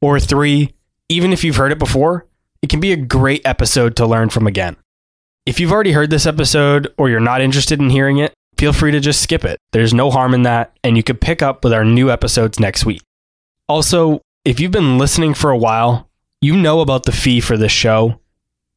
Or 0.00 0.20
three, 0.20 0.74
even 1.08 1.32
if 1.32 1.42
you've 1.42 1.56
heard 1.56 1.72
it 1.72 1.78
before, 1.78 2.26
it 2.62 2.70
can 2.70 2.80
be 2.80 2.92
a 2.92 2.96
great 2.96 3.42
episode 3.44 3.96
to 3.96 4.06
learn 4.06 4.30
from 4.30 4.46
again. 4.46 4.76
If 5.46 5.58
you've 5.58 5.72
already 5.72 5.92
heard 5.92 6.10
this 6.10 6.26
episode 6.26 6.92
or 6.98 7.08
you're 7.08 7.20
not 7.20 7.40
interested 7.40 7.80
in 7.80 7.90
hearing 7.90 8.18
it, 8.18 8.34
feel 8.58 8.72
free 8.72 8.90
to 8.92 9.00
just 9.00 9.22
skip 9.22 9.44
it. 9.44 9.58
There's 9.72 9.94
no 9.94 10.10
harm 10.10 10.34
in 10.34 10.42
that, 10.42 10.76
and 10.84 10.96
you 10.96 11.02
could 11.02 11.20
pick 11.20 11.42
up 11.42 11.64
with 11.64 11.72
our 11.72 11.84
new 11.84 12.10
episodes 12.10 12.60
next 12.60 12.84
week. 12.84 13.02
Also, 13.68 14.20
if 14.44 14.60
you've 14.60 14.72
been 14.72 14.98
listening 14.98 15.34
for 15.34 15.50
a 15.50 15.58
while, 15.58 16.08
you 16.40 16.56
know 16.56 16.80
about 16.80 17.04
the 17.04 17.12
fee 17.12 17.40
for 17.40 17.56
this 17.56 17.72
show. 17.72 18.20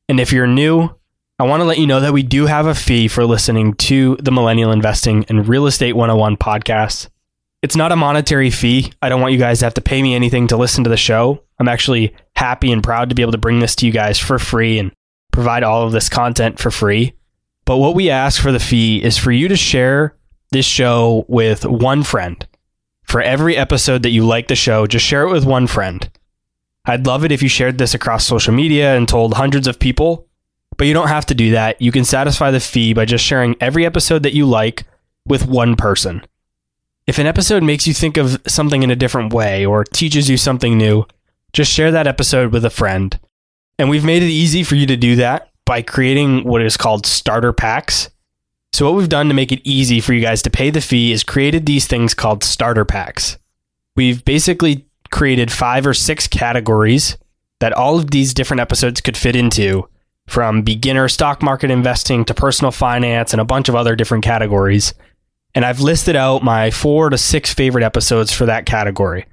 And 0.08 0.20
if 0.20 0.32
you're 0.32 0.48
new, 0.48 0.90
I 1.40 1.44
want 1.44 1.62
to 1.62 1.66
let 1.66 1.80
you 1.80 1.88
know 1.88 2.00
that 2.00 2.14
we 2.14 2.24
do 2.24 2.46
have 2.46 2.68
a 2.68 2.76
fee 2.76 3.08
for 3.08 3.26
listening 3.26 3.74
to 3.76 4.16
the 4.18 4.32
Millennial 4.32 4.72
Investing 4.72 5.26
and 5.28 5.48
Real 5.48 5.66
Estate 5.66 5.94
101 5.94 6.38
podcast. 6.38 7.10
It's 7.62 7.76
not 7.76 7.92
a 7.92 7.96
monetary 7.96 8.50
fee. 8.50 8.92
I 9.02 9.10
don't 9.10 9.22
want 9.22 9.34
you 9.34 9.40
guys 9.40 9.60
to 9.60 9.66
have 9.66 9.76
to 9.76 9.82
pay 9.82 10.02
me 10.02 10.16
anything 10.16 10.48
to 10.48 10.58
listen 10.58 10.84
to 10.84 10.90
the 10.90 10.98
show. 10.98 11.44
I'm 11.60 11.68
actually 11.68 12.16
happy 12.36 12.72
and 12.72 12.84
proud 12.84 13.10
to 13.10 13.16
be 13.16 13.22
able 13.22 13.34
to 13.34 13.38
bring 13.38 13.60
this 13.60 13.76
to 13.78 13.86
you 13.86 13.92
guys 13.92 14.18
for 14.18 14.40
free 14.40 14.80
and 14.80 14.92
provide 15.32 15.64
all 15.64 15.84
of 15.84 15.92
this 15.92 16.10
content 16.10 16.60
for 16.60 16.72
free. 16.72 17.14
But 17.66 17.78
what 17.78 17.94
we 17.94 18.10
ask 18.10 18.42
for 18.42 18.52
the 18.52 18.60
fee 18.60 19.04
is 19.04 19.18
for 19.18 19.32
you 19.32 19.48
to 19.48 19.56
share 19.56 20.16
this 20.52 20.66
show 20.66 21.24
with 21.28 21.64
one 21.64 22.02
friend. 22.02 22.46
For 23.04 23.22
every 23.22 23.56
episode 23.56 24.04
that 24.04 24.10
you 24.10 24.26
like 24.26 24.48
the 24.48 24.56
show, 24.56 24.88
just 24.88 25.06
share 25.06 25.24
it 25.24 25.32
with 25.32 25.46
one 25.46 25.68
friend. 25.68 26.10
I'd 26.86 27.06
love 27.06 27.24
it 27.24 27.32
if 27.32 27.44
you 27.44 27.50
shared 27.50 27.78
this 27.78 27.94
across 27.94 28.26
social 28.26 28.54
media 28.54 28.96
and 28.96 29.08
told 29.08 29.36
hundreds 29.36 29.68
of 29.68 29.78
people, 29.78 30.28
but 30.78 30.88
you 30.88 30.96
don't 30.96 31.10
have 31.10 31.28
to 31.28 31.36
do 31.36 31.52
that. 31.52 31.80
You 31.80 31.92
can 31.92 32.06
satisfy 32.06 32.50
the 32.50 32.60
fee 32.60 32.94
by 32.94 33.06
just 33.06 33.24
sharing 33.24 33.56
every 33.62 33.86
episode 33.86 34.24
that 34.24 34.34
you 34.34 34.48
like 34.48 34.86
with 35.28 35.46
one 35.46 35.76
person. 35.76 36.26
If 37.12 37.20
an 37.20 37.28
episode 37.28 37.62
makes 37.62 37.86
you 37.86 37.94
think 37.94 38.16
of 38.16 38.42
something 38.48 38.84
in 38.84 38.90
a 38.90 38.96
different 38.96 39.34
way 39.34 39.66
or 39.66 39.84
teaches 39.84 40.30
you 40.30 40.38
something 40.38 40.78
new, 40.78 41.06
just 41.52 41.70
share 41.70 41.92
that 41.92 42.08
episode 42.08 42.54
with 42.54 42.64
a 42.64 42.70
friend. 42.70 43.20
And 43.78 43.90
we've 43.90 44.06
made 44.06 44.24
it 44.24 44.30
easy 44.30 44.64
for 44.64 44.76
you 44.76 44.86
to 44.86 44.96
do 44.96 45.18
that 45.18 45.50
by 45.66 45.82
creating 45.82 46.46
what 46.46 46.62
is 46.62 46.78
called 46.78 47.06
starter 47.06 47.52
packs. 47.52 48.10
So, 48.72 48.86
what 48.86 48.96
we've 48.96 49.10
done 49.10 49.28
to 49.28 49.34
make 49.34 49.52
it 49.52 49.60
easy 49.66 50.00
for 50.00 50.14
you 50.14 50.22
guys 50.22 50.42
to 50.44 50.50
pay 50.50 50.70
the 50.70 50.80
fee 50.80 51.12
is 51.12 51.26
created 51.26 51.66
these 51.66 51.86
things 51.86 52.14
called 52.14 52.46
starter 52.46 52.86
packs. 52.86 53.38
We've 53.98 54.24
basically 54.24 54.86
created 55.12 55.52
five 55.52 55.86
or 55.86 55.94
six 55.94 56.30
categories 56.30 57.18
that 57.60 57.74
all 57.74 58.00
of 58.00 58.12
these 58.12 58.34
different 58.34 58.62
episodes 58.62 59.02
could 59.02 59.18
fit 59.18 59.36
into 59.36 59.86
from 60.28 60.62
beginner 60.62 61.10
stock 61.10 61.44
market 61.44 61.72
investing 61.72 62.24
to 62.24 62.34
personal 62.34 62.72
finance 62.72 63.34
and 63.34 63.42
a 63.42 63.46
bunch 63.46 63.68
of 63.68 63.76
other 63.76 63.98
different 63.98 64.24
categories. 64.24 64.94
And 65.54 65.66
I've 65.66 65.82
listed 65.82 66.16
out 66.16 66.44
my 66.44 66.72
four 66.72 67.10
to 67.10 67.18
six 67.18 67.54
favorite 67.54 67.84
episodes 67.84 68.32
for 68.32 68.46
that 68.46 68.66
category. 68.66 69.26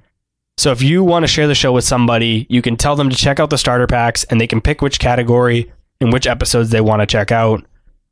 So 0.57 0.71
if 0.71 0.81
you 0.81 1.05
want 1.05 1.23
to 1.23 1.27
share 1.27 1.47
the 1.47 1.55
show 1.55 1.71
with 1.71 1.85
somebody, 1.85 2.45
you 2.49 2.61
can 2.61 2.75
tell 2.75 2.97
them 2.97 3.09
to 3.09 3.15
check 3.15 3.39
out 3.39 3.49
the 3.49 3.57
starter 3.57 3.87
packs 3.87 4.25
and 4.25 4.41
they 4.41 4.47
can 4.47 4.59
pick 4.59 4.81
which 4.81 4.99
category 4.99 5.71
and 6.01 6.11
which 6.11 6.27
episodes 6.27 6.69
they 6.69 6.81
want 6.81 7.01
to 7.01 7.05
check 7.05 7.31
out. 7.31 7.63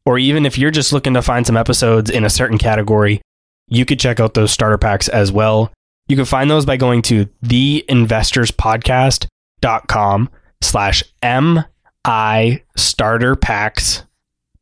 Or 0.05 0.17
even 0.17 0.45
if 0.45 0.58
you're 0.58 0.72
just 0.72 0.94
looking 0.94 1.16
to 1.16 1.22
find 1.22 1.45
some 1.45 1.57
episodes 1.57 2.09
in 2.09 2.23
a 2.23 2.29
certain 2.29 2.57
category, 2.57 3.19
you 3.68 3.84
could 3.84 4.00
check 4.00 4.22
out 4.22 4.34
those 4.34 4.51
starter 4.51 4.78
packs 4.78 5.09
as 5.09 5.29
well. 5.29 5.74
You 6.07 6.16
can 6.16 6.24
find 6.24 6.50
those 6.50 6.66
by 6.66 6.78
going 6.78 7.01
to 7.03 7.25
theinvestorspodcast.com 7.44 10.29
slash 10.62 11.03
MI 11.22 12.63
starter 12.78 13.35
packs. 13.35 14.06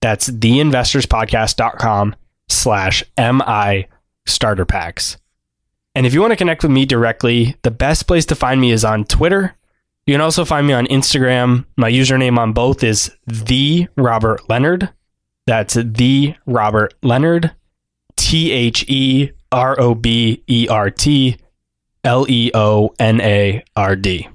That's 0.01 0.27
theinvestorspodcast.com 0.29 2.16
slash 2.47 3.03
MI 3.17 3.88
starter 4.25 4.66
packs. 4.66 5.17
And 5.95 6.06
if 6.06 6.13
you 6.13 6.22
want 6.22 6.31
to 6.31 6.38
connect 6.38 6.63
with 6.63 6.72
me 6.72 6.85
directly, 6.85 7.56
the 7.61 7.72
best 7.72 8.06
place 8.07 8.25
to 8.28 8.35
find 8.35 8.59
me 8.59 8.72
is 8.72 8.83
on 8.83 9.06
Twitter. 9.06 9.56
You 10.06 10.13
can 10.13 10.22
also 10.22 10.45
find 10.45 10.67
me 10.67 10.73
on 10.73 10.88
Instagram. 10.88 11.66
My 11.78 11.89
username 11.89 12.38
on 12.38 12.53
both 12.53 12.83
is 12.83 13.11
the 13.25 13.88
Robert 13.95 14.47
Leonard. 14.50 14.89
That's 15.47 15.75
the 15.75 16.35
Robert 16.45 16.94
Leonard. 17.01 17.51
T 18.17 18.51
H 18.51 18.85
E 18.88 19.31
R 19.51 19.79
O 19.79 19.95
B 19.95 20.44
E 20.47 20.67
R 20.69 20.89
T 20.89 21.38
L 22.03 22.25
E 22.29 22.51
O 22.53 22.94
N 23.00 23.22
A 23.22 23.63
R 23.75 23.95
D. 23.95 24.27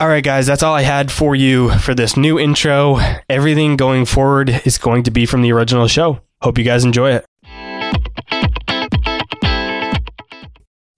All 0.00 0.08
right, 0.08 0.24
guys, 0.24 0.46
that's 0.46 0.64
all 0.64 0.74
I 0.74 0.82
had 0.82 1.12
for 1.12 1.36
you 1.36 1.70
for 1.78 1.94
this 1.94 2.16
new 2.16 2.38
intro. 2.38 2.98
Everything 3.28 3.76
going 3.76 4.04
forward 4.04 4.62
is 4.64 4.76
going 4.76 5.04
to 5.04 5.12
be 5.12 5.26
from 5.26 5.42
the 5.42 5.52
original 5.52 5.86
show. 5.86 6.20
Hope 6.42 6.58
you 6.58 6.64
guys 6.64 6.84
enjoy 6.84 7.12
it. 7.12 7.24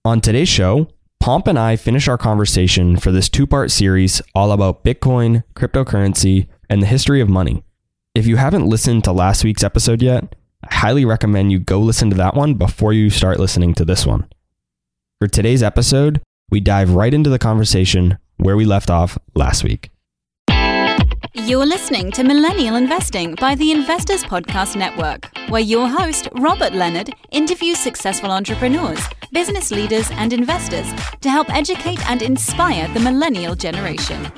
On 0.03 0.19
today's 0.19 0.49
show, 0.49 0.87
Pomp 1.19 1.47
and 1.47 1.57
I 1.57 1.75
finish 1.75 2.07
our 2.07 2.17
conversation 2.17 2.97
for 2.97 3.11
this 3.11 3.29
two 3.29 3.45
part 3.45 3.69
series 3.69 4.21
all 4.33 4.51
about 4.51 4.83
Bitcoin, 4.83 5.43
cryptocurrency, 5.55 6.47
and 6.69 6.81
the 6.81 6.87
history 6.87 7.21
of 7.21 7.29
money. 7.29 7.63
If 8.15 8.25
you 8.25 8.37
haven't 8.37 8.67
listened 8.67 9.03
to 9.03 9.11
last 9.11 9.43
week's 9.43 9.63
episode 9.63 10.01
yet, 10.01 10.35
I 10.67 10.73
highly 10.73 11.05
recommend 11.05 11.51
you 11.51 11.59
go 11.59 11.79
listen 11.79 12.09
to 12.09 12.15
that 12.17 12.35
one 12.35 12.55
before 12.55 12.93
you 12.93 13.09
start 13.09 13.39
listening 13.39 13.75
to 13.75 13.85
this 13.85 14.05
one. 14.05 14.27
For 15.19 15.27
today's 15.27 15.61
episode, 15.61 16.21
we 16.49 16.59
dive 16.59 16.91
right 16.91 17.13
into 17.13 17.29
the 17.29 17.39
conversation 17.39 18.17
where 18.37 18.57
we 18.57 18.65
left 18.65 18.89
off 18.89 19.17
last 19.35 19.63
week. 19.63 19.89
You're 21.43 21.65
listening 21.65 22.11
to 22.13 22.23
Millennial 22.23 22.75
Investing 22.75 23.35
by 23.35 23.55
the 23.55 23.71
Investors 23.73 24.23
Podcast 24.23 24.77
Network, 24.77 25.29
where 25.49 25.61
your 25.61 25.85
host, 25.89 26.29
Robert 26.35 26.73
Leonard, 26.73 27.13
interviews 27.29 27.77
successful 27.77 28.31
entrepreneurs, 28.31 29.05
business 29.33 29.69
leaders, 29.69 30.09
and 30.11 30.31
investors 30.31 30.89
to 31.19 31.29
help 31.29 31.53
educate 31.53 31.99
and 32.09 32.21
inspire 32.21 32.87
the 32.93 33.01
millennial 33.01 33.53
generation. 33.53 34.31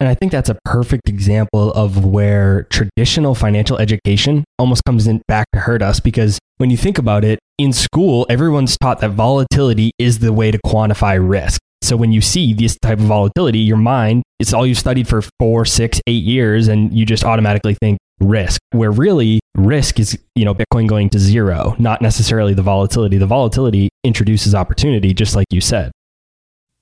And 0.00 0.08
I 0.08 0.14
think 0.14 0.32
that's 0.32 0.48
a 0.48 0.56
perfect 0.64 1.08
example 1.08 1.70
of 1.72 2.04
where 2.04 2.62
traditional 2.70 3.34
financial 3.34 3.76
education 3.76 4.44
almost 4.58 4.84
comes 4.84 5.06
in 5.06 5.20
back 5.28 5.46
to 5.52 5.60
hurt 5.60 5.82
us 5.82 6.00
because 6.00 6.38
when 6.58 6.70
you 6.70 6.76
think 6.76 6.98
about 6.98 7.24
it, 7.24 7.38
in 7.56 7.72
school, 7.72 8.26
everyone's 8.28 8.76
taught 8.76 9.00
that 9.00 9.10
volatility 9.10 9.92
is 9.98 10.18
the 10.18 10.32
way 10.32 10.50
to 10.50 10.58
quantify 10.66 11.18
risk. 11.18 11.60
So 11.82 11.96
when 11.96 12.12
you 12.12 12.20
see 12.20 12.52
this 12.52 12.76
type 12.78 12.98
of 12.98 13.04
volatility, 13.04 13.60
your 13.60 13.76
mind, 13.76 14.24
it's 14.40 14.52
all 14.52 14.66
you've 14.66 14.78
studied 14.78 15.08
for 15.08 15.22
four, 15.38 15.64
six, 15.64 16.00
eight 16.06 16.24
years, 16.24 16.68
and 16.68 16.92
you 16.92 17.06
just 17.06 17.24
automatically 17.24 17.74
think 17.80 17.98
risk, 18.20 18.60
where 18.72 18.90
really 18.90 19.40
risk 19.56 20.00
is, 20.00 20.18
you 20.34 20.44
know, 20.44 20.54
Bitcoin 20.54 20.88
going 20.88 21.08
to 21.10 21.18
zero, 21.18 21.76
not 21.78 22.02
necessarily 22.02 22.54
the 22.54 22.62
volatility. 22.62 23.16
The 23.16 23.26
volatility 23.26 23.88
introduces 24.02 24.54
opportunity, 24.54 25.14
just 25.14 25.36
like 25.36 25.46
you 25.50 25.60
said 25.60 25.92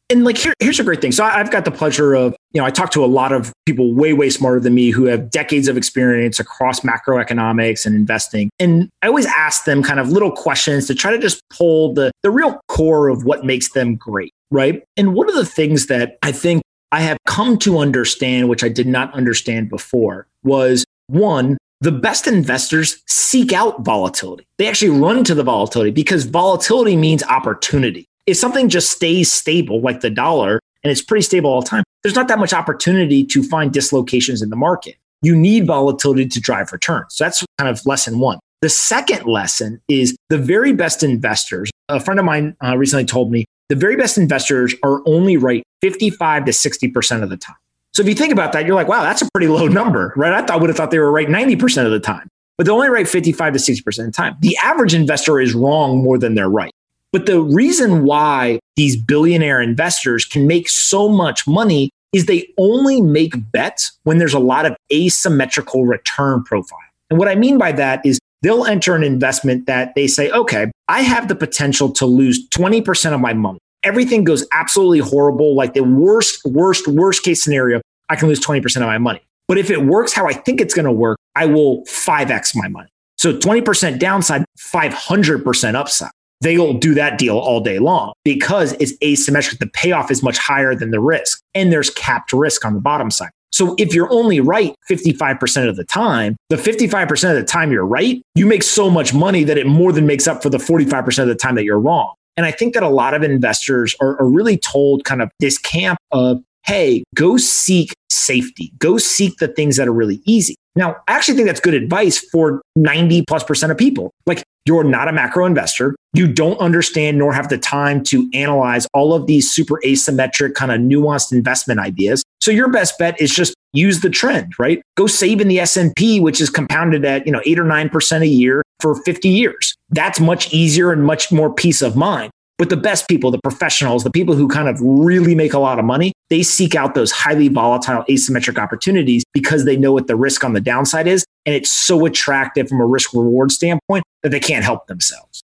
and 0.08 0.24
like 0.24 0.38
here, 0.38 0.52
here's 0.60 0.78
a 0.78 0.84
great 0.84 1.00
thing. 1.00 1.12
So 1.12 1.24
I, 1.24 1.38
have 1.38 1.50
got 1.50 1.64
the 1.64 1.70
pleasure 1.70 2.14
of, 2.14 2.36
you 2.52 2.60
know, 2.60 2.64
I 2.64 2.70
talk 2.70 2.90
to 2.92 3.04
a 3.04 3.06
lot 3.06 3.32
of 3.32 3.52
people 3.66 3.92
way, 3.92 4.12
way 4.12 4.30
smarter 4.30 4.60
than 4.60 4.74
me 4.74 4.90
who 4.90 5.04
have 5.06 5.30
decades 5.30 5.66
of 5.66 5.76
experience 5.76 6.38
across 6.38 6.80
macroeconomics 6.80 7.84
and 7.84 7.94
investing. 7.96 8.50
And 8.58 8.88
I 9.02 9.08
always 9.08 9.26
ask 9.26 9.64
them 9.64 9.82
kind 9.82 9.98
of 9.98 10.10
little 10.10 10.30
questions 10.30 10.86
to 10.86 10.94
try 10.94 11.10
to 11.10 11.18
just 11.18 11.42
pull 11.50 11.92
the 11.92 12.12
the 12.22 12.30
real 12.30 12.60
core 12.68 13.08
of 13.08 13.24
what 13.24 13.44
makes 13.44 13.72
them 13.72 13.96
great, 13.96 14.32
right? 14.50 14.82
And 14.96 15.14
one 15.14 15.28
of 15.28 15.34
the 15.34 15.46
things 15.46 15.86
that 15.86 16.18
I 16.22 16.30
think 16.32 16.62
I 16.92 17.00
have 17.00 17.18
come 17.26 17.58
to 17.58 17.78
understand, 17.78 18.48
which 18.48 18.62
I 18.62 18.68
did 18.68 18.86
not 18.86 19.12
understand 19.12 19.68
before, 19.68 20.28
was 20.44 20.84
one, 21.08 21.58
the 21.80 21.92
best 21.92 22.26
investors 22.26 23.02
seek 23.06 23.52
out 23.52 23.84
volatility. 23.84 24.46
They 24.58 24.68
actually 24.68 24.98
run 24.98 25.24
to 25.24 25.34
the 25.34 25.42
volatility 25.42 25.90
because 25.90 26.24
volatility 26.24 26.96
means 26.96 27.22
opportunity 27.24 28.06
if 28.26 28.36
something 28.36 28.68
just 28.68 28.90
stays 28.90 29.30
stable, 29.30 29.80
like 29.80 30.00
the 30.00 30.10
dollar, 30.10 30.60
and 30.82 30.90
it's 30.90 31.02
pretty 31.02 31.22
stable 31.22 31.50
all 31.50 31.62
the 31.62 31.68
time, 31.68 31.84
there's 32.02 32.14
not 32.14 32.28
that 32.28 32.38
much 32.38 32.52
opportunity 32.52 33.24
to 33.24 33.42
find 33.42 33.72
dislocations 33.72 34.42
in 34.42 34.50
the 34.50 34.56
market. 34.56 34.96
You 35.22 35.34
need 35.34 35.66
volatility 35.66 36.26
to 36.26 36.40
drive 36.40 36.72
returns. 36.72 37.14
So 37.16 37.24
that's 37.24 37.44
kind 37.58 37.68
of 37.68 37.84
lesson 37.86 38.18
one. 38.18 38.38
The 38.62 38.68
second 38.68 39.26
lesson 39.26 39.80
is 39.88 40.16
the 40.28 40.38
very 40.38 40.72
best 40.72 41.02
investors. 41.02 41.70
A 41.88 42.00
friend 42.00 42.18
of 42.18 42.26
mine 42.26 42.56
uh, 42.64 42.76
recently 42.76 43.04
told 43.04 43.30
me 43.30 43.44
the 43.68 43.76
very 43.76 43.96
best 43.96 44.18
investors 44.18 44.74
are 44.82 45.02
only 45.06 45.36
right 45.36 45.62
55 45.82 46.44
to 46.46 46.52
60% 46.52 47.22
of 47.22 47.30
the 47.30 47.36
time. 47.36 47.56
So 47.94 48.02
if 48.02 48.08
you 48.08 48.14
think 48.14 48.32
about 48.32 48.52
that, 48.52 48.66
you're 48.66 48.74
like, 48.74 48.88
wow, 48.88 49.02
that's 49.02 49.22
a 49.22 49.28
pretty 49.32 49.48
low 49.48 49.66
number, 49.68 50.12
right? 50.16 50.32
I 50.32 50.42
thought 50.42 50.60
would 50.60 50.70
have 50.70 50.76
thought 50.76 50.90
they 50.90 50.98
were 50.98 51.10
right 51.10 51.28
90% 51.28 51.84
of 51.84 51.90
the 51.90 52.00
time, 52.00 52.28
but 52.58 52.64
they're 52.64 52.74
only 52.74 52.88
right 52.88 53.08
55 53.08 53.54
to 53.54 53.58
60% 53.58 53.86
of 53.86 54.06
the 54.06 54.12
time. 54.12 54.36
The 54.40 54.56
average 54.62 54.94
investor 54.94 55.40
is 55.40 55.54
wrong 55.54 56.02
more 56.02 56.18
than 56.18 56.34
they're 56.34 56.48
right. 56.48 56.72
But 57.12 57.26
the 57.26 57.40
reason 57.40 58.04
why 58.04 58.58
these 58.76 58.96
billionaire 58.96 59.60
investors 59.60 60.24
can 60.24 60.46
make 60.46 60.68
so 60.68 61.08
much 61.08 61.46
money 61.46 61.90
is 62.12 62.26
they 62.26 62.48
only 62.58 63.00
make 63.00 63.34
bets 63.52 63.98
when 64.04 64.18
there's 64.18 64.34
a 64.34 64.38
lot 64.38 64.66
of 64.66 64.76
asymmetrical 64.92 65.84
return 65.84 66.42
profile. 66.44 66.78
And 67.10 67.18
what 67.18 67.28
I 67.28 67.34
mean 67.34 67.58
by 67.58 67.72
that 67.72 68.04
is 68.04 68.18
they'll 68.42 68.64
enter 68.64 68.94
an 68.94 69.02
investment 69.02 69.66
that 69.66 69.94
they 69.94 70.06
say, 70.06 70.30
okay, 70.30 70.70
I 70.88 71.02
have 71.02 71.28
the 71.28 71.34
potential 71.34 71.90
to 71.92 72.06
lose 72.06 72.48
20% 72.50 73.12
of 73.12 73.20
my 73.20 73.32
money. 73.32 73.58
Everything 73.82 74.24
goes 74.24 74.46
absolutely 74.52 74.98
horrible, 74.98 75.54
like 75.54 75.74
the 75.74 75.84
worst, 75.84 76.44
worst, 76.44 76.88
worst 76.88 77.22
case 77.22 77.42
scenario. 77.42 77.80
I 78.08 78.16
can 78.16 78.28
lose 78.28 78.40
20% 78.40 78.64
of 78.76 78.82
my 78.82 78.98
money. 78.98 79.20
But 79.48 79.58
if 79.58 79.70
it 79.70 79.84
works 79.84 80.12
how 80.12 80.26
I 80.26 80.32
think 80.32 80.60
it's 80.60 80.74
going 80.74 80.86
to 80.86 80.92
work, 80.92 81.18
I 81.34 81.46
will 81.46 81.84
5x 81.84 82.56
my 82.56 82.68
money. 82.68 82.88
So 83.16 83.36
20% 83.36 83.98
downside, 83.98 84.44
500% 84.58 85.74
upside. 85.74 86.10
They'll 86.40 86.74
do 86.74 86.94
that 86.94 87.18
deal 87.18 87.38
all 87.38 87.60
day 87.60 87.78
long 87.78 88.12
because 88.24 88.72
it's 88.74 88.92
asymmetric. 88.98 89.58
The 89.58 89.68
payoff 89.68 90.10
is 90.10 90.22
much 90.22 90.38
higher 90.38 90.74
than 90.74 90.90
the 90.90 91.00
risk, 91.00 91.40
and 91.54 91.72
there's 91.72 91.90
capped 91.90 92.32
risk 92.32 92.64
on 92.64 92.74
the 92.74 92.80
bottom 92.80 93.10
side. 93.10 93.30
So 93.52 93.74
if 93.78 93.94
you're 93.94 94.12
only 94.12 94.40
right 94.40 94.74
55% 94.90 95.68
of 95.68 95.76
the 95.76 95.84
time, 95.84 96.36
the 96.50 96.56
55% 96.56 97.30
of 97.30 97.36
the 97.36 97.44
time 97.44 97.72
you're 97.72 97.86
right, 97.86 98.20
you 98.34 98.44
make 98.44 98.62
so 98.62 98.90
much 98.90 99.14
money 99.14 99.44
that 99.44 99.56
it 99.56 99.66
more 99.66 99.92
than 99.92 100.06
makes 100.06 100.26
up 100.26 100.42
for 100.42 100.50
the 100.50 100.58
45% 100.58 101.18
of 101.20 101.28
the 101.28 101.34
time 101.34 101.54
that 101.54 101.64
you're 101.64 101.80
wrong. 101.80 102.12
And 102.36 102.44
I 102.44 102.50
think 102.50 102.74
that 102.74 102.82
a 102.82 102.88
lot 102.88 103.14
of 103.14 103.22
investors 103.22 103.94
are, 104.00 104.20
are 104.20 104.28
really 104.28 104.58
told 104.58 105.04
kind 105.04 105.22
of 105.22 105.30
this 105.40 105.56
camp 105.56 105.98
of 106.12 106.42
hey, 106.66 107.04
go 107.14 107.36
seek 107.36 107.94
safety, 108.10 108.72
go 108.78 108.98
seek 108.98 109.38
the 109.38 109.46
things 109.46 109.76
that 109.76 109.86
are 109.86 109.92
really 109.92 110.20
easy. 110.26 110.56
Now, 110.74 110.96
I 111.08 111.12
actually 111.12 111.36
think 111.36 111.46
that's 111.46 111.60
good 111.60 111.74
advice 111.74 112.18
for 112.18 112.60
90 112.74 113.24
plus 113.26 113.44
percent 113.44 113.70
of 113.70 113.78
people. 113.78 114.10
Like, 114.26 114.42
you're 114.66 114.84
not 114.84 115.08
a 115.08 115.12
macro 115.12 115.46
investor. 115.46 115.94
You 116.12 116.26
don't 116.26 116.58
understand 116.58 117.18
nor 117.18 117.32
have 117.32 117.48
the 117.48 117.58
time 117.58 118.02
to 118.04 118.28
analyze 118.34 118.86
all 118.94 119.14
of 119.14 119.26
these 119.26 119.50
super 119.50 119.80
asymmetric, 119.84 120.54
kind 120.54 120.72
of 120.72 120.80
nuanced 120.80 121.32
investment 121.32 121.80
ideas. 121.80 122.22
So 122.40 122.50
your 122.50 122.68
best 122.68 122.98
bet 122.98 123.20
is 123.20 123.34
just 123.34 123.54
use 123.72 124.00
the 124.00 124.10
trend, 124.10 124.54
right? 124.58 124.80
Go 124.96 125.06
save 125.06 125.40
in 125.40 125.48
the 125.48 125.60
S&P, 125.60 126.20
which 126.20 126.40
is 126.40 126.50
compounded 126.50 127.04
at, 127.04 127.26
you 127.26 127.32
know, 127.32 127.42
8 127.44 127.58
or 127.58 127.64
9% 127.64 128.20
a 128.20 128.26
year 128.26 128.62
for 128.80 128.94
50 129.02 129.28
years. 129.28 129.74
That's 129.90 130.20
much 130.20 130.52
easier 130.52 130.92
and 130.92 131.04
much 131.04 131.30
more 131.30 131.52
peace 131.52 131.82
of 131.82 131.96
mind. 131.96 132.30
But 132.58 132.70
the 132.70 132.76
best 132.76 133.06
people, 133.06 133.30
the 133.30 133.40
professionals, 133.42 134.02
the 134.02 134.10
people 134.10 134.34
who 134.34 134.48
kind 134.48 134.68
of 134.68 134.80
really 134.80 135.34
make 135.34 135.52
a 135.52 135.58
lot 135.58 135.78
of 135.78 135.84
money, 135.84 136.12
they 136.30 136.42
seek 136.42 136.74
out 136.74 136.94
those 136.94 137.12
highly 137.12 137.48
volatile 137.48 138.02
asymmetric 138.08 138.58
opportunities 138.58 139.24
because 139.34 139.66
they 139.66 139.76
know 139.76 139.92
what 139.92 140.06
the 140.06 140.16
risk 140.16 140.42
on 140.42 140.54
the 140.54 140.60
downside 140.60 141.06
is. 141.06 141.26
And 141.46 141.54
it's 141.54 141.70
so 141.70 142.04
attractive 142.04 142.68
from 142.68 142.80
a 142.80 142.86
risk 142.86 143.14
reward 143.14 143.52
standpoint 143.52 144.04
that 144.22 144.30
they 144.30 144.40
can't 144.40 144.64
help 144.64 144.88
themselves. 144.88 145.42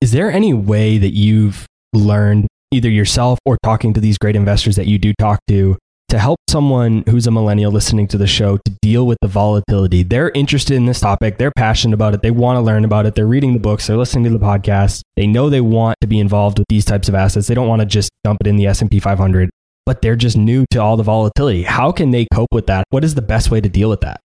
Is 0.00 0.12
there 0.12 0.30
any 0.30 0.54
way 0.54 0.98
that 0.98 1.14
you've 1.14 1.66
learned 1.92 2.46
either 2.70 2.90
yourself 2.90 3.38
or 3.44 3.56
talking 3.64 3.94
to 3.94 4.00
these 4.00 4.18
great 4.18 4.36
investors 4.36 4.76
that 4.76 4.86
you 4.86 4.98
do 4.98 5.14
talk 5.18 5.40
to 5.48 5.76
to 6.10 6.18
help 6.18 6.38
someone 6.48 7.04
who's 7.08 7.26
a 7.26 7.30
millennial 7.30 7.70
listening 7.70 8.06
to 8.08 8.16
the 8.16 8.26
show 8.26 8.56
to 8.56 8.72
deal 8.80 9.06
with 9.06 9.18
the 9.20 9.28
volatility. 9.28 10.02
They're 10.02 10.30
interested 10.30 10.74
in 10.74 10.86
this 10.86 11.00
topic. 11.00 11.36
They're 11.36 11.52
passionate 11.56 11.94
about 11.94 12.14
it. 12.14 12.22
They 12.22 12.30
want 12.30 12.56
to 12.56 12.60
learn 12.60 12.84
about 12.84 13.04
it. 13.04 13.14
They're 13.14 13.26
reading 13.26 13.52
the 13.52 13.58
books. 13.58 13.86
They're 13.86 13.96
listening 13.96 14.24
to 14.24 14.30
the 14.30 14.44
podcast. 14.44 15.02
They 15.16 15.26
know 15.26 15.50
they 15.50 15.60
want 15.60 15.96
to 16.00 16.06
be 16.06 16.18
involved 16.18 16.58
with 16.58 16.68
these 16.68 16.84
types 16.84 17.08
of 17.08 17.14
assets. 17.14 17.46
They 17.46 17.54
don't 17.54 17.68
want 17.68 17.80
to 17.80 17.86
just 17.86 18.10
dump 18.24 18.38
it 18.40 18.46
in 18.46 18.56
the 18.56 18.66
S&P 18.66 19.00
500, 19.00 19.50
but 19.84 20.00
they're 20.00 20.16
just 20.16 20.36
new 20.36 20.64
to 20.70 20.78
all 20.78 20.96
the 20.96 21.02
volatility. 21.02 21.62
How 21.64 21.92
can 21.92 22.10
they 22.10 22.26
cope 22.32 22.52
with 22.52 22.66
that? 22.68 22.84
What 22.90 23.04
is 23.04 23.14
the 23.14 23.22
best 23.22 23.50
way 23.50 23.60
to 23.60 23.68
deal 23.68 23.90
with 23.90 24.00
that? 24.00 24.20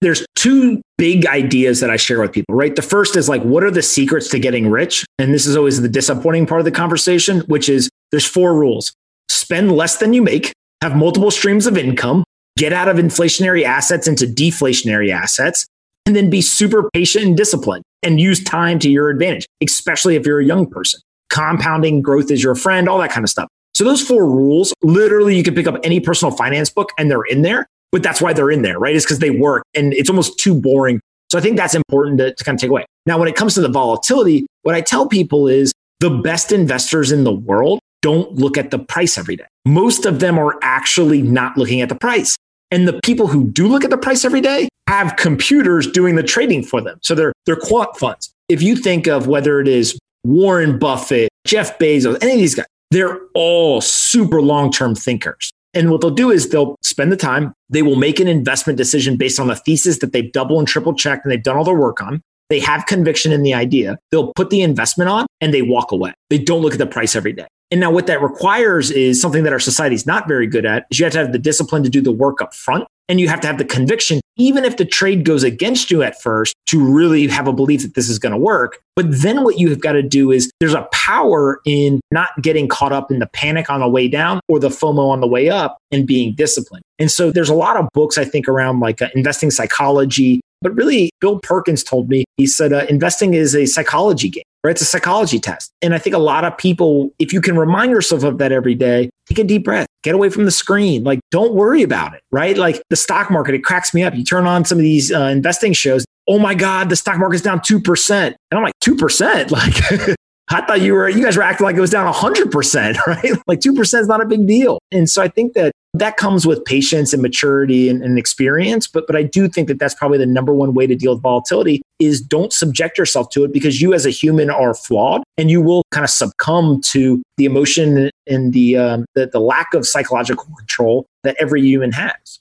There's 0.00 0.24
two 0.36 0.80
big 0.96 1.26
ideas 1.26 1.80
that 1.80 1.90
I 1.90 1.96
share 1.96 2.20
with 2.20 2.32
people, 2.32 2.54
right? 2.54 2.74
The 2.74 2.82
first 2.82 3.16
is 3.16 3.28
like, 3.28 3.42
what 3.42 3.64
are 3.64 3.70
the 3.70 3.82
secrets 3.82 4.28
to 4.28 4.38
getting 4.38 4.70
rich? 4.70 5.04
And 5.18 5.34
this 5.34 5.46
is 5.46 5.56
always 5.56 5.80
the 5.80 5.88
disappointing 5.88 6.46
part 6.46 6.60
of 6.60 6.64
the 6.64 6.70
conversation, 6.70 7.40
which 7.42 7.68
is 7.68 7.88
there's 8.10 8.26
four 8.26 8.54
rules. 8.54 8.92
Spend 9.28 9.72
less 9.72 9.98
than 9.98 10.12
you 10.12 10.22
make 10.22 10.52
have 10.82 10.96
multiple 10.96 11.30
streams 11.30 11.66
of 11.66 11.76
income, 11.76 12.24
get 12.56 12.72
out 12.72 12.88
of 12.88 12.96
inflationary 12.96 13.64
assets 13.64 14.06
into 14.06 14.26
deflationary 14.26 15.10
assets, 15.12 15.66
and 16.06 16.14
then 16.14 16.30
be 16.30 16.40
super 16.40 16.88
patient 16.92 17.24
and 17.24 17.36
disciplined 17.36 17.84
and 18.02 18.20
use 18.20 18.42
time 18.42 18.78
to 18.78 18.90
your 18.90 19.10
advantage, 19.10 19.46
especially 19.62 20.16
if 20.16 20.24
you're 20.24 20.40
a 20.40 20.44
young 20.44 20.66
person. 20.66 21.00
Compounding 21.30 22.00
growth 22.00 22.30
is 22.30 22.42
your 22.42 22.54
friend, 22.54 22.88
all 22.88 22.98
that 22.98 23.10
kind 23.10 23.24
of 23.24 23.30
stuff. 23.30 23.48
So 23.74 23.84
those 23.84 24.02
four 24.02 24.26
rules, 24.26 24.72
literally 24.82 25.36
you 25.36 25.42
can 25.42 25.54
pick 25.54 25.66
up 25.66 25.76
any 25.84 26.00
personal 26.00 26.34
finance 26.34 26.70
book 26.70 26.90
and 26.98 27.10
they're 27.10 27.24
in 27.24 27.42
there, 27.42 27.66
but 27.92 28.02
that's 28.02 28.20
why 28.20 28.32
they're 28.32 28.50
in 28.50 28.62
there, 28.62 28.78
right? 28.78 28.94
Is 28.94 29.04
because 29.04 29.18
they 29.18 29.30
work 29.30 29.64
and 29.74 29.92
it's 29.94 30.10
almost 30.10 30.38
too 30.38 30.54
boring. 30.54 31.00
So 31.30 31.38
I 31.38 31.42
think 31.42 31.56
that's 31.56 31.74
important 31.74 32.18
to, 32.18 32.34
to 32.34 32.44
kind 32.44 32.56
of 32.56 32.60
take 32.60 32.70
away. 32.70 32.86
Now, 33.06 33.18
when 33.18 33.28
it 33.28 33.36
comes 33.36 33.54
to 33.54 33.60
the 33.60 33.68
volatility, 33.68 34.46
what 34.62 34.74
I 34.74 34.80
tell 34.80 35.06
people 35.06 35.48
is 35.48 35.72
the 36.00 36.10
best 36.10 36.52
investors 36.52 37.12
in 37.12 37.24
the 37.24 37.32
world 37.32 37.80
don't 38.00 38.34
look 38.34 38.56
at 38.56 38.70
the 38.70 38.78
price 38.78 39.18
every 39.18 39.36
day. 39.36 39.46
Most 39.66 40.06
of 40.06 40.20
them 40.20 40.38
are 40.38 40.58
actually 40.62 41.20
not 41.22 41.56
looking 41.56 41.80
at 41.80 41.88
the 41.88 41.94
price. 41.94 42.36
And 42.70 42.86
the 42.86 43.00
people 43.02 43.26
who 43.26 43.48
do 43.48 43.66
look 43.66 43.82
at 43.82 43.90
the 43.90 43.98
price 43.98 44.24
every 44.24 44.40
day 44.40 44.68
have 44.86 45.16
computers 45.16 45.90
doing 45.90 46.14
the 46.14 46.22
trading 46.22 46.62
for 46.62 46.80
them. 46.80 46.98
So 47.02 47.14
they're, 47.14 47.32
they're 47.46 47.56
quant 47.56 47.96
funds. 47.96 48.30
If 48.48 48.62
you 48.62 48.76
think 48.76 49.06
of 49.06 49.26
whether 49.26 49.60
it 49.60 49.68
is 49.68 49.98
Warren 50.24 50.78
Buffett, 50.78 51.30
Jeff 51.46 51.78
Bezos, 51.78 52.18
any 52.22 52.32
of 52.32 52.38
these 52.38 52.54
guys, 52.54 52.66
they're 52.90 53.20
all 53.34 53.80
super 53.80 54.40
long 54.40 54.70
term 54.70 54.94
thinkers. 54.94 55.50
And 55.78 55.92
what 55.92 56.00
they'll 56.00 56.10
do 56.10 56.32
is 56.32 56.48
they'll 56.48 56.74
spend 56.82 57.12
the 57.12 57.16
time, 57.16 57.54
they 57.70 57.82
will 57.82 57.94
make 57.94 58.18
an 58.18 58.26
investment 58.26 58.76
decision 58.76 59.16
based 59.16 59.38
on 59.38 59.46
the 59.46 59.54
thesis 59.54 60.00
that 60.00 60.12
they've 60.12 60.32
double 60.32 60.58
and 60.58 60.66
triple 60.66 60.92
checked 60.92 61.24
and 61.24 61.30
they've 61.30 61.42
done 61.42 61.56
all 61.56 61.62
their 61.62 61.78
work 61.78 62.02
on. 62.02 62.20
They 62.50 62.58
have 62.58 62.86
conviction 62.86 63.30
in 63.30 63.44
the 63.44 63.54
idea. 63.54 63.96
They'll 64.10 64.32
put 64.34 64.50
the 64.50 64.62
investment 64.62 65.08
on 65.08 65.26
and 65.40 65.54
they 65.54 65.62
walk 65.62 65.92
away. 65.92 66.14
They 66.30 66.38
don't 66.38 66.62
look 66.62 66.72
at 66.72 66.80
the 66.80 66.86
price 66.86 67.14
every 67.14 67.32
day. 67.32 67.46
And 67.70 67.80
now 67.80 67.90
what 67.90 68.06
that 68.06 68.22
requires 68.22 68.90
is 68.90 69.20
something 69.20 69.44
that 69.44 69.52
our 69.52 69.60
society 69.60 69.94
is 69.94 70.06
not 70.06 70.26
very 70.26 70.46
good 70.46 70.64
at 70.64 70.86
is 70.90 70.98
you 70.98 71.04
have 71.04 71.12
to 71.12 71.18
have 71.18 71.32
the 71.32 71.38
discipline 71.38 71.82
to 71.82 71.90
do 71.90 72.00
the 72.00 72.12
work 72.12 72.40
up 72.40 72.54
front 72.54 72.86
and 73.08 73.20
you 73.20 73.28
have 73.28 73.40
to 73.40 73.46
have 73.46 73.58
the 73.58 73.64
conviction 73.64 74.20
even 74.38 74.64
if 74.64 74.76
the 74.76 74.84
trade 74.84 75.24
goes 75.24 75.42
against 75.42 75.90
you 75.90 76.02
at 76.02 76.20
first 76.22 76.54
to 76.66 76.80
really 76.80 77.26
have 77.26 77.48
a 77.48 77.52
belief 77.52 77.82
that 77.82 77.94
this 77.94 78.08
is 78.08 78.18
going 78.18 78.32
to 78.32 78.38
work. 78.38 78.78
But 78.94 79.06
then 79.10 79.42
what 79.42 79.58
you 79.58 79.68
have 79.68 79.80
got 79.80 79.92
to 79.92 80.02
do 80.02 80.30
is 80.30 80.50
there's 80.60 80.74
a 80.74 80.88
power 80.92 81.60
in 81.64 82.00
not 82.12 82.30
getting 82.40 82.68
caught 82.68 82.92
up 82.92 83.10
in 83.10 83.18
the 83.18 83.26
panic 83.26 83.68
on 83.68 83.80
the 83.80 83.88
way 83.88 84.06
down 84.08 84.40
or 84.48 84.60
the 84.60 84.68
fomo 84.68 85.10
on 85.10 85.20
the 85.20 85.26
way 85.26 85.50
up 85.50 85.76
and 85.90 86.06
being 86.06 86.34
disciplined. 86.34 86.84
And 87.00 87.10
so 87.10 87.32
there's 87.32 87.48
a 87.48 87.54
lot 87.54 87.76
of 87.76 87.88
books 87.92 88.16
i 88.16 88.24
think 88.24 88.48
around 88.48 88.80
like 88.80 89.02
uh, 89.02 89.08
investing 89.14 89.50
psychology 89.50 90.40
but 90.60 90.74
really, 90.74 91.10
Bill 91.20 91.38
Perkins 91.38 91.84
told 91.84 92.08
me, 92.08 92.24
he 92.36 92.46
said, 92.46 92.72
uh, 92.72 92.84
investing 92.88 93.34
is 93.34 93.54
a 93.54 93.66
psychology 93.66 94.28
game, 94.28 94.42
right? 94.64 94.72
It's 94.72 94.82
a 94.82 94.86
psychology 94.86 95.38
test. 95.38 95.72
And 95.82 95.94
I 95.94 95.98
think 95.98 96.14
a 96.14 96.20
lot 96.20 96.44
of 96.44 96.56
people, 96.56 97.10
if 97.18 97.32
you 97.32 97.40
can 97.40 97.56
remind 97.56 97.90
yourself 97.90 98.22
of 98.24 98.38
that 98.38 98.52
every 98.52 98.74
day, 98.74 99.10
take 99.28 99.38
a 99.38 99.44
deep 99.44 99.64
breath, 99.64 99.86
get 100.02 100.14
away 100.14 100.30
from 100.30 100.44
the 100.44 100.50
screen. 100.50 101.04
Like, 101.04 101.20
don't 101.30 101.54
worry 101.54 101.82
about 101.82 102.14
it, 102.14 102.22
right? 102.30 102.56
Like 102.56 102.82
the 102.90 102.96
stock 102.96 103.30
market, 103.30 103.54
it 103.54 103.64
cracks 103.64 103.94
me 103.94 104.02
up. 104.02 104.14
You 104.14 104.24
turn 104.24 104.46
on 104.46 104.64
some 104.64 104.78
of 104.78 104.82
these 104.82 105.12
uh, 105.12 105.24
investing 105.24 105.72
shows. 105.72 106.04
Oh 106.28 106.38
my 106.38 106.54
God, 106.54 106.88
the 106.90 106.96
stock 106.96 107.18
market's 107.18 107.42
down 107.42 107.60
2%. 107.60 108.26
And 108.26 108.36
I'm 108.52 108.62
like, 108.62 108.74
2%? 108.84 109.50
Like, 109.50 110.16
I 110.50 110.64
thought 110.64 110.80
you 110.80 110.94
were, 110.94 111.08
you 111.08 111.22
guys 111.22 111.36
were 111.36 111.42
acting 111.42 111.64
like 111.66 111.76
it 111.76 111.80
was 111.80 111.90
down 111.90 112.10
100%, 112.12 112.96
right? 113.06 113.32
Like 113.46 113.60
2% 113.60 114.00
is 114.00 114.08
not 114.08 114.22
a 114.22 114.26
big 114.26 114.46
deal. 114.46 114.78
And 114.90 115.08
so 115.08 115.22
I 115.22 115.28
think 115.28 115.52
that 115.54 115.72
that 115.94 116.16
comes 116.16 116.46
with 116.46 116.64
patience 116.64 117.12
and 117.12 117.22
maturity 117.22 117.88
and, 117.88 118.02
and, 118.02 118.18
experience. 118.18 118.86
But, 118.86 119.06
but 119.06 119.16
I 119.16 119.22
do 119.22 119.48
think 119.48 119.68
that 119.68 119.78
that's 119.78 119.94
probably 119.94 120.18
the 120.18 120.26
number 120.26 120.52
one 120.52 120.74
way 120.74 120.86
to 120.86 120.94
deal 120.94 121.14
with 121.14 121.22
volatility 121.22 121.82
is 121.98 122.20
don't 122.20 122.52
subject 122.52 122.98
yourself 122.98 123.30
to 123.30 123.44
it 123.44 123.52
because 123.52 123.80
you 123.80 123.94
as 123.94 124.04
a 124.04 124.10
human 124.10 124.50
are 124.50 124.74
flawed 124.74 125.22
and 125.36 125.50
you 125.50 125.60
will 125.60 125.82
kind 125.90 126.04
of 126.04 126.10
succumb 126.10 126.80
to 126.82 127.22
the 127.38 127.44
emotion 127.44 128.10
and 128.26 128.52
the, 128.52 128.76
um, 128.76 129.06
the, 129.14 129.26
the 129.26 129.40
lack 129.40 129.72
of 129.74 129.86
psychological 129.86 130.44
control 130.56 131.06
that 131.24 131.36
every 131.38 131.62
human 131.62 131.92
has. 131.92 132.38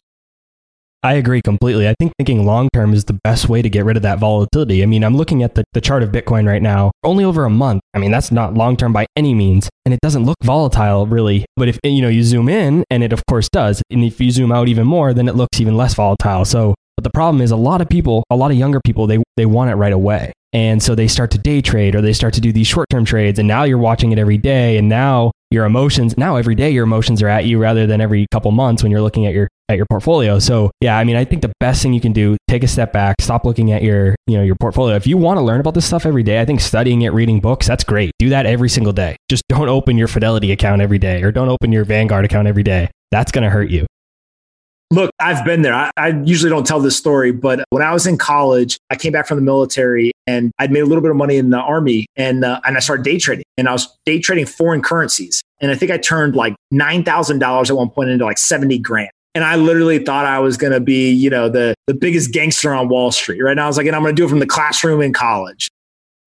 I 1.08 1.14
agree 1.14 1.42
completely. 1.42 1.88
I 1.88 1.96
think 1.98 2.12
thinking 2.18 2.46
long 2.46 2.68
term 2.74 2.94
is 2.94 3.06
the 3.06 3.18
best 3.24 3.48
way 3.48 3.62
to 3.62 3.70
get 3.70 3.86
rid 3.86 3.96
of 3.96 4.04
that 4.04 4.20
volatility. 4.20 4.84
I 4.84 4.88
mean, 4.88 5.06
I'm 5.06 5.16
looking 5.16 5.42
at 5.42 5.56
the, 5.56 5.64
the 5.72 5.80
chart 5.80 6.04
of 6.04 6.10
Bitcoin 6.10 6.46
right 6.46 6.62
now, 6.62 6.92
only 7.02 7.24
over 7.24 7.46
a 7.46 7.50
month. 7.50 7.82
I 7.94 8.00
mean, 8.00 8.12
that's 8.12 8.30
not 8.30 8.56
long 8.56 8.76
term 8.76 8.92
by 8.92 9.06
any 9.16 9.34
means. 9.34 9.70
And 9.86 9.94
it 9.94 10.02
doesn't 10.02 10.26
look 10.26 10.36
volatile 10.44 11.08
really. 11.08 11.46
But 11.56 11.70
if 11.70 11.80
you 11.86 12.02
know 12.02 12.10
you 12.10 12.24
zoom 12.24 12.50
in, 12.50 12.84
and 12.90 13.06
it 13.06 13.14
of 13.14 13.26
course 13.26 13.48
does, 13.48 13.82
and 13.90 14.04
if 14.04 14.20
you 14.20 14.32
zoom 14.32 14.52
out 14.52 14.68
even 14.68 14.86
more, 14.86 15.14
then 15.14 15.30
it 15.30 15.36
looks 15.36 15.62
even 15.62 15.78
less 15.78 15.94
volatile. 15.94 16.44
So 16.44 16.76
but 16.98 17.06
the 17.06 17.12
problem 17.12 17.42
is 17.42 17.52
a 17.52 17.56
lot 17.56 17.80
of 17.80 17.88
people, 17.88 18.26
a 18.30 18.36
lot 18.36 18.52
of 18.52 18.58
younger 18.58 18.82
people, 18.84 19.08
they, 19.08 19.24
they 19.38 19.46
want 19.46 19.70
it 19.70 19.76
right 19.76 19.94
away. 19.94 20.34
And 20.52 20.82
so 20.82 20.96
they 20.96 21.08
start 21.08 21.32
to 21.32 21.38
day 21.38 21.62
trade 21.62 21.96
or 21.96 22.02
they 22.02 22.12
start 22.12 22.34
to 22.34 22.42
do 22.42 22.52
these 22.52 22.68
short 22.68 22.90
term 22.90 23.06
trades. 23.06 23.40
And 23.40 23.48
now 23.48 23.64
you're 23.64 23.78
watching 23.78 24.12
it 24.12 24.20
every 24.20 24.38
day. 24.38 24.78
And 24.78 24.90
now 24.90 25.32
your 25.51 25.66
emotions, 25.66 26.18
now 26.18 26.36
every 26.36 26.56
day 26.56 26.70
your 26.70 26.84
emotions 26.84 27.22
are 27.22 27.27
at 27.27 27.46
you 27.46 27.58
rather 27.58 27.88
than 27.88 28.01
every 28.01 28.27
couple 28.32 28.51
months 28.51 28.84
when 28.84 28.92
you're 28.92 29.01
looking 29.01 29.25
at 29.25 29.34
your 29.34 29.48
at 29.70 29.77
your 29.77 29.86
portfolio. 29.89 30.39
So 30.39 30.72
yeah, 30.82 30.98
I 30.98 31.04
mean, 31.04 31.16
I 31.16 31.25
think 31.25 31.42
the 31.42 31.51
best 31.60 31.82
thing 31.82 31.94
you 31.94 32.00
can 32.00 32.13
do, 32.13 32.38
take 32.48 32.63
a 32.63 32.68
step 32.68 32.94
back, 32.94 33.20
stop 33.20 33.44
looking 33.44 33.72
at 33.72 33.84
your, 33.84 34.16
you 34.25 34.38
know, 34.38 34.44
your 34.44 34.56
portfolio. 34.56 34.96
If 34.96 35.06
you 35.06 35.18
want 35.18 35.38
to 35.39 35.42
learn 35.42 35.60
about 35.60 35.74
this 35.74 35.86
stuff 35.86 36.06
every 36.06 36.24
day, 36.24 36.39
I 36.39 36.46
think 36.46 36.62
studying 36.62 37.01
it, 37.01 37.10
reading 37.10 37.39
books, 37.42 37.68
that's 37.68 37.84
great. 37.84 38.12
Do 38.18 38.30
that 38.30 38.46
every 38.46 38.70
single 38.70 38.94
day. 38.94 39.18
Just 39.30 39.44
don't 39.50 39.68
open 39.68 39.98
your 39.98 40.08
Fidelity 40.08 40.51
account 40.51 40.82
every 40.82 41.00
day 41.00 41.22
or 41.22 41.32
don't 41.32 41.50
open 41.50 41.72
your 41.72 41.84
Vanguard 41.84 42.24
account 42.25 42.48
every 42.48 42.63
day. 42.63 42.89
that's 43.12 43.32
going 43.32 43.44
to 43.44 43.50
hurt 43.50 43.70
you. 43.70 43.86
Look, 44.89 45.12
I've 45.20 45.44
been 45.44 45.63
there. 45.63 45.74
I, 45.74 45.91
I, 45.98 46.08
usually 46.24 46.50
don't 46.50 46.65
tell 46.65 46.79
this 46.79 46.96
story, 46.96 47.32
but 47.32 47.63
when 47.72 47.84
I 47.84 47.91
was 47.91 48.08
in 48.08 48.17
college, 48.17 48.77
I 48.89 48.96
came 48.96 49.12
back 49.12 49.27
from 49.27 49.36
the 49.36 49.44
military 49.44 50.13
and 50.25 50.51
I'd 50.60 50.72
made 50.72 50.79
a 50.79 50.86
little 50.86 51.01
bit 51.01 51.12
of 51.12 51.17
money 51.17 51.36
in 51.36 51.50
the 51.50 51.60
army 51.60 52.06
and, 52.15 52.46
uh, 52.46 52.62
and 52.63 52.77
I 52.77 52.79
started 52.79 53.03
day 53.03 53.17
trading 53.17 53.44
and 53.58 53.67
I 53.67 53.74
was 53.74 53.88
day 54.06 54.20
trading 54.20 54.46
foreign 54.46 54.82
currencies. 54.82 55.41
And 55.60 55.72
I 55.72 55.75
think 55.75 55.91
I 55.91 55.98
turned 55.98 56.36
like 56.36 56.56
$9,000 56.74 57.70
at 57.70 57.75
one 57.75 57.89
point 57.89 58.10
into 58.12 58.24
like 58.24 58.38
70 58.38 58.79
grand. 58.79 59.10
And 59.36 59.44
I 59.44 59.56
literally 59.56 60.00
thought 60.00 60.25
I 60.25 60.39
was 60.39 60.56
going 60.56 60.74
to 60.74 60.79
be, 60.79 61.12
you 61.12 61.29
know, 61.29 61.50
the, 61.50 61.75
the 61.86 61.94
biggest 61.94 62.32
gangster 62.32 62.74
on 62.74 62.88
Wall 62.88 63.12
Street, 63.12 63.41
right? 63.41 63.56
now 63.56 63.65
I 63.65 63.67
was 63.67 63.77
like, 63.77 63.88
and 63.88 63.96
I'm 63.96 64.03
going 64.03 64.15
to 64.15 64.20
do 64.20 64.25
it 64.25 64.29
from 64.29 64.39
the 64.39 64.48
classroom 64.48 65.01
in 65.01 65.12
college. 65.12 65.67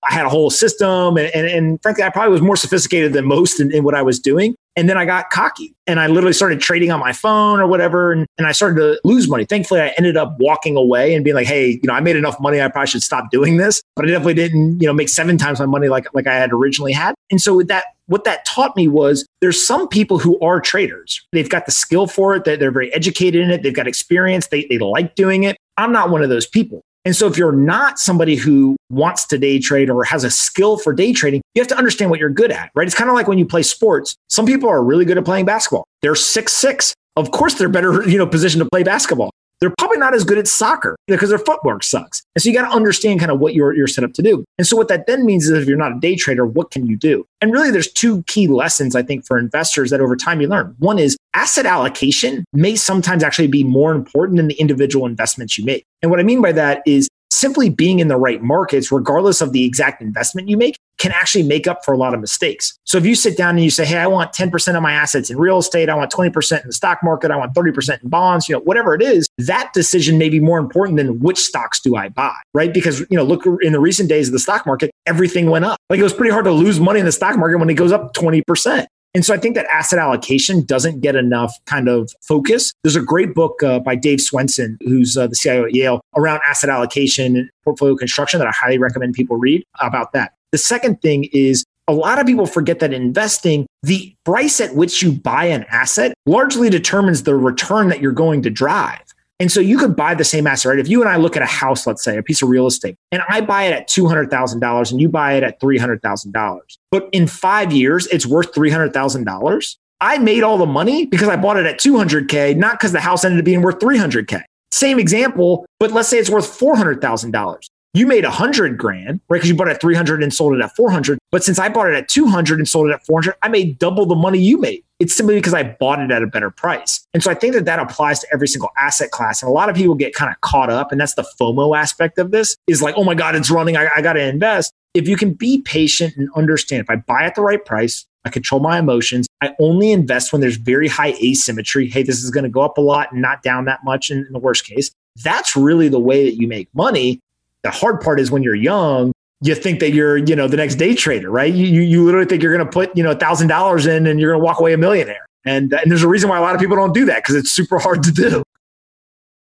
I 0.09 0.13
had 0.13 0.25
a 0.25 0.29
whole 0.29 0.49
system. 0.49 1.17
And, 1.17 1.29
and, 1.35 1.47
and 1.47 1.81
frankly, 1.81 2.03
I 2.03 2.09
probably 2.09 2.31
was 2.31 2.41
more 2.41 2.55
sophisticated 2.55 3.13
than 3.13 3.25
most 3.25 3.59
in, 3.59 3.71
in, 3.73 3.83
what 3.83 3.95
I 3.95 4.01
was 4.01 4.19
doing. 4.19 4.55
And 4.75 4.87
then 4.87 4.97
I 4.97 5.05
got 5.05 5.29
cocky 5.29 5.75
and 5.85 5.99
I 5.99 6.07
literally 6.07 6.33
started 6.33 6.61
trading 6.61 6.91
on 6.91 6.99
my 6.99 7.11
phone 7.11 7.59
or 7.59 7.67
whatever. 7.67 8.11
And, 8.13 8.25
and 8.37 8.47
I 8.47 8.53
started 8.53 8.75
to 8.75 8.99
lose 9.03 9.27
money. 9.27 9.43
Thankfully, 9.45 9.81
I 9.81 9.93
ended 9.97 10.15
up 10.15 10.37
walking 10.39 10.77
away 10.77 11.13
and 11.13 11.25
being 11.25 11.35
like, 11.35 11.47
hey, 11.47 11.71
you 11.71 11.81
know, 11.83 11.93
I 11.93 11.99
made 11.99 12.15
enough 12.15 12.39
money. 12.39 12.61
I 12.61 12.67
probably 12.69 12.87
should 12.87 13.03
stop 13.03 13.31
doing 13.31 13.57
this. 13.57 13.81
But 13.95 14.05
I 14.05 14.09
definitely 14.09 14.35
didn't, 14.35 14.79
you 14.79 14.87
know, 14.87 14.93
make 14.93 15.09
seven 15.09 15.37
times 15.37 15.59
my 15.59 15.65
money 15.65 15.89
like, 15.89 16.07
like 16.13 16.27
I 16.27 16.35
had 16.35 16.53
originally 16.53 16.93
had. 16.93 17.15
And 17.29 17.41
so 17.41 17.55
with 17.55 17.67
that, 17.67 17.85
what 18.07 18.23
that 18.23 18.45
taught 18.45 18.75
me 18.75 18.87
was 18.87 19.25
there's 19.41 19.65
some 19.65 19.87
people 19.87 20.19
who 20.19 20.39
are 20.39 20.59
traders. 20.59 21.25
They've 21.31 21.49
got 21.49 21.65
the 21.65 21.71
skill 21.71 22.07
for 22.07 22.35
it. 22.35 22.45
They're, 22.45 22.57
they're 22.57 22.71
very 22.71 22.93
educated 22.93 23.41
in 23.41 23.51
it. 23.51 23.63
They've 23.63 23.75
got 23.75 23.87
experience. 23.87 24.47
They, 24.47 24.65
they 24.69 24.79
like 24.79 25.15
doing 25.15 25.43
it. 25.43 25.57
I'm 25.77 25.91
not 25.91 26.09
one 26.09 26.21
of 26.21 26.29
those 26.29 26.45
people. 26.45 26.81
And 27.03 27.15
so 27.15 27.27
if 27.27 27.37
you're 27.37 27.51
not 27.51 27.97
somebody 27.97 28.35
who 28.35 28.75
wants 28.89 29.25
to 29.27 29.37
day 29.37 29.59
trade 29.59 29.89
or 29.89 30.03
has 30.03 30.23
a 30.23 30.29
skill 30.29 30.77
for 30.77 30.93
day 30.93 31.13
trading, 31.13 31.41
you 31.55 31.61
have 31.61 31.67
to 31.69 31.77
understand 31.77 32.11
what 32.11 32.19
you're 32.19 32.29
good 32.29 32.51
at, 32.51 32.71
right? 32.75 32.85
It's 32.85 32.95
kind 32.95 33.09
of 33.09 33.15
like 33.15 33.27
when 33.27 33.39
you 33.39 33.45
play 33.45 33.63
sports. 33.63 34.15
Some 34.29 34.45
people 34.45 34.69
are 34.69 34.83
really 34.83 35.05
good 35.05 35.17
at 35.17 35.25
playing 35.25 35.45
basketball. 35.45 35.87
They're 36.01 36.15
six 36.15 36.53
six. 36.53 36.93
Of 37.17 37.31
course, 37.31 37.55
they're 37.55 37.69
better, 37.69 38.03
you 38.07 38.17
know, 38.17 38.27
positioned 38.27 38.63
to 38.63 38.69
play 38.69 38.83
basketball 38.83 39.31
they're 39.61 39.73
probably 39.77 39.97
not 39.97 40.15
as 40.15 40.23
good 40.23 40.39
at 40.39 40.47
soccer 40.47 40.97
because 41.07 41.29
their 41.29 41.39
footwork 41.39 41.83
sucks. 41.83 42.23
And 42.35 42.41
so 42.41 42.49
you 42.49 42.55
got 42.55 42.67
to 42.67 42.75
understand 42.75 43.19
kind 43.19 43.31
of 43.31 43.39
what 43.39 43.53
you're, 43.53 43.73
you're 43.73 43.87
set 43.87 44.03
up 44.03 44.13
to 44.13 44.23
do. 44.23 44.43
And 44.57 44.65
so 44.65 44.75
what 44.75 44.87
that 44.87 45.05
then 45.05 45.25
means 45.25 45.45
is 45.45 45.51
if 45.51 45.67
you're 45.67 45.77
not 45.77 45.95
a 45.95 45.99
day 45.99 46.15
trader, 46.15 46.45
what 46.45 46.71
can 46.71 46.87
you 46.87 46.97
do? 46.97 47.25
And 47.39 47.53
really 47.53 47.69
there's 47.69 47.91
two 47.91 48.23
key 48.23 48.47
lessons 48.47 48.95
I 48.95 49.03
think 49.03 49.25
for 49.25 49.37
investors 49.37 49.91
that 49.91 50.01
over 50.01 50.15
time 50.15 50.41
you 50.41 50.47
learn. 50.47 50.75
One 50.79 50.97
is 50.97 51.15
asset 51.33 51.67
allocation 51.67 52.43
may 52.53 52.75
sometimes 52.75 53.23
actually 53.23 53.47
be 53.47 53.63
more 53.63 53.93
important 53.93 54.37
than 54.37 54.47
the 54.47 54.55
individual 54.55 55.05
investments 55.05 55.57
you 55.57 55.63
make. 55.63 55.85
And 56.01 56.09
what 56.09 56.19
I 56.19 56.23
mean 56.23 56.41
by 56.41 56.51
that 56.53 56.81
is 56.85 57.07
simply 57.31 57.69
being 57.69 57.99
in 57.99 58.07
the 58.07 58.17
right 58.17 58.41
markets, 58.41 58.91
regardless 58.91 59.41
of 59.41 59.53
the 59.53 59.65
exact 59.65 60.01
investment 60.01 60.49
you 60.49 60.57
make, 60.57 60.77
can 60.97 61.11
actually 61.11 61.41
make 61.41 61.65
up 61.65 61.83
for 61.83 61.93
a 61.93 61.97
lot 61.97 62.13
of 62.13 62.19
mistakes. 62.19 62.77
So 62.83 62.97
if 62.97 63.05
you 63.05 63.15
sit 63.15 63.35
down 63.35 63.55
and 63.55 63.63
you 63.63 63.71
say, 63.71 63.85
Hey, 63.85 63.97
I 63.97 64.05
want 64.05 64.33
10% 64.33 64.75
of 64.75 64.83
my 64.83 64.93
assets 64.93 65.31
in 65.31 65.37
real 65.37 65.57
estate, 65.57 65.89
I 65.89 65.95
want 65.95 66.11
20% 66.11 66.61
in 66.61 66.67
the 66.67 66.73
stock 66.73 66.99
market, 67.01 67.31
I 67.31 67.37
want 67.37 67.55
30% 67.55 68.03
in 68.03 68.09
bonds, 68.09 68.47
you 68.47 68.53
know, 68.53 68.61
whatever 68.61 68.93
it 68.93 69.01
is, 69.01 69.27
that 69.39 69.71
decision 69.73 70.19
may 70.19 70.29
be 70.29 70.39
more 70.39 70.59
important 70.59 70.97
than 70.97 71.19
which 71.19 71.39
stocks 71.39 71.79
do 71.79 71.95
I 71.95 72.09
buy, 72.09 72.35
right? 72.53 72.71
Because, 72.71 72.99
you 73.09 73.17
know, 73.17 73.23
look 73.23 73.47
in 73.63 73.73
the 73.73 73.79
recent 73.79 74.09
days 74.09 74.27
of 74.27 74.33
the 74.33 74.39
stock 74.39 74.67
market, 74.67 74.91
everything 75.07 75.49
went 75.49 75.65
up. 75.65 75.79
Like 75.89 75.99
it 75.99 76.03
was 76.03 76.13
pretty 76.13 76.31
hard 76.31 76.45
to 76.45 76.51
lose 76.51 76.79
money 76.79 76.99
in 76.99 77.05
the 77.07 77.11
stock 77.11 77.35
market 77.35 77.57
when 77.57 77.69
it 77.69 77.75
goes 77.75 77.91
up 77.91 78.13
20%. 78.13 78.85
And 79.13 79.25
so 79.25 79.33
I 79.33 79.37
think 79.37 79.55
that 79.55 79.65
asset 79.65 79.99
allocation 79.99 80.63
doesn't 80.63 81.01
get 81.01 81.15
enough 81.15 81.53
kind 81.65 81.89
of 81.89 82.11
focus. 82.21 82.71
There's 82.83 82.95
a 82.95 83.01
great 83.01 83.33
book 83.33 83.61
uh, 83.61 83.79
by 83.79 83.95
Dave 83.95 84.19
Swensen, 84.19 84.77
who's 84.81 85.17
uh, 85.17 85.27
the 85.27 85.35
CIO 85.35 85.65
at 85.65 85.75
Yale, 85.75 86.01
around 86.15 86.39
asset 86.47 86.69
allocation 86.69 87.35
and 87.35 87.49
portfolio 87.63 87.95
construction 87.95 88.39
that 88.39 88.47
I 88.47 88.51
highly 88.51 88.77
recommend 88.77 89.13
people 89.13 89.35
read 89.37 89.63
about 89.81 90.13
that. 90.13 90.33
The 90.53 90.57
second 90.57 91.01
thing 91.01 91.25
is 91.33 91.65
a 91.87 91.93
lot 91.93 92.19
of 92.19 92.25
people 92.25 92.45
forget 92.45 92.79
that 92.79 92.93
investing, 92.93 93.67
the 93.83 94.15
price 94.23 94.61
at 94.61 94.75
which 94.75 95.01
you 95.01 95.11
buy 95.11 95.45
an 95.45 95.65
asset 95.69 96.13
largely 96.25 96.69
determines 96.69 97.23
the 97.23 97.35
return 97.35 97.89
that 97.89 97.99
you're 97.99 98.13
going 98.13 98.41
to 98.43 98.49
drive. 98.49 99.01
And 99.41 99.51
so 99.51 99.59
you 99.59 99.79
could 99.79 99.95
buy 99.95 100.13
the 100.13 100.23
same 100.23 100.45
asset, 100.45 100.69
right? 100.69 100.77
If 100.77 100.87
you 100.87 101.01
and 101.01 101.09
I 101.09 101.15
look 101.15 101.35
at 101.35 101.41
a 101.41 101.47
house, 101.47 101.87
let's 101.87 102.03
say 102.03 102.15
a 102.15 102.21
piece 102.21 102.43
of 102.43 102.49
real 102.49 102.67
estate, 102.67 102.95
and 103.11 103.23
I 103.27 103.41
buy 103.41 103.63
it 103.63 103.73
at 103.73 103.89
$200,000 103.89 104.91
and 104.91 105.01
you 105.01 105.09
buy 105.09 105.33
it 105.33 105.41
at 105.41 105.59
$300,000, 105.59 106.59
but 106.91 107.09
in 107.11 107.25
five 107.25 107.73
years, 107.73 108.05
it's 108.07 108.27
worth 108.27 108.53
$300,000. 108.53 109.75
I 109.99 110.19
made 110.19 110.43
all 110.43 110.59
the 110.59 110.67
money 110.67 111.07
because 111.07 111.27
I 111.27 111.37
bought 111.37 111.57
it 111.57 111.65
at 111.65 111.79
200K, 111.79 112.55
not 112.55 112.73
because 112.73 112.91
the 112.91 112.99
house 112.99 113.25
ended 113.25 113.39
up 113.39 113.45
being 113.45 113.63
worth 113.63 113.79
300K. 113.79 114.43
Same 114.71 114.99
example, 114.99 115.65
but 115.79 115.91
let's 115.91 116.07
say 116.07 116.19
it's 116.19 116.29
worth 116.29 116.45
$400,000 116.45 117.67
you 117.93 118.07
made 118.07 118.23
a 118.23 118.29
hundred 118.29 118.77
grand, 118.77 119.19
right? 119.27 119.37
Because 119.37 119.49
you 119.49 119.55
bought 119.55 119.67
it 119.67 119.71
at 119.71 119.81
300 119.81 120.23
and 120.23 120.33
sold 120.33 120.55
it 120.55 120.63
at 120.63 120.75
400. 120.75 121.19
But 121.29 121.43
since 121.43 121.59
I 121.59 121.67
bought 121.67 121.89
it 121.89 121.95
at 121.95 122.07
200 122.07 122.59
and 122.59 122.67
sold 122.67 122.89
it 122.89 122.93
at 122.93 123.05
400, 123.05 123.35
I 123.41 123.49
made 123.49 123.79
double 123.79 124.05
the 124.05 124.15
money 124.15 124.39
you 124.39 124.57
made. 124.57 124.83
It's 124.99 125.15
simply 125.15 125.35
because 125.35 125.53
I 125.53 125.63
bought 125.63 125.99
it 125.99 126.11
at 126.11 126.23
a 126.23 126.27
better 126.27 126.51
price. 126.51 127.05
And 127.13 127.21
so 127.21 127.29
I 127.29 127.33
think 127.33 127.53
that 127.53 127.65
that 127.65 127.79
applies 127.79 128.19
to 128.21 128.27
every 128.31 128.47
single 128.47 128.69
asset 128.77 129.11
class. 129.11 129.41
And 129.41 129.49
a 129.49 129.51
lot 129.51 129.69
of 129.69 129.75
people 129.75 129.95
get 129.95 130.13
kind 130.13 130.31
of 130.31 130.39
caught 130.41 130.69
up. 130.69 130.91
And 130.91 131.01
that's 131.01 131.15
the 131.15 131.27
FOMO 131.39 131.77
aspect 131.77 132.17
of 132.17 132.31
this 132.31 132.55
is 132.67 132.81
like, 132.81 132.95
oh 132.97 133.03
my 133.03 133.15
God, 133.15 133.35
it's 133.35 133.51
running. 133.51 133.75
I, 133.75 133.89
I 133.95 134.01
got 134.01 134.13
to 134.13 134.21
invest. 134.21 134.71
If 134.93 135.07
you 135.07 135.17
can 135.17 135.33
be 135.33 135.61
patient 135.61 136.15
and 136.17 136.29
understand 136.35 136.81
if 136.81 136.89
I 136.89 136.97
buy 136.97 137.23
at 137.23 137.35
the 137.35 137.41
right 137.41 137.63
price, 137.63 138.05
I 138.23 138.29
control 138.29 138.61
my 138.61 138.77
emotions. 138.77 139.27
I 139.41 139.55
only 139.59 139.91
invest 139.91 140.31
when 140.31 140.41
there's 140.41 140.57
very 140.57 140.87
high 140.87 141.13
asymmetry. 141.23 141.89
Hey, 141.89 142.03
this 142.03 142.23
is 142.23 142.29
going 142.29 142.43
to 142.43 142.49
go 142.49 142.61
up 142.61 142.77
a 142.77 142.81
lot 142.81 143.11
and 143.11 143.21
not 143.21 143.41
down 143.41 143.65
that 143.65 143.79
much 143.83 144.11
in, 144.11 144.19
in 144.19 144.31
the 144.31 144.39
worst 144.39 144.65
case. 144.65 144.91
That's 145.23 145.55
really 145.55 145.89
the 145.89 145.99
way 145.99 146.25
that 146.25 146.39
you 146.39 146.47
make 146.47 146.69
money 146.73 147.19
the 147.63 147.71
hard 147.71 148.01
part 148.01 148.19
is 148.19 148.31
when 148.31 148.43
you're 148.43 148.55
young, 148.55 149.11
you 149.41 149.55
think 149.55 149.79
that 149.79 149.91
you're, 149.91 150.17
you 150.17 150.35
know, 150.35 150.47
the 150.47 150.57
next 150.57 150.75
day 150.75 150.93
trader, 150.93 151.29
right? 151.29 151.51
You, 151.51 151.81
you, 151.81 152.03
literally 152.03 152.27
think 152.27 152.43
you're 152.43 152.55
going 152.55 152.65
to 152.65 152.71
put, 152.71 152.95
you 152.95 153.03
know, 153.03 153.11
a 153.11 153.15
thousand 153.15 153.47
dollars 153.47 153.87
in 153.87 154.05
and 154.05 154.19
you're 154.19 154.31
going 154.31 154.41
to 154.41 154.45
walk 154.45 154.59
away 154.59 154.73
a 154.73 154.77
millionaire. 154.77 155.25
And, 155.45 155.73
and 155.73 155.89
there's 155.89 156.03
a 156.03 156.07
reason 156.07 156.29
why 156.29 156.37
a 156.37 156.41
lot 156.41 156.53
of 156.53 156.61
people 156.61 156.75
don't 156.75 156.93
do 156.93 157.05
that 157.05 157.17
because 157.17 157.35
it's 157.35 157.51
super 157.51 157.79
hard 157.79 158.03
to 158.03 158.11
do. 158.11 158.43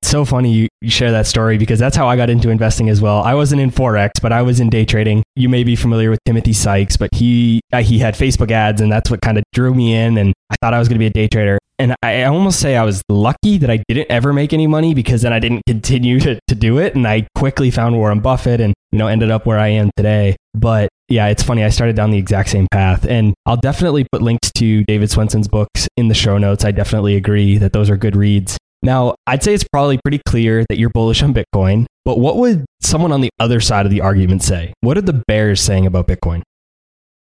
So 0.02 0.24
funny 0.24 0.52
you, 0.52 0.68
you 0.80 0.90
share 0.90 1.10
that 1.10 1.26
story 1.26 1.58
because 1.58 1.80
that's 1.80 1.96
how 1.96 2.06
I 2.06 2.16
got 2.16 2.30
into 2.30 2.50
investing 2.50 2.88
as 2.88 3.00
well. 3.00 3.20
I 3.22 3.34
wasn't 3.34 3.60
in 3.60 3.72
Forex, 3.72 4.22
but 4.22 4.32
I 4.32 4.42
was 4.42 4.60
in 4.60 4.70
day 4.70 4.84
trading. 4.84 5.24
You 5.34 5.48
may 5.48 5.64
be 5.64 5.74
familiar 5.74 6.08
with 6.08 6.20
Timothy 6.24 6.52
Sykes, 6.52 6.96
but 6.96 7.12
he, 7.12 7.60
uh, 7.72 7.82
he 7.82 7.98
had 7.98 8.14
Facebook 8.14 8.52
ads 8.52 8.80
and 8.80 8.90
that's 8.90 9.10
what 9.10 9.20
kind 9.20 9.36
of 9.36 9.44
drew 9.52 9.74
me 9.74 9.94
in. 9.94 10.16
And 10.16 10.32
I 10.50 10.54
thought 10.62 10.72
I 10.72 10.78
was 10.78 10.86
going 10.86 10.94
to 10.94 11.00
be 11.00 11.06
a 11.06 11.10
day 11.10 11.26
trader 11.26 11.58
and 11.78 11.94
I 12.02 12.24
almost 12.24 12.58
say 12.58 12.76
I 12.76 12.84
was 12.84 13.02
lucky 13.08 13.58
that 13.58 13.70
I 13.70 13.82
didn't 13.88 14.10
ever 14.10 14.32
make 14.32 14.52
any 14.52 14.66
money 14.66 14.94
because 14.94 15.22
then 15.22 15.32
I 15.32 15.38
didn't 15.38 15.62
continue 15.66 16.18
to, 16.20 16.40
to 16.48 16.54
do 16.54 16.78
it. 16.78 16.96
And 16.96 17.06
I 17.06 17.26
quickly 17.36 17.70
found 17.70 17.96
Warren 17.96 18.20
Buffett 18.20 18.60
and, 18.60 18.74
you 18.90 18.98
know, 18.98 19.06
ended 19.06 19.30
up 19.30 19.46
where 19.46 19.58
I 19.58 19.68
am 19.68 19.90
today. 19.96 20.36
But 20.54 20.88
yeah, 21.08 21.28
it's 21.28 21.42
funny. 21.42 21.62
I 21.62 21.68
started 21.68 21.94
down 21.94 22.10
the 22.10 22.18
exact 22.18 22.48
same 22.48 22.66
path. 22.72 23.06
And 23.06 23.32
I'll 23.46 23.56
definitely 23.56 24.06
put 24.10 24.22
links 24.22 24.50
to 24.56 24.82
David 24.84 25.10
Swensen's 25.10 25.46
books 25.46 25.86
in 25.96 26.08
the 26.08 26.14
show 26.14 26.36
notes. 26.36 26.64
I 26.64 26.72
definitely 26.72 27.14
agree 27.14 27.58
that 27.58 27.72
those 27.72 27.90
are 27.90 27.96
good 27.96 28.16
reads. 28.16 28.58
Now, 28.82 29.14
I'd 29.26 29.42
say 29.42 29.54
it's 29.54 29.66
probably 29.72 29.98
pretty 30.02 30.20
clear 30.26 30.64
that 30.68 30.78
you're 30.78 30.90
bullish 30.90 31.22
on 31.22 31.34
Bitcoin, 31.34 31.86
but 32.04 32.18
what 32.18 32.36
would 32.36 32.64
someone 32.80 33.12
on 33.12 33.20
the 33.20 33.30
other 33.40 33.60
side 33.60 33.86
of 33.86 33.90
the 33.90 34.00
argument 34.00 34.42
say? 34.42 34.72
What 34.80 34.96
are 34.96 35.02
the 35.02 35.22
bears 35.26 35.60
saying 35.60 35.86
about 35.86 36.06
Bitcoin? 36.06 36.42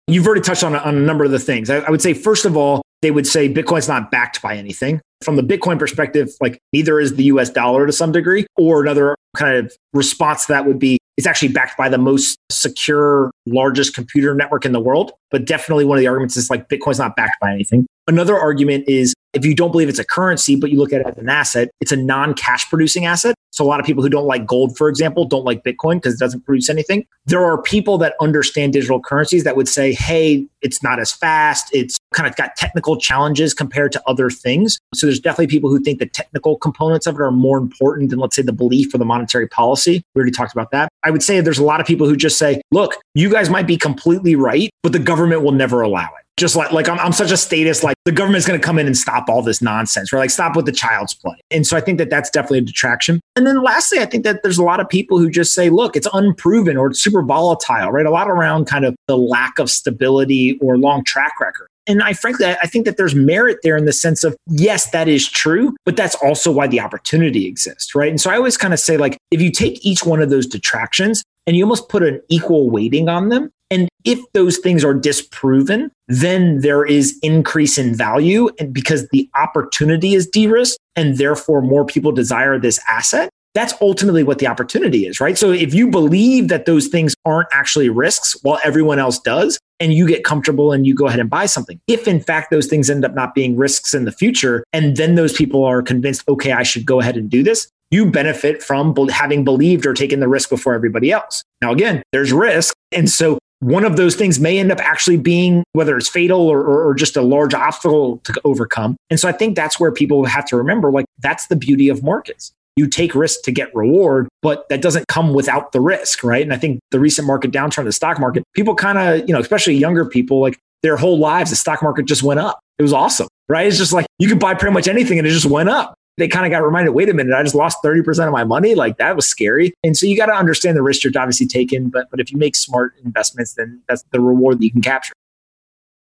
You've 0.08 0.26
already 0.26 0.40
touched 0.40 0.64
on, 0.64 0.74
on 0.74 0.96
a 0.96 1.00
number 1.00 1.24
of 1.24 1.30
the 1.30 1.38
things. 1.38 1.70
I, 1.70 1.78
I 1.78 1.90
would 1.90 2.02
say, 2.02 2.12
first 2.12 2.44
of 2.44 2.56
all, 2.56 2.81
they 3.02 3.10
would 3.10 3.26
say 3.26 3.52
Bitcoin's 3.52 3.88
not 3.88 4.10
backed 4.10 4.40
by 4.40 4.56
anything. 4.56 5.00
From 5.22 5.36
the 5.36 5.42
Bitcoin 5.42 5.78
perspective, 5.78 6.30
like 6.40 6.58
neither 6.72 6.98
is 6.98 7.16
the 7.16 7.24
US 7.24 7.50
dollar 7.50 7.86
to 7.86 7.92
some 7.92 8.12
degree, 8.12 8.46
or 8.56 8.80
another 8.80 9.16
kind 9.36 9.56
of 9.56 9.72
response 9.92 10.46
to 10.46 10.52
that 10.52 10.66
would 10.66 10.78
be 10.78 10.98
it's 11.18 11.26
actually 11.26 11.48
backed 11.48 11.76
by 11.76 11.88
the 11.88 11.98
most 11.98 12.38
secure, 12.50 13.30
largest 13.46 13.94
computer 13.94 14.34
network 14.34 14.64
in 14.64 14.72
the 14.72 14.80
world. 14.80 15.12
But 15.30 15.44
definitely 15.44 15.84
one 15.84 15.98
of 15.98 16.00
the 16.00 16.06
arguments 16.06 16.36
is 16.36 16.48
like 16.48 16.68
Bitcoin's 16.68 16.98
not 16.98 17.16
backed 17.16 17.38
by 17.40 17.52
anything. 17.52 17.86
Another 18.08 18.38
argument 18.38 18.84
is 18.88 19.14
if 19.32 19.44
you 19.44 19.54
don't 19.54 19.70
believe 19.70 19.88
it's 19.88 19.98
a 19.98 20.04
currency, 20.04 20.56
but 20.56 20.70
you 20.70 20.78
look 20.78 20.92
at 20.92 21.00
it 21.00 21.06
as 21.06 21.16
an 21.18 21.28
asset, 21.28 21.70
it's 21.80 21.92
a 21.92 21.96
non 21.96 22.34
cash 22.34 22.68
producing 22.68 23.06
asset. 23.06 23.34
So 23.50 23.64
a 23.64 23.66
lot 23.66 23.80
of 23.80 23.86
people 23.86 24.02
who 24.02 24.08
don't 24.08 24.26
like 24.26 24.46
gold, 24.46 24.76
for 24.78 24.88
example, 24.88 25.26
don't 25.26 25.44
like 25.44 25.62
Bitcoin 25.62 25.96
because 25.96 26.14
it 26.14 26.18
doesn't 26.18 26.44
produce 26.46 26.70
anything. 26.70 27.04
There 27.26 27.44
are 27.44 27.60
people 27.60 27.98
that 27.98 28.14
understand 28.20 28.72
digital 28.72 29.00
currencies 29.00 29.44
that 29.44 29.56
would 29.56 29.68
say, 29.68 29.92
hey, 29.92 30.46
it's 30.62 30.82
not 30.82 30.98
as 30.98 31.12
fast. 31.12 31.68
It's 31.72 31.98
kind 32.14 32.26
of 32.26 32.34
got 32.36 32.56
technical 32.56 32.96
challenges 32.96 33.52
compared 33.52 33.92
to 33.92 34.02
other 34.06 34.30
things. 34.30 34.78
So 34.94 35.06
there's 35.06 35.20
definitely 35.20 35.48
people 35.48 35.68
who 35.68 35.80
think 35.80 35.98
the 35.98 36.06
technical 36.06 36.56
components 36.56 37.06
of 37.06 37.16
it 37.16 37.20
are 37.20 37.30
more 37.30 37.58
important 37.58 38.10
than, 38.10 38.18
let's 38.18 38.36
say, 38.36 38.42
the 38.42 38.52
belief 38.52 38.94
or 38.94 38.98
the 38.98 39.04
monetary 39.04 39.48
policy. 39.48 40.02
We 40.14 40.20
already 40.20 40.32
talked 40.32 40.52
about 40.52 40.70
that. 40.70 40.88
I 41.02 41.10
would 41.10 41.22
say 41.22 41.40
there's 41.40 41.58
a 41.58 41.64
lot 41.64 41.80
of 41.80 41.86
people 41.86 42.06
who 42.06 42.16
just 42.16 42.38
say, 42.38 42.62
look, 42.70 42.96
you 43.14 43.30
guys 43.30 43.50
might 43.50 43.66
be 43.66 43.76
completely 43.76 44.34
right, 44.34 44.70
but 44.82 44.92
the 44.92 44.98
government 44.98 45.42
will 45.42 45.52
never 45.52 45.82
allow 45.82 46.06
it 46.06 46.21
just 46.36 46.56
like 46.56 46.72
like 46.72 46.88
I'm, 46.88 46.98
I'm 46.98 47.12
such 47.12 47.30
a 47.30 47.36
status 47.36 47.82
like 47.82 47.96
the 48.04 48.12
government's 48.12 48.46
going 48.46 48.58
to 48.58 48.64
come 48.64 48.78
in 48.78 48.86
and 48.86 48.96
stop 48.96 49.28
all 49.28 49.42
this 49.42 49.60
nonsense 49.62 50.12
or 50.12 50.16
like 50.16 50.30
stop 50.30 50.56
with 50.56 50.66
the 50.66 50.72
child's 50.72 51.14
play 51.14 51.36
and 51.50 51.66
so 51.66 51.76
i 51.76 51.80
think 51.80 51.98
that 51.98 52.10
that's 52.10 52.30
definitely 52.30 52.58
a 52.58 52.62
detraction. 52.62 53.20
And 53.36 53.46
then 53.46 53.62
lastly 53.62 53.98
i 53.98 54.06
think 54.06 54.24
that 54.24 54.42
there's 54.42 54.58
a 54.58 54.62
lot 54.62 54.80
of 54.80 54.88
people 54.88 55.18
who 55.18 55.30
just 55.30 55.54
say 55.54 55.70
look 55.70 55.96
it's 55.96 56.08
unproven 56.12 56.76
or 56.76 56.88
it's 56.88 57.00
super 57.00 57.22
volatile 57.22 57.92
right? 57.92 58.06
A 58.06 58.10
lot 58.10 58.28
around 58.28 58.66
kind 58.66 58.84
of 58.84 58.94
the 59.06 59.16
lack 59.16 59.58
of 59.58 59.70
stability 59.70 60.58
or 60.60 60.78
long 60.78 61.04
track 61.04 61.40
record. 61.40 61.68
And 61.86 62.02
I 62.02 62.12
frankly, 62.12 62.46
I 62.46 62.66
think 62.66 62.84
that 62.84 62.96
there's 62.96 63.14
merit 63.14 63.58
there 63.64 63.76
in 63.76 63.86
the 63.86 63.92
sense 63.92 64.22
of, 64.22 64.36
yes, 64.48 64.90
that 64.90 65.08
is 65.08 65.28
true, 65.28 65.74
but 65.84 65.96
that's 65.96 66.14
also 66.16 66.52
why 66.52 66.68
the 66.68 66.80
opportunity 66.80 67.46
exists, 67.46 67.94
right? 67.94 68.08
And 68.08 68.20
so 68.20 68.30
I 68.30 68.36
always 68.36 68.56
kind 68.56 68.72
of 68.72 68.78
say, 68.78 68.96
like, 68.96 69.18
if 69.32 69.40
you 69.40 69.50
take 69.50 69.84
each 69.84 70.04
one 70.04 70.22
of 70.22 70.30
those 70.30 70.46
detractions 70.46 71.24
and 71.46 71.56
you 71.56 71.64
almost 71.64 71.88
put 71.88 72.04
an 72.04 72.20
equal 72.28 72.70
weighting 72.70 73.08
on 73.08 73.30
them, 73.30 73.50
And 73.72 73.88
if 74.04 74.20
those 74.34 74.58
things 74.58 74.84
are 74.84 74.92
disproven, 74.92 75.90
then 76.06 76.60
there 76.60 76.84
is 76.84 77.18
increase 77.22 77.78
in 77.78 77.94
value. 77.94 78.50
And 78.58 78.74
because 78.74 79.08
the 79.08 79.30
opportunity 79.34 80.14
is 80.14 80.26
de-risked 80.26 80.78
and 80.94 81.16
therefore 81.16 81.62
more 81.62 81.86
people 81.86 82.12
desire 82.12 82.58
this 82.58 82.78
asset, 82.86 83.30
that's 83.54 83.72
ultimately 83.80 84.24
what 84.24 84.38
the 84.38 84.46
opportunity 84.46 85.06
is, 85.06 85.20
right? 85.20 85.38
So 85.38 85.52
if 85.52 85.72
you 85.72 85.88
believe 85.88 86.48
that 86.48 86.66
those 86.66 86.88
things 86.88 87.14
aren't 87.24 87.48
actually 87.52 87.88
risks 87.88 88.36
while 88.42 88.60
everyone 88.62 88.98
else 88.98 89.18
does, 89.18 89.58
and 89.80 89.94
you 89.94 90.06
get 90.06 90.22
comfortable 90.22 90.70
and 90.72 90.86
you 90.86 90.94
go 90.94 91.06
ahead 91.06 91.18
and 91.18 91.30
buy 91.30 91.46
something, 91.46 91.80
if 91.88 92.06
in 92.06 92.20
fact 92.20 92.50
those 92.50 92.66
things 92.66 92.88
end 92.90 93.04
up 93.04 93.14
not 93.14 93.34
being 93.34 93.56
risks 93.56 93.94
in 93.94 94.04
the 94.04 94.12
future, 94.12 94.64
and 94.72 94.96
then 94.96 95.14
those 95.14 95.32
people 95.32 95.64
are 95.64 95.82
convinced, 95.82 96.22
okay, 96.28 96.52
I 96.52 96.62
should 96.62 96.84
go 96.84 97.00
ahead 97.00 97.16
and 97.16 97.28
do 97.28 97.42
this, 97.42 97.68
you 97.90 98.10
benefit 98.10 98.62
from 98.62 98.94
having 99.08 99.44
believed 99.44 99.86
or 99.86 99.92
taken 99.92 100.20
the 100.20 100.28
risk 100.28 100.48
before 100.48 100.74
everybody 100.74 101.10
else. 101.10 101.42
Now, 101.60 101.72
again, 101.72 102.02
there's 102.12 102.32
risk. 102.32 102.74
And 102.90 103.10
so 103.10 103.38
one 103.62 103.84
of 103.84 103.96
those 103.96 104.16
things 104.16 104.40
may 104.40 104.58
end 104.58 104.72
up 104.72 104.80
actually 104.80 105.16
being 105.16 105.62
whether 105.72 105.96
it's 105.96 106.08
fatal 106.08 106.48
or, 106.48 106.60
or, 106.60 106.88
or, 106.88 106.94
just 106.94 107.16
a 107.16 107.22
large 107.22 107.54
obstacle 107.54 108.18
to 108.24 108.34
overcome. 108.44 108.96
And 109.08 109.20
so 109.20 109.28
I 109.28 109.32
think 109.32 109.54
that's 109.54 109.78
where 109.78 109.92
people 109.92 110.24
have 110.24 110.44
to 110.46 110.56
remember 110.56 110.90
like, 110.90 111.06
that's 111.20 111.46
the 111.46 111.54
beauty 111.54 111.88
of 111.88 112.02
markets 112.02 112.52
you 112.76 112.88
take 112.88 113.14
risk 113.14 113.42
to 113.42 113.52
get 113.52 113.74
reward, 113.74 114.28
but 114.40 114.68
that 114.68 114.80
doesn't 114.80 115.06
come 115.08 115.34
without 115.34 115.72
the 115.72 115.80
risk, 115.80 116.24
right? 116.24 116.42
And 116.42 116.52
I 116.52 116.56
think 116.56 116.80
the 116.90 116.98
recent 116.98 117.26
market 117.26 117.50
downturn, 117.52 117.84
the 117.84 117.92
stock 117.92 118.18
market, 118.18 118.44
people 118.54 118.74
kind 118.74 118.98
of, 118.98 119.28
you 119.28 119.34
know, 119.34 119.40
especially 119.40 119.74
younger 119.74 120.06
people, 120.06 120.40
like 120.40 120.58
their 120.82 120.96
whole 120.96 121.18
lives, 121.18 121.50
the 121.50 121.56
stock 121.56 121.82
market 121.82 122.06
just 122.06 122.22
went 122.22 122.40
up. 122.40 122.58
It 122.78 122.82
was 122.82 122.92
awesome, 122.92 123.28
right? 123.48 123.66
It's 123.66 123.78
just 123.78 123.92
like 123.92 124.06
you 124.18 124.28
could 124.28 124.40
buy 124.40 124.54
pretty 124.54 124.72
much 124.72 124.88
anything 124.88 125.18
and 125.18 125.26
it 125.26 125.30
just 125.30 125.46
went 125.46 125.68
up. 125.68 125.94
They 126.18 126.28
kind 126.28 126.44
of 126.44 126.50
got 126.50 126.64
reminded, 126.64 126.90
wait 126.90 127.08
a 127.08 127.14
minute, 127.14 127.34
I 127.34 127.42
just 127.42 127.54
lost 127.54 127.78
30% 127.82 128.26
of 128.26 128.32
my 128.32 128.44
money. 128.44 128.74
Like 128.74 128.98
that 128.98 129.16
was 129.16 129.26
scary. 129.26 129.72
And 129.82 129.96
so 129.96 130.06
you 130.06 130.16
got 130.16 130.26
to 130.26 130.34
understand 130.34 130.76
the 130.76 130.82
risk 130.82 131.04
you're 131.04 131.12
obviously 131.16 131.46
taking. 131.46 131.88
But, 131.88 132.10
but 132.10 132.20
if 132.20 132.30
you 132.30 132.38
make 132.38 132.54
smart 132.54 132.94
investments, 133.02 133.54
then 133.54 133.80
that's 133.88 134.04
the 134.10 134.20
reward 134.20 134.58
that 134.58 134.64
you 134.64 134.70
can 134.70 134.82
capture. 134.82 135.14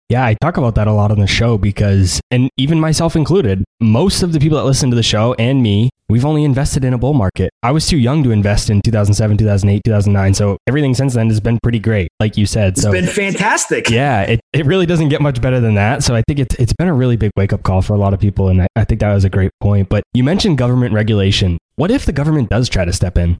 Yeah, 0.07 0.23
I 0.23 0.35
talk 0.39 0.57
about 0.57 0.75
that 0.75 0.87
a 0.87 0.93
lot 0.93 1.11
on 1.11 1.19
the 1.19 1.25
show 1.25 1.57
because, 1.57 2.21
and 2.29 2.47
even 2.57 2.79
myself 2.79 3.15
included, 3.15 3.63
most 3.79 4.21
of 4.21 4.33
the 4.33 4.39
people 4.39 4.55
that 4.57 4.63
listen 4.63 4.91
to 4.91 4.95
the 4.95 5.01
show 5.01 5.33
and 5.39 5.63
me, 5.63 5.89
we've 6.09 6.25
only 6.25 6.43
invested 6.43 6.85
in 6.85 6.93
a 6.93 6.97
bull 6.99 7.15
market. 7.15 7.49
I 7.63 7.71
was 7.71 7.87
too 7.87 7.97
young 7.97 8.23
to 8.23 8.29
invest 8.29 8.69
in 8.69 8.81
2007, 8.81 9.37
2008, 9.37 9.81
2009. 9.83 10.33
So 10.35 10.57
everything 10.67 10.93
since 10.93 11.15
then 11.15 11.27
has 11.29 11.39
been 11.39 11.57
pretty 11.63 11.79
great, 11.79 12.09
like 12.19 12.37
you 12.37 12.45
said. 12.45 12.73
It's 12.73 12.83
so, 12.83 12.91
been 12.91 13.07
fantastic. 13.07 13.89
Yeah, 13.89 14.21
it, 14.21 14.41
it 14.53 14.67
really 14.67 14.85
doesn't 14.85 15.09
get 15.09 15.21
much 15.21 15.41
better 15.41 15.59
than 15.59 15.73
that. 15.73 16.03
So 16.03 16.13
I 16.13 16.21
think 16.27 16.39
it's, 16.39 16.53
it's 16.55 16.73
been 16.73 16.87
a 16.87 16.93
really 16.93 17.17
big 17.17 17.31
wake 17.35 17.51
up 17.51 17.63
call 17.63 17.81
for 17.81 17.93
a 17.93 17.97
lot 17.97 18.13
of 18.13 18.19
people. 18.19 18.49
And 18.49 18.61
I, 18.61 18.67
I 18.75 18.83
think 18.83 19.01
that 19.01 19.11
was 19.11 19.25
a 19.25 19.29
great 19.29 19.51
point. 19.59 19.89
But 19.89 20.03
you 20.13 20.23
mentioned 20.23 20.59
government 20.59 20.93
regulation. 20.93 21.57
What 21.77 21.89
if 21.89 22.05
the 22.05 22.13
government 22.13 22.51
does 22.51 22.69
try 22.69 22.85
to 22.85 22.93
step 22.93 23.17
in? 23.17 23.39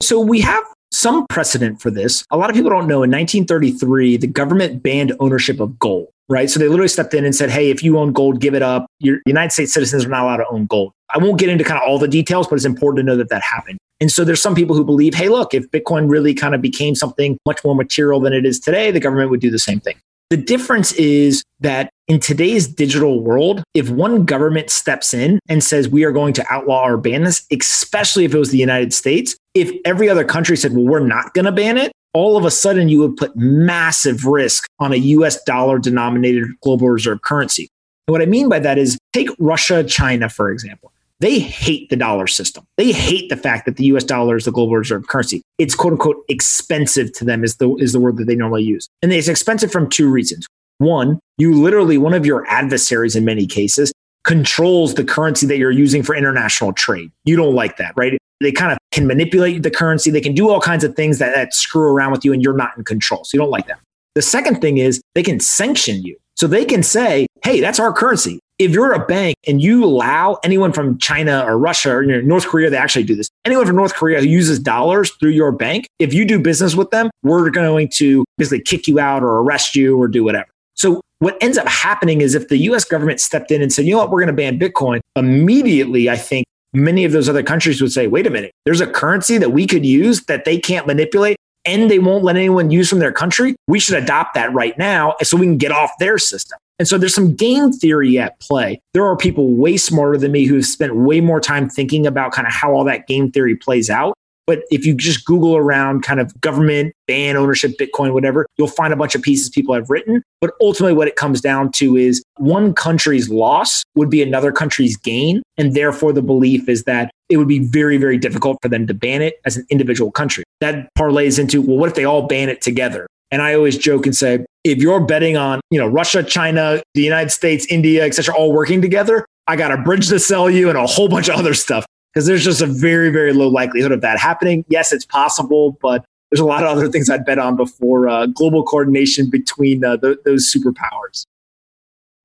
So 0.00 0.20
we 0.20 0.42
have 0.42 0.62
some 0.96 1.26
precedent 1.28 1.80
for 1.80 1.90
this. 1.90 2.24
A 2.30 2.36
lot 2.36 2.48
of 2.48 2.56
people 2.56 2.70
don't 2.70 2.86
know 2.88 3.02
in 3.02 3.10
1933, 3.10 4.16
the 4.16 4.26
government 4.26 4.82
banned 4.82 5.12
ownership 5.20 5.60
of 5.60 5.78
gold, 5.78 6.08
right? 6.28 6.48
So 6.48 6.58
they 6.58 6.68
literally 6.68 6.88
stepped 6.88 7.12
in 7.12 7.24
and 7.24 7.34
said, 7.34 7.50
hey, 7.50 7.70
if 7.70 7.82
you 7.82 7.98
own 7.98 8.12
gold, 8.12 8.40
give 8.40 8.54
it 8.54 8.62
up. 8.62 8.86
Your 9.00 9.18
United 9.26 9.52
States 9.52 9.74
citizens 9.74 10.06
are 10.06 10.08
not 10.08 10.22
allowed 10.22 10.38
to 10.38 10.46
own 10.48 10.66
gold. 10.66 10.92
I 11.10 11.18
won't 11.18 11.38
get 11.38 11.50
into 11.50 11.64
kind 11.64 11.80
of 11.80 11.86
all 11.86 11.98
the 11.98 12.08
details, 12.08 12.48
but 12.48 12.56
it's 12.56 12.64
important 12.64 13.04
to 13.04 13.12
know 13.12 13.16
that 13.16 13.28
that 13.28 13.42
happened. 13.42 13.78
And 14.00 14.10
so 14.10 14.24
there's 14.24 14.42
some 14.42 14.54
people 14.54 14.74
who 14.74 14.84
believe, 14.84 15.14
hey, 15.14 15.28
look, 15.28 15.54
if 15.54 15.70
Bitcoin 15.70 16.10
really 16.10 16.34
kind 16.34 16.54
of 16.54 16.60
became 16.62 16.94
something 16.94 17.38
much 17.46 17.62
more 17.64 17.74
material 17.74 18.20
than 18.20 18.32
it 18.32 18.44
is 18.44 18.58
today, 18.58 18.90
the 18.90 19.00
government 19.00 19.30
would 19.30 19.40
do 19.40 19.50
the 19.50 19.58
same 19.58 19.80
thing. 19.80 19.96
The 20.28 20.36
difference 20.36 20.92
is 20.92 21.44
that 21.60 21.90
in 22.08 22.18
today's 22.18 22.66
digital 22.66 23.22
world, 23.22 23.62
if 23.74 23.90
one 23.90 24.24
government 24.24 24.70
steps 24.70 25.14
in 25.14 25.38
and 25.48 25.62
says 25.62 25.88
we 25.88 26.02
are 26.02 26.10
going 26.10 26.34
to 26.34 26.44
outlaw 26.50 26.84
or 26.84 26.96
ban 26.96 27.22
this, 27.22 27.46
especially 27.52 28.24
if 28.24 28.34
it 28.34 28.38
was 28.38 28.50
the 28.50 28.58
United 28.58 28.92
States, 28.92 29.36
if 29.54 29.70
every 29.84 30.08
other 30.08 30.24
country 30.24 30.56
said, 30.56 30.72
well, 30.74 30.84
we're 30.84 30.98
not 30.98 31.32
going 31.34 31.44
to 31.44 31.52
ban 31.52 31.78
it, 31.78 31.92
all 32.12 32.36
of 32.36 32.44
a 32.44 32.50
sudden 32.50 32.88
you 32.88 32.98
would 32.98 33.16
put 33.16 33.36
massive 33.36 34.24
risk 34.24 34.66
on 34.80 34.92
a 34.92 34.96
US 34.96 35.42
dollar 35.44 35.78
denominated 35.78 36.48
global 36.60 36.88
reserve 36.88 37.22
currency. 37.22 37.68
And 38.08 38.12
what 38.12 38.22
I 38.22 38.26
mean 38.26 38.48
by 38.48 38.58
that 38.58 38.78
is 38.78 38.98
take 39.12 39.28
Russia, 39.38 39.84
China, 39.84 40.28
for 40.28 40.50
example. 40.50 40.92
They 41.20 41.38
hate 41.38 41.88
the 41.88 41.96
dollar 41.96 42.26
system. 42.26 42.64
They 42.76 42.92
hate 42.92 43.30
the 43.30 43.36
fact 43.36 43.64
that 43.66 43.76
the 43.76 43.84
US 43.86 44.04
dollar 44.04 44.36
is 44.36 44.44
the 44.44 44.52
global 44.52 44.76
reserve 44.76 45.06
currency. 45.08 45.42
It's 45.58 45.74
quote 45.74 45.94
unquote 45.94 46.22
expensive 46.28 47.12
to 47.14 47.24
them 47.24 47.42
is 47.42 47.56
the, 47.56 47.74
is 47.76 47.92
the 47.92 48.00
word 48.00 48.18
that 48.18 48.26
they 48.26 48.34
normally 48.34 48.64
use. 48.64 48.88
And 49.02 49.12
it's 49.12 49.28
expensive 49.28 49.72
from 49.72 49.88
two 49.88 50.10
reasons. 50.10 50.46
One, 50.78 51.18
you 51.38 51.54
literally, 51.54 51.96
one 51.96 52.12
of 52.12 52.26
your 52.26 52.46
adversaries 52.48 53.16
in 53.16 53.24
many 53.24 53.46
cases 53.46 53.92
controls 54.24 54.94
the 54.94 55.04
currency 55.04 55.46
that 55.46 55.56
you're 55.56 55.70
using 55.70 56.02
for 56.02 56.14
international 56.14 56.72
trade. 56.72 57.10
You 57.24 57.36
don't 57.36 57.54
like 57.54 57.78
that, 57.78 57.94
right? 57.96 58.18
They 58.40 58.52
kind 58.52 58.72
of 58.72 58.78
can 58.92 59.06
manipulate 59.06 59.62
the 59.62 59.70
currency. 59.70 60.10
They 60.10 60.20
can 60.20 60.34
do 60.34 60.50
all 60.50 60.60
kinds 60.60 60.84
of 60.84 60.94
things 60.94 61.18
that, 61.18 61.34
that 61.34 61.54
screw 61.54 61.88
around 61.88 62.12
with 62.12 62.24
you 62.24 62.32
and 62.34 62.42
you're 62.42 62.56
not 62.56 62.76
in 62.76 62.84
control. 62.84 63.24
So 63.24 63.36
you 63.36 63.40
don't 63.40 63.50
like 63.50 63.68
that. 63.68 63.78
The 64.14 64.22
second 64.22 64.60
thing 64.60 64.78
is 64.78 65.00
they 65.14 65.22
can 65.22 65.40
sanction 65.40 66.02
you. 66.02 66.18
So 66.34 66.46
they 66.46 66.66
can 66.66 66.82
say, 66.82 67.26
hey, 67.42 67.60
that's 67.60 67.80
our 67.80 67.92
currency 67.92 68.40
if 68.58 68.70
you're 68.72 68.92
a 68.92 69.04
bank 69.04 69.36
and 69.46 69.60
you 69.60 69.84
allow 69.84 70.38
anyone 70.42 70.72
from 70.72 70.98
China 70.98 71.44
or 71.46 71.58
Russia 71.58 71.96
or 71.96 72.22
North 72.22 72.46
Korea, 72.46 72.70
they 72.70 72.76
actually 72.76 73.04
do 73.04 73.14
this. 73.14 73.28
Anyone 73.44 73.66
from 73.66 73.76
North 73.76 73.94
Korea 73.94 74.20
who 74.20 74.26
uses 74.26 74.58
dollars 74.58 75.10
through 75.20 75.30
your 75.30 75.52
bank, 75.52 75.86
if 75.98 76.14
you 76.14 76.24
do 76.24 76.38
business 76.38 76.74
with 76.74 76.90
them, 76.90 77.10
we're 77.22 77.50
going 77.50 77.88
to 77.96 78.24
basically 78.38 78.62
kick 78.62 78.88
you 78.88 78.98
out 78.98 79.22
or 79.22 79.40
arrest 79.40 79.76
you 79.76 80.00
or 80.00 80.08
do 80.08 80.24
whatever. 80.24 80.48
So 80.74 81.00
what 81.18 81.36
ends 81.40 81.58
up 81.58 81.66
happening 81.66 82.20
is 82.20 82.34
if 82.34 82.48
the 82.48 82.58
US 82.58 82.84
government 82.84 83.20
stepped 83.20 83.50
in 83.50 83.62
and 83.62 83.72
said, 83.72 83.84
you 83.84 83.92
know 83.92 83.98
what, 83.98 84.10
we're 84.10 84.20
going 84.20 84.28
to 84.28 84.32
ban 84.32 84.58
Bitcoin, 84.58 85.00
immediately, 85.16 86.08
I 86.08 86.16
think 86.16 86.46
many 86.72 87.04
of 87.04 87.12
those 87.12 87.28
other 87.28 87.42
countries 87.42 87.80
would 87.80 87.92
say, 87.92 88.06
wait 88.06 88.26
a 88.26 88.30
minute, 88.30 88.52
there's 88.64 88.80
a 88.80 88.86
currency 88.86 89.38
that 89.38 89.50
we 89.50 89.66
could 89.66 89.84
use 89.84 90.24
that 90.24 90.44
they 90.44 90.58
can't 90.58 90.86
manipulate 90.86 91.36
and 91.64 91.90
they 91.90 91.98
won't 91.98 92.24
let 92.24 92.36
anyone 92.36 92.70
use 92.70 92.88
from 92.88 93.00
their 93.00 93.12
country. 93.12 93.56
We 93.66 93.80
should 93.80 94.02
adopt 94.02 94.34
that 94.34 94.52
right 94.52 94.76
now 94.78 95.14
so 95.22 95.36
we 95.36 95.46
can 95.46 95.58
get 95.58 95.72
off 95.72 95.90
their 95.98 96.16
system. 96.18 96.58
And 96.78 96.86
so 96.86 96.98
there's 96.98 97.14
some 97.14 97.34
game 97.34 97.72
theory 97.72 98.18
at 98.18 98.38
play. 98.40 98.80
There 98.92 99.04
are 99.04 99.16
people 99.16 99.54
way 99.54 99.76
smarter 99.76 100.18
than 100.18 100.32
me 100.32 100.44
who've 100.44 100.64
spent 100.64 100.94
way 100.94 101.20
more 101.20 101.40
time 101.40 101.68
thinking 101.68 102.06
about 102.06 102.32
kind 102.32 102.46
of 102.46 102.52
how 102.52 102.74
all 102.74 102.84
that 102.84 103.06
game 103.06 103.30
theory 103.30 103.56
plays 103.56 103.88
out. 103.88 104.14
But 104.46 104.60
if 104.70 104.86
you 104.86 104.94
just 104.94 105.24
Google 105.24 105.56
around 105.56 106.02
kind 106.02 106.20
of 106.20 106.40
government, 106.40 106.94
ban 107.08 107.36
ownership, 107.36 107.72
Bitcoin, 107.80 108.12
whatever, 108.12 108.46
you'll 108.56 108.68
find 108.68 108.92
a 108.92 108.96
bunch 108.96 109.16
of 109.16 109.22
pieces 109.22 109.48
people 109.48 109.74
have 109.74 109.90
written. 109.90 110.22
But 110.40 110.52
ultimately, 110.60 110.94
what 110.94 111.08
it 111.08 111.16
comes 111.16 111.40
down 111.40 111.72
to 111.72 111.96
is 111.96 112.22
one 112.36 112.72
country's 112.72 113.28
loss 113.28 113.82
would 113.96 114.08
be 114.08 114.22
another 114.22 114.52
country's 114.52 114.96
gain. 114.96 115.42
And 115.58 115.74
therefore, 115.74 116.12
the 116.12 116.22
belief 116.22 116.68
is 116.68 116.84
that 116.84 117.10
it 117.28 117.38
would 117.38 117.48
be 117.48 117.58
very, 117.58 117.96
very 117.96 118.18
difficult 118.18 118.58
for 118.62 118.68
them 118.68 118.86
to 118.86 118.94
ban 118.94 119.20
it 119.20 119.40
as 119.44 119.56
an 119.56 119.66
individual 119.68 120.12
country. 120.12 120.44
That 120.60 120.90
parlays 120.96 121.40
into, 121.40 121.60
well, 121.60 121.78
what 121.78 121.88
if 121.88 121.96
they 121.96 122.04
all 122.04 122.28
ban 122.28 122.48
it 122.48 122.60
together? 122.60 123.08
And 123.30 123.42
I 123.42 123.54
always 123.54 123.76
joke 123.76 124.06
and 124.06 124.14
say, 124.14 124.44
if 124.64 124.78
you're 124.78 125.00
betting 125.00 125.36
on, 125.36 125.60
you 125.70 125.78
know, 125.78 125.86
Russia, 125.86 126.22
China, 126.22 126.82
the 126.94 127.02
United 127.02 127.30
States, 127.30 127.66
India, 127.70 128.04
et 128.04 128.14
cetera, 128.14 128.34
all 128.34 128.52
working 128.52 128.80
together, 128.80 129.26
I 129.48 129.56
got 129.56 129.72
a 129.72 129.76
bridge 129.78 130.08
to 130.08 130.18
sell 130.18 130.48
you 130.50 130.68
and 130.68 130.78
a 130.78 130.86
whole 130.86 131.08
bunch 131.08 131.28
of 131.28 131.36
other 131.36 131.54
stuff 131.54 131.84
because 132.12 132.26
there's 132.26 132.44
just 132.44 132.60
a 132.62 132.66
very, 132.66 133.10
very 133.10 133.32
low 133.32 133.48
likelihood 133.48 133.92
of 133.92 134.00
that 134.00 134.18
happening. 134.18 134.64
Yes, 134.68 134.92
it's 134.92 135.04
possible, 135.04 135.78
but 135.82 136.04
there's 136.30 136.40
a 136.40 136.44
lot 136.44 136.62
of 136.64 136.68
other 136.68 136.88
things 136.88 137.08
I'd 137.08 137.24
bet 137.24 137.38
on 137.38 137.56
before 137.56 138.08
uh, 138.08 138.26
global 138.26 138.64
coordination 138.64 139.30
between 139.30 139.84
uh, 139.84 139.96
th- 139.98 140.18
those 140.24 140.52
superpowers. 140.52 141.24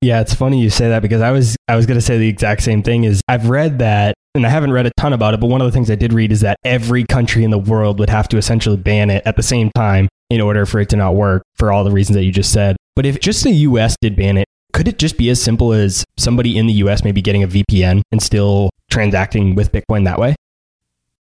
Yeah, 0.02 0.20
it's 0.22 0.34
funny 0.34 0.60
you 0.60 0.72
say 0.72 0.90
that 0.90 1.04
because 1.04 1.22
I 1.22 1.30
was 1.30 1.56
I 1.68 1.76
was 1.76 1.86
going 1.86 1.98
to 1.98 2.02
say 2.02 2.18
the 2.18 2.28
exact 2.28 2.64
same 2.64 2.82
thing. 2.82 3.04
Is 3.04 3.22
I've 3.28 3.50
read 3.50 3.80
that, 3.80 4.16
and 4.34 4.48
I 4.48 4.50
haven't 4.50 4.72
read 4.72 4.88
a 4.88 4.92
ton 4.98 5.14
about 5.14 5.36
it, 5.36 5.40
but 5.40 5.48
one 5.48 5.62
of 5.62 5.68
the 5.68 5.72
things 5.72 5.92
I 5.92 5.96
did 5.96 6.12
read 6.12 6.32
is 6.32 6.42
that 6.42 6.58
every 6.66 7.06
country 7.06 7.44
in 7.44 7.52
the 7.52 7.60
world 7.60 8.00
would 8.00 8.10
have 8.10 8.28
to 8.30 8.38
essentially 8.38 8.78
ban 8.78 9.12
it 9.12 9.22
at 9.28 9.36
the 9.36 9.44
same 9.44 9.70
time 9.76 10.08
in 10.32 10.42
order 10.42 10.66
for 10.66 10.80
it 10.80 10.90
to 10.90 10.96
not 10.96 11.14
work 11.14 11.44
for 11.56 11.72
all 11.72 11.84
the 11.84 11.92
reasons 11.92 12.16
that 12.16 12.24
you 12.24 12.32
just 12.32 12.52
said. 12.52 12.78
But 12.96 13.06
if 13.06 13.20
just 13.20 13.44
the 13.44 13.52
US 13.52 13.96
did 14.02 14.16
ban 14.16 14.38
it, 14.38 14.48
could 14.74 14.88
it 14.88 14.98
just 14.98 15.18
be 15.18 15.30
as 15.30 15.40
simple 15.40 15.72
as 15.72 16.04
somebody 16.18 16.58
in 16.58 16.66
the 16.66 16.74
US 16.74 17.04
maybe 17.04 17.22
getting 17.22 17.44
a 17.44 17.48
VPN 17.48 18.02
and 18.12 18.24
still 18.24 18.72
transacting 18.90 19.54
with 19.54 19.72
Bitcoin 19.72 20.06
that 20.06 20.18
way? 20.18 20.36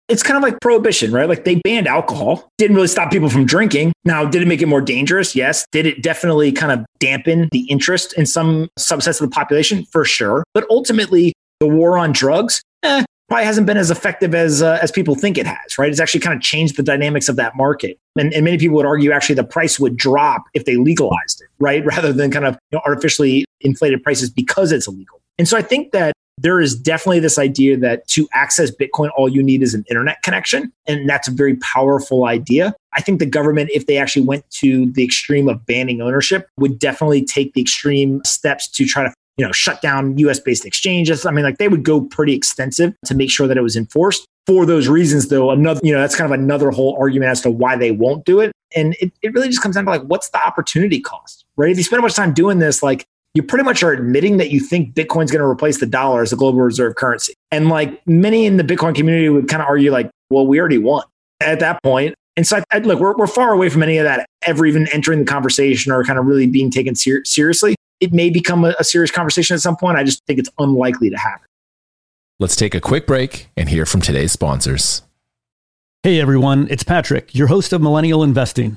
It's 0.09 0.23
kind 0.23 0.37
of 0.37 0.43
like 0.43 0.61
prohibition, 0.61 1.13
right? 1.13 1.29
Like 1.29 1.45
they 1.45 1.57
banned 1.57 1.87
alcohol, 1.87 2.51
didn't 2.59 2.77
really 2.77 2.89
stop 2.89 3.11
people 3.11 3.31
from 3.31 3.47
drinking. 3.47 3.93
Now, 4.05 4.27
did 4.27 4.43
it 4.43 4.47
make 4.47 4.61
it 4.61 4.67
more 4.67 4.83
dangerous? 4.83 5.35
Yes. 5.35 5.65
Did 5.73 5.87
it 5.87 6.03
definitely 6.03 6.53
kind 6.53 6.73
of 6.73 6.85
dampen 6.99 7.49
the 7.53 7.61
interest 7.71 8.13
in 8.15 8.27
some 8.27 8.69
subsets 8.79 9.21
of 9.21 9.31
the 9.31 9.35
population? 9.35 9.87
For 9.87 10.05
sure. 10.05 10.45
But 10.53 10.67
ultimately, 10.69 11.33
the 11.61 11.69
war 11.69 11.97
on 11.97 12.13
drugs, 12.13 12.63
eh, 12.83 13.05
probably 13.29 13.47
hasn't 13.47 13.67
been 13.67 13.77
as 13.77 13.91
effective 13.91 14.35
as 14.35 14.63
uh, 14.63 14.79
as 14.83 14.91
people 14.91 15.15
think 15.15 15.39
it 15.39 15.47
has, 15.47 15.79
right? 15.79 15.91
It's 15.91 16.01
actually 16.01 16.21
kind 16.21 16.37
of 16.37 16.43
changed 16.43 16.77
the 16.77 16.83
dynamics 16.83 17.29
of 17.29 17.37
that 17.37 17.57
market. 17.57 17.99
And, 18.17 18.33
and 18.33 18.45
many 18.45 18.59
people 18.59 18.77
would 18.77 18.87
argue 18.87 19.13
actually 19.13 19.37
the 19.37 19.45
price 19.45 19.81
would 19.81 19.97
drop 19.97 20.45
if 20.55 20.65
they 20.65 20.77
legalized 20.77 21.41
it, 21.41 21.49
right? 21.59 21.85
Rather 21.87 22.13
than 22.13 22.31
kind 22.31 22.45
of 22.45 22.55
you 22.71 22.77
know, 22.77 22.83
artificially 22.87 23.45
inflated 23.61 24.03
prices 24.03 24.31
because 24.31 24.73
it's 24.73 24.87
illegal. 24.87 25.21
And 25.39 25.49
so 25.49 25.57
I 25.57 25.63
think 25.63 25.93
that 25.93 26.14
there 26.39 26.61
is 26.61 26.75
definitely 26.75 27.21
this 27.21 27.39
idea 27.39 27.77
that 27.79 28.07
to 28.09 28.29
access 28.33 28.71
Bitcoin, 28.71 29.11
all 29.17 29.29
you 29.29 29.43
need 29.43 29.63
is 29.63 29.75
an 29.75 29.85
internet 29.89 30.23
connection. 30.23 30.73
And 30.87 31.09
that's 31.09 31.29
a 31.29 31.31
very 31.31 31.57
powerful 31.57 32.27
idea. 32.27 32.75
I 32.93 33.01
think 33.01 33.19
the 33.19 33.27
government, 33.27 33.71
if 33.73 33.87
they 33.87 33.99
actually 33.99 34.27
went 34.27 34.49
to 34.61 34.91
the 34.93 35.05
extreme 35.05 35.49
of 35.49 35.65
banning 35.67 36.01
ownership, 36.01 36.49
would 36.59 36.79
definitely 36.79 37.25
take 37.25 37.55
the 37.55 37.61
extreme 37.61 38.21
steps 38.25 38.69
to 38.69 38.85
try 38.85 39.05
to 39.05 39.15
you 39.37 39.45
know, 39.45 39.53
shut 39.53 39.83
down 39.83 40.17
US 40.19 40.39
based 40.39 40.65
exchanges. 40.65 41.27
I 41.27 41.31
mean, 41.31 41.45
like 41.45 41.59
they 41.59 41.69
would 41.69 41.83
go 41.83 42.01
pretty 42.01 42.35
extensive 42.35 42.95
to 43.07 43.15
make 43.15 43.31
sure 43.31 43.47
that 43.47 43.57
it 43.57 43.63
was 43.63 43.77
enforced. 43.77 44.27
For 44.47 44.67
those 44.67 44.89
reasons, 44.89 45.29
though, 45.29 45.51
another, 45.51 45.81
you 45.83 45.93
know, 45.93 46.01
that's 46.01 46.15
kind 46.15 46.33
of 46.33 46.39
another 46.39 46.71
whole 46.71 46.97
argument 47.01 47.31
as 47.31 47.41
to 47.43 47.51
why 47.51 47.77
they 47.77 47.91
won't 47.91 48.25
do 48.25 48.41
it. 48.41 48.53
And 48.77 48.95
it, 49.01 49.13
it 49.23 49.33
really 49.33 49.49
just 49.49 49.63
comes 49.63 49.75
down 49.75 49.87
to 49.87 49.91
like, 49.91 50.03
what's 50.03 50.29
the 50.31 50.45
opportunity 50.45 51.01
cost, 51.01 51.45
right? 51.57 51.71
If 51.71 51.79
you 51.79 51.85
spend 51.85 52.03
much 52.03 52.15
time 52.15 52.35
doing 52.35 52.59
this, 52.59 52.83
like 52.83 53.07
you 53.35 53.43
pretty 53.43 53.65
much 53.65 53.83
are 53.83 53.93
admitting 53.93 54.37
that 54.37 54.51
you 54.51 54.61
think 54.61 54.95
Bitcoin's 54.95 55.31
going 55.31 55.43
to 55.43 55.49
replace 55.49 55.81
the 55.81 55.87
dollar 55.87 56.23
as 56.23 56.33
a 56.33 56.37
global 56.37 56.61
reserve 56.61 56.95
currency. 56.95 57.35
And 57.51 57.69
like 57.69 58.07
many 58.07 58.47
in 58.47 58.57
the 58.57 58.63
Bitcoin 58.63 58.95
community 58.95 59.29
would 59.29 59.49
kind 59.49 59.61
of 59.61 59.69
argue 59.69 59.91
like, 59.91 60.09
well, 60.31 60.47
we 60.47 60.61
already 60.61 60.79
won 60.79 61.05
at 61.41 61.59
that 61.61 61.83
point. 61.83 62.15
And 62.37 62.47
so, 62.47 62.59
I, 62.59 62.65
I, 62.73 62.79
look, 62.79 62.99
we're, 62.99 63.15
we're 63.17 63.27
far 63.27 63.53
away 63.53 63.69
from 63.69 63.83
any 63.83 63.99
of 63.99 64.05
that 64.05 64.27
ever 64.43 64.67
even 64.67 64.89
entering 64.93 65.21
the 65.21 65.25
conversation 65.25 65.93
or 65.93 66.03
kind 66.05 66.19
of 66.19 66.27
really 66.27 66.47
being 66.47 66.71
taken 66.71 66.95
ser- 66.95 67.25
seriously. 67.25 67.75
It 68.01 68.13
may 68.13 68.31
become 68.31 68.65
a, 68.65 68.75
a 68.79 68.85
serious 68.85 69.11
conversation 69.11 69.55
at 69.55 69.61
some 69.61 69.77
point. 69.77 69.99
I 69.99 70.05
just 70.05 70.21
think 70.27 70.39
it's 70.39 70.51
unlikely 70.59 71.11
to 71.11 71.17
happen. 71.17 71.47
Let's 72.41 72.57
take 72.57 72.75
a 72.75 72.81
quick 72.81 73.07
break 73.07 73.49
and 73.57 73.69
hear 73.69 73.87
from 73.87 74.01
today's 74.01 74.33
sponsors. 74.33 75.03
Hey 76.03 76.21
everyone, 76.21 76.67
it's 76.71 76.83
Patrick, 76.83 77.35
your 77.35 77.47
host 77.47 77.73
of 77.73 77.81
Millennial 77.81 78.23
Investing. 78.23 78.77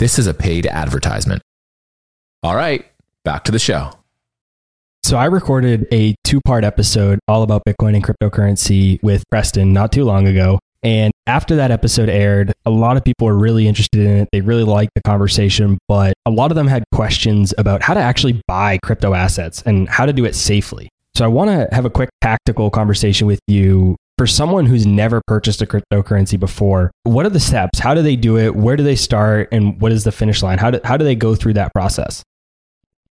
This 0.00 0.18
is 0.18 0.26
a 0.26 0.32
paid 0.32 0.64
advertisement. 0.64 1.42
All 2.42 2.56
right, 2.56 2.86
back 3.22 3.44
to 3.44 3.52
the 3.52 3.58
show. 3.58 3.90
So 5.02 5.18
I 5.18 5.26
recorded 5.26 5.86
a 5.92 6.14
two-part 6.24 6.64
episode 6.64 7.18
all 7.28 7.42
about 7.42 7.64
Bitcoin 7.68 7.94
and 7.94 8.02
cryptocurrency 8.02 9.02
with 9.02 9.22
Preston 9.28 9.74
not 9.74 9.92
too 9.92 10.04
long 10.04 10.26
ago. 10.26 10.58
And 10.82 11.12
after 11.26 11.56
that 11.56 11.70
episode 11.70 12.08
aired, 12.08 12.54
a 12.64 12.70
lot 12.70 12.96
of 12.96 13.04
people 13.04 13.26
were 13.26 13.36
really 13.36 13.68
interested 13.68 14.00
in 14.00 14.16
it. 14.20 14.30
They 14.32 14.40
really 14.40 14.64
liked 14.64 14.92
the 14.94 15.02
conversation, 15.02 15.76
but 15.86 16.14
a 16.24 16.30
lot 16.30 16.50
of 16.50 16.54
them 16.54 16.66
had 16.66 16.82
questions 16.94 17.52
about 17.58 17.82
how 17.82 17.92
to 17.92 18.00
actually 18.00 18.40
buy 18.48 18.78
crypto 18.82 19.12
assets 19.12 19.62
and 19.66 19.86
how 19.86 20.06
to 20.06 20.14
do 20.14 20.24
it 20.24 20.34
safely. 20.34 20.88
So 21.14 21.26
I 21.26 21.28
want 21.28 21.50
to 21.50 21.68
have 21.74 21.84
a 21.84 21.90
quick 21.90 22.08
tactical 22.22 22.70
conversation 22.70 23.26
with 23.26 23.40
you. 23.46 23.96
For 24.20 24.26
someone 24.26 24.66
who's 24.66 24.84
never 24.84 25.22
purchased 25.26 25.62
a 25.62 25.66
cryptocurrency 25.66 26.38
before, 26.38 26.90
what 27.04 27.24
are 27.24 27.30
the 27.30 27.40
steps? 27.40 27.78
How 27.78 27.94
do 27.94 28.02
they 28.02 28.16
do 28.16 28.36
it? 28.36 28.54
Where 28.54 28.76
do 28.76 28.82
they 28.82 28.94
start? 28.94 29.48
And 29.50 29.80
what 29.80 29.92
is 29.92 30.04
the 30.04 30.12
finish 30.12 30.42
line? 30.42 30.58
How 30.58 30.70
do, 30.70 30.80
how 30.84 30.98
do 30.98 31.06
they 31.06 31.14
go 31.14 31.34
through 31.34 31.54
that 31.54 31.72
process? 31.72 32.22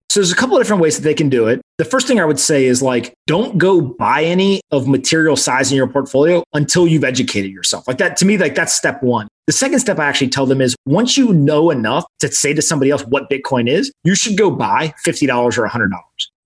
So 0.08 0.18
there's 0.18 0.32
a 0.32 0.34
couple 0.34 0.56
of 0.56 0.64
different 0.64 0.82
ways 0.82 0.96
that 0.96 1.04
they 1.04 1.14
can 1.14 1.28
do 1.28 1.46
it. 1.46 1.60
The 1.78 1.84
first 1.84 2.08
thing 2.08 2.18
I 2.18 2.24
would 2.24 2.40
say 2.40 2.64
is 2.64 2.82
like, 2.82 3.14
don't 3.28 3.56
go 3.56 3.80
buy 3.80 4.24
any 4.24 4.62
of 4.72 4.88
material 4.88 5.36
size 5.36 5.70
in 5.70 5.76
your 5.76 5.86
portfolio 5.86 6.42
until 6.54 6.88
you've 6.88 7.04
educated 7.04 7.52
yourself. 7.52 7.86
Like 7.86 7.98
that, 7.98 8.16
to 8.16 8.24
me, 8.24 8.36
like 8.36 8.56
that's 8.56 8.74
step 8.74 9.00
one. 9.00 9.28
The 9.46 9.52
second 9.52 9.78
step 9.78 10.00
I 10.00 10.06
actually 10.06 10.30
tell 10.30 10.46
them 10.46 10.60
is 10.60 10.74
once 10.86 11.16
you 11.16 11.32
know 11.32 11.70
enough 11.70 12.04
to 12.18 12.32
say 12.32 12.52
to 12.52 12.60
somebody 12.60 12.90
else 12.90 13.04
what 13.04 13.30
Bitcoin 13.30 13.70
is, 13.70 13.92
you 14.02 14.16
should 14.16 14.36
go 14.36 14.50
buy 14.50 14.92
$50 15.06 15.56
or 15.56 15.68
$100. 15.68 15.88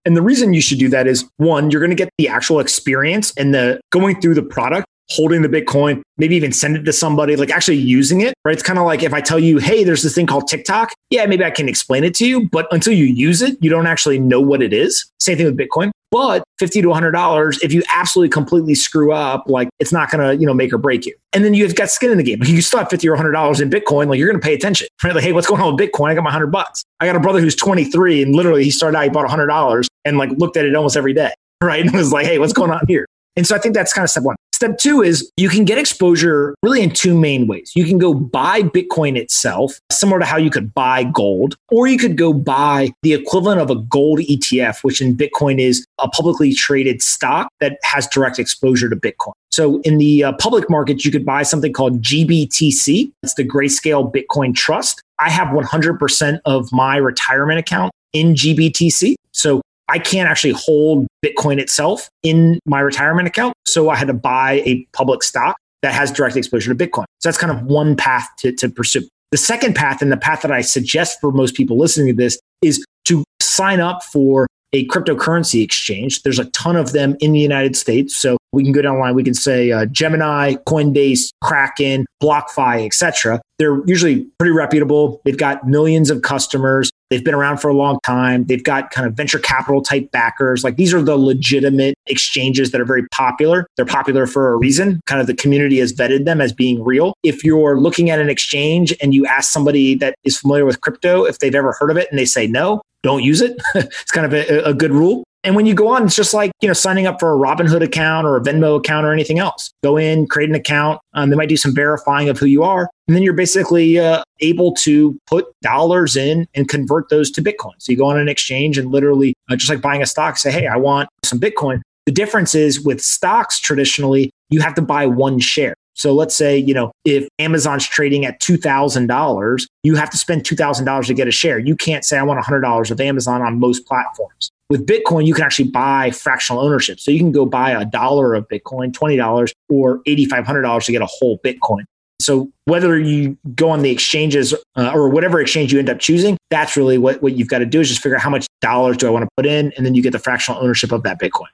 And 0.05 0.17
the 0.17 0.23
reason 0.23 0.55
you 0.55 0.61
should 0.61 0.79
do 0.79 0.89
that 0.89 1.07
is 1.07 1.29
one, 1.37 1.71
you're 1.71 1.81
going 1.81 1.91
to 1.91 1.97
get 1.97 2.11
the 2.17 2.29
actual 2.29 2.61
experience 2.61 3.33
and 3.37 3.55
the 3.55 3.81
going 3.91 4.21
through 4.21 4.35
the 4.35 4.43
product 4.43 4.87
holding 5.11 5.43
the 5.43 5.49
Bitcoin, 5.49 6.03
maybe 6.19 6.37
even 6.37 6.53
send 6.53 6.77
it 6.77 6.85
to 6.85 6.93
somebody, 6.93 7.37
like 7.37 7.51
actually 7.51 7.77
using 7.77 8.21
it, 8.21 8.35
right? 8.45 8.53
It's 8.53 8.63
kind 8.63 8.79
of 8.79 8.87
like 8.87 9.03
if 9.03 9.13
I 9.13 9.21
tell 9.21 9.39
you, 9.39 9.59
hey, 9.59 9.85
there's 9.85 10.03
this 10.03 10.15
thing 10.15 10.27
called 10.27 10.49
TikTok. 10.49 10.93
Yeah, 11.11 11.27
maybe 11.27 11.45
I 11.45 11.51
can 11.51 11.69
explain 11.69 12.05
it 12.05 12.15
to 12.17 12.27
you, 12.27 12.49
but 12.49 12.67
until 12.71 12.93
you 12.93 13.05
use 13.05 13.43
it, 13.43 13.59
you 13.61 13.71
don't 13.71 13.87
actually 13.87 14.19
know 14.19 14.41
what 14.41 14.63
it 14.63 14.73
is. 14.73 15.11
Same 15.19 15.37
thing 15.37 15.47
with 15.47 15.57
Bitcoin. 15.57 15.91
But 16.11 16.43
50 16.59 16.83
to 16.83 16.89
$100, 16.89 17.63
if 17.63 17.73
you 17.73 17.85
absolutely 17.95 18.31
completely 18.31 18.75
screw 18.75 19.13
up, 19.13 19.45
like 19.47 19.69
it's 19.79 19.93
not 19.93 20.11
going 20.11 20.27
to, 20.27 20.41
you 20.41 20.45
know, 20.45 20.53
make 20.53 20.73
or 20.73 20.79
break 20.79 21.07
you. 21.07 21.15
And 21.33 21.45
then 21.45 21.55
you've 21.55 21.77
got 21.77 21.89
skin 21.89 22.11
in 22.11 22.19
the 22.19 22.25
game. 22.25 22.41
You 22.51 22.63
still 22.63 22.81
have 22.81 22.91
50 22.91 23.09
or 23.09 23.17
$100 23.17 23.61
in 23.61 23.71
Bitcoin, 23.71 24.09
like 24.09 24.19
you're 24.19 24.29
going 24.29 24.41
to 24.41 24.45
pay 24.45 24.55
attention, 24.55 24.89
right? 25.05 25.15
Like, 25.15 25.23
hey, 25.23 25.33
what's 25.33 25.47
going 25.47 25.61
on 25.61 25.77
with 25.77 25.89
Bitcoin? 25.89 26.11
I 26.11 26.15
got 26.15 26.25
my 26.25 26.31
100 26.31 26.49
bucks. 26.49 26.83
I 26.99 27.07
got 27.07 27.15
a 27.15 27.21
brother 27.21 27.41
who's 27.41 27.55
23 27.55 28.23
and 28.23 28.35
literally 28.35 28.65
he 28.65 28.71
started 28.71 28.99
out, 28.99 29.05
he 29.05 29.11
bought 29.11 29.29
$100 29.29 29.87
and 30.05 30.19
like 30.19 30.31
looked 30.33 30.57
at 30.57 30.65
it 30.65 30.75
almost 30.75 30.97
every 30.97 31.13
day, 31.13 31.33
right? 31.63 31.81
And 31.85 31.93
was 31.93 32.13
like, 32.13 32.27
hey, 32.27 32.39
what's 32.39 32.53
going 32.53 32.73
on 32.73 32.85
here? 32.89 33.07
And 33.41 33.47
so 33.47 33.57
I 33.57 33.59
think 33.59 33.75
that's 33.75 33.95
kind 33.95 34.05
of 34.05 34.11
step 34.11 34.23
one. 34.23 34.37
Step 34.53 34.77
two 34.77 35.01
is 35.01 35.33
you 35.39 35.49
can 35.49 35.65
get 35.65 35.79
exposure 35.79 36.55
really 36.63 36.83
in 36.83 36.91
two 36.91 37.19
main 37.19 37.47
ways. 37.47 37.73
You 37.75 37.87
can 37.87 37.97
go 37.97 38.13
buy 38.13 38.61
Bitcoin 38.61 39.17
itself, 39.17 39.81
similar 39.91 40.19
to 40.19 40.27
how 40.27 40.37
you 40.37 40.51
could 40.51 40.75
buy 40.75 41.05
gold, 41.05 41.57
or 41.71 41.87
you 41.87 41.97
could 41.97 42.19
go 42.19 42.35
buy 42.35 42.91
the 43.01 43.15
equivalent 43.15 43.59
of 43.59 43.71
a 43.71 43.77
gold 43.77 44.19
ETF, 44.19 44.85
which 44.85 45.01
in 45.01 45.17
Bitcoin 45.17 45.59
is 45.59 45.87
a 45.99 46.09
publicly 46.09 46.53
traded 46.53 47.01
stock 47.01 47.49
that 47.61 47.79
has 47.83 48.07
direct 48.09 48.39
exposure 48.39 48.91
to 48.91 48.97
Bitcoin. 48.97 49.33
So 49.51 49.81
in 49.85 49.97
the 49.97 50.25
uh, 50.25 50.33
public 50.35 50.69
market, 50.69 51.03
you 51.03 51.11
could 51.11 51.25
buy 51.25 51.43
something 51.43 51.73
called 51.73 52.03
GBTC. 52.03 53.11
It's 53.23 53.35
the 53.37 53.49
Grayscale 53.49 54.13
Bitcoin 54.15 54.55
Trust. 54.55 55.03
I 55.19 55.31
have 55.31 55.49
100% 55.49 56.41
of 56.45 56.71
my 56.73 56.99
retirement 56.99 57.59
account 57.59 57.91
in 58.13 58.35
GBTC. 58.35 59.15
So 59.33 59.63
I 59.91 59.99
can't 59.99 60.29
actually 60.29 60.53
hold 60.53 61.07
Bitcoin 61.25 61.59
itself 61.59 62.09
in 62.23 62.59
my 62.65 62.81
retirement 62.81 63.27
account. 63.27 63.55
So 63.67 63.91
I 63.91 63.97
had 63.97 64.09
to 64.09 64.15
buy 64.15 64.63
a 64.65 64.87
public 64.93 65.23
stock 65.23 65.57
that 65.83 65.93
has 65.93 66.13
direct 66.13 66.37
exposure 66.37 66.73
to 66.73 66.87
Bitcoin. 66.87 67.05
So 67.21 67.29
that's 67.29 67.39
kind 67.39 67.53
of 67.53 67.65
one 67.65 67.97
path 67.97 68.29
to, 68.39 68.53
to 68.53 68.69
pursue. 68.69 69.07
The 69.31 69.39
second 69.39 69.75
path, 69.75 70.03
and 70.03 70.11
the 70.11 70.17
path 70.17 70.43
that 70.43 70.53
I 70.53 70.61
suggest 70.61 71.21
for 71.21 71.33
most 71.33 71.55
people 71.55 71.79
listening 71.79 72.09
to 72.09 72.13
this, 72.13 72.39
is 72.63 72.85
to 73.07 73.25
sign 73.41 73.81
up 73.81 74.03
for 74.03 74.47
a 74.73 74.87
cryptocurrency 74.87 75.63
exchange. 75.65 76.23
There's 76.23 76.39
a 76.39 76.45
ton 76.47 76.77
of 76.77 76.93
them 76.93 77.17
in 77.21 77.33
the 77.33 77.41
United 77.41 77.75
States. 77.77 78.17
So 78.17 78.37
we 78.53 78.63
can 78.63 78.73
go 78.73 78.83
down 78.83 78.95
the 78.95 79.01
line. 79.01 79.15
We 79.15 79.25
can 79.25 79.35
say 79.35 79.73
uh, 79.73 79.87
Gemini, 79.87 80.55
Coinbase, 80.67 81.31
Kraken, 81.43 82.07
BlockFi, 82.23 82.87
etc. 82.87 83.41
They're 83.59 83.85
usually 83.87 84.27
pretty 84.39 84.53
reputable. 84.53 85.21
They've 85.25 85.37
got 85.37 85.67
millions 85.67 86.11
of 86.11 86.23
customers. 86.23 86.91
They've 87.11 87.25
been 87.25 87.35
around 87.35 87.59
for 87.59 87.69
a 87.69 87.75
long 87.75 87.99
time. 88.05 88.45
They've 88.45 88.63
got 88.63 88.91
kind 88.91 89.07
of 89.07 89.15
venture 89.15 89.39
capital 89.39 89.83
type 89.83 90.11
backers. 90.13 90.63
Like 90.63 90.77
these 90.77 90.95
are 90.95 91.03
the 91.03 91.17
legitimate 91.17 91.95
exchanges 92.07 92.71
that 92.71 92.81
are 92.81 92.85
very 92.85 93.07
popular. 93.09 93.67
They're 93.77 93.85
popular 93.85 94.27
for 94.27 94.53
a 94.53 94.57
reason. 94.57 95.01
Kind 95.07 95.21
of 95.21 95.27
the 95.27 95.35
community 95.35 95.79
has 95.81 95.93
vetted 95.93 96.25
them 96.25 96.41
as 96.41 96.53
being 96.53 96.83
real. 96.85 97.15
If 97.23 97.43
you're 97.45 97.81
looking 97.81 98.11
at 98.11 98.21
an 98.21 98.31
exchange 98.31 98.95
and 99.03 99.13
you 99.13 99.27
ask 99.27 99.51
somebody 99.51 99.95
that 99.97 100.15
is 100.25 100.39
familiar 100.39 100.65
with 100.65 100.81
crypto 100.81 101.25
if 101.25 101.41
they've 101.41 101.55
ever 101.55 101.73
heard 101.79 101.91
of 101.91 101.97
it 101.97 102.09
and 102.11 102.19
they 102.19 102.25
say 102.25 102.47
no, 102.47 102.81
don't 103.03 103.25
use 103.25 103.41
it. 103.41 103.61
it's 103.75 104.13
kind 104.13 104.27
of 104.27 104.33
a, 104.33 104.65
a 104.65 104.75
good 104.75 104.93
rule. 104.93 105.25
And 105.43 105.57
when 105.57 105.65
you 105.65 105.75
go 105.75 105.89
on, 105.89 106.05
it's 106.05 106.15
just 106.15 106.35
like, 106.35 106.53
you 106.61 106.69
know, 106.69 106.75
signing 106.75 107.07
up 107.07 107.19
for 107.19 107.33
a 107.33 107.39
Robinhood 107.39 107.83
account 107.83 108.27
or 108.27 108.37
a 108.37 108.41
Venmo 108.43 108.77
account 108.77 109.07
or 109.07 109.13
anything 109.13 109.39
else. 109.39 109.73
Go 109.83 109.97
in, 109.97 110.27
create 110.27 110.51
an 110.51 110.55
account. 110.55 111.01
Um, 111.15 111.31
they 111.31 111.37
might 111.37 111.49
do 111.49 111.57
some 111.57 111.75
verifying 111.75 112.29
of 112.29 112.39
who 112.39 112.45
you 112.47 112.63
are. 112.63 112.91
And 113.09 113.17
then 113.17 113.23
you're 113.23 113.33
basically 113.33 113.99
uh, 113.99 114.23
able 114.41 114.75
to 114.75 115.19
put 115.27 115.47
dollars 115.63 116.15
in 116.15 116.47
and 116.55 116.69
convert 116.69 117.09
those 117.09 117.31
to 117.33 117.43
Bitcoin. 117.43 117.73
So 117.79 117.91
you 117.91 117.97
go 117.97 118.05
on 118.07 118.19
an 118.19 118.29
exchange 118.29 118.77
and 118.77 118.91
literally, 118.91 119.35
uh, 119.51 119.57
just 119.57 119.71
like 119.71 119.81
buying 119.81 120.03
a 120.03 120.07
stock, 120.07 120.37
say, 120.37 120.53
hey, 120.53 120.67
I 120.67 120.77
want 120.77 121.09
some 121.25 121.41
Bitcoin. 121.41 121.81
The 122.05 122.13
difference 122.13 122.55
is 122.55 122.85
with 122.85 123.01
stocks, 123.01 123.59
traditionally, 123.59 124.31
you 124.51 124.61
have 124.61 124.75
to 124.75 124.83
buy 124.83 125.07
one 125.07 125.39
share. 125.39 125.75
So 126.01 126.15
let's 126.15 126.35
say, 126.35 126.57
you 126.57 126.73
know, 126.73 126.93
if 127.05 127.29
Amazon's 127.39 127.87
trading 127.87 128.25
at 128.25 128.41
$2,000, 128.41 129.67
you 129.83 129.97
have 129.97 130.09
to 130.09 130.17
spend 130.17 130.45
$2,000 130.45 131.07
to 131.07 131.13
get 131.13 131.29
a 131.29 131.31
share. 131.31 131.59
You 131.59 131.77
can't 131.77 132.07
say, 132.07 132.17
I 132.17 132.23
want 132.23 132.43
$100 132.43 132.91
of 132.91 133.01
Amazon 133.03 133.43
on 133.43 133.61
most 133.61 133.85
platforms. 133.85 134.51
With 134.71 134.87
Bitcoin, 134.87 135.27
you 135.27 135.35
can 135.35 135.45
actually 135.45 135.69
buy 135.69 136.11
fractional 136.11 136.63
ownership. 136.63 137.01
So 137.01 137.11
you 137.11 137.19
can 137.19 137.33
go 137.33 137.45
buy 137.45 137.73
a 137.73 137.85
dollar 137.85 138.35
of 138.35 138.49
Bitcoin, 138.49 138.93
$20 138.93 139.53
or 139.69 139.99
$8,500 140.05 140.85
to 140.87 140.93
get 140.93 141.03
a 141.03 141.07
whole 141.07 141.39
Bitcoin. 141.41 141.85
So 142.19 142.51
whether 142.65 142.99
you 142.99 143.37
go 143.55 143.69
on 143.69 143.83
the 143.83 143.91
exchanges 143.91 144.55
uh, 144.77 144.93
or 144.95 145.11
whatever 145.11 145.39
exchange 145.39 145.71
you 145.71 145.79
end 145.79 145.91
up 145.91 145.99
choosing, 145.99 146.39
that's 146.49 146.79
really 146.79 146.97
what, 146.97 147.21
what 147.23 147.35
you've 147.37 147.49
got 147.49 147.59
to 147.59 147.67
do 147.67 147.81
is 147.81 147.91
just 147.91 148.03
figure 148.03 148.17
out 148.17 148.23
how 148.23 148.31
much 148.31 148.47
dollars 148.63 148.97
do 148.97 149.07
I 149.07 149.11
want 149.11 149.25
to 149.25 149.31
put 149.37 149.45
in, 149.45 149.71
and 149.77 149.85
then 149.85 149.95
you 149.95 150.03
get 150.03 150.13
the 150.13 150.19
fractional 150.19 150.63
ownership 150.63 150.93
of 150.93 151.03
that 151.03 151.21
Bitcoin. 151.21 151.49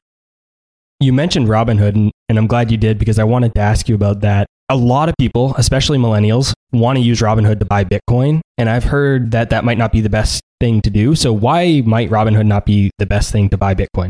You 0.99 1.13
mentioned 1.13 1.49
Robinhood, 1.49 1.95
and, 1.95 2.11
and 2.29 2.39
I'm 2.39 2.47
glad 2.47 2.71
you 2.71 2.79
did 2.79 2.99
because 2.99 3.19
I 3.19 3.25
wanted 3.25 3.55
to 3.55 3.61
ask 3.61 3.89
you 3.89 3.95
about 3.95 4.21
that. 4.21 4.47
A 4.71 4.77
lot 4.77 5.09
of 5.09 5.15
people, 5.19 5.55
especially 5.59 5.99
millennials, 5.99 6.55
want 6.73 6.97
to 6.97 7.03
use 7.03 7.21
Robinhood 7.21 7.59
to 7.59 7.67
buy 7.67 7.85
Bitcoin. 7.85 8.41
And 8.57 8.71
I've 8.71 8.85
heard 8.85 9.31
that 9.33 9.51
that 9.51 9.65
might 9.65 9.77
not 9.77 9.93
be 9.93 10.01
the 10.01 10.09
best 10.09 10.41
thing 10.59 10.81
to 10.81 10.91
do. 10.91 11.15
So, 11.15 11.33
why 11.35 11.83
might 11.85 12.09
Robinhood 12.09 12.47
not 12.47 12.65
be 12.65 12.91
the 12.99 13.05
best 13.05 13.31
thing 13.31 13.51
to 13.51 13.59
buy 13.59 13.75
Bitcoin? 13.75 14.09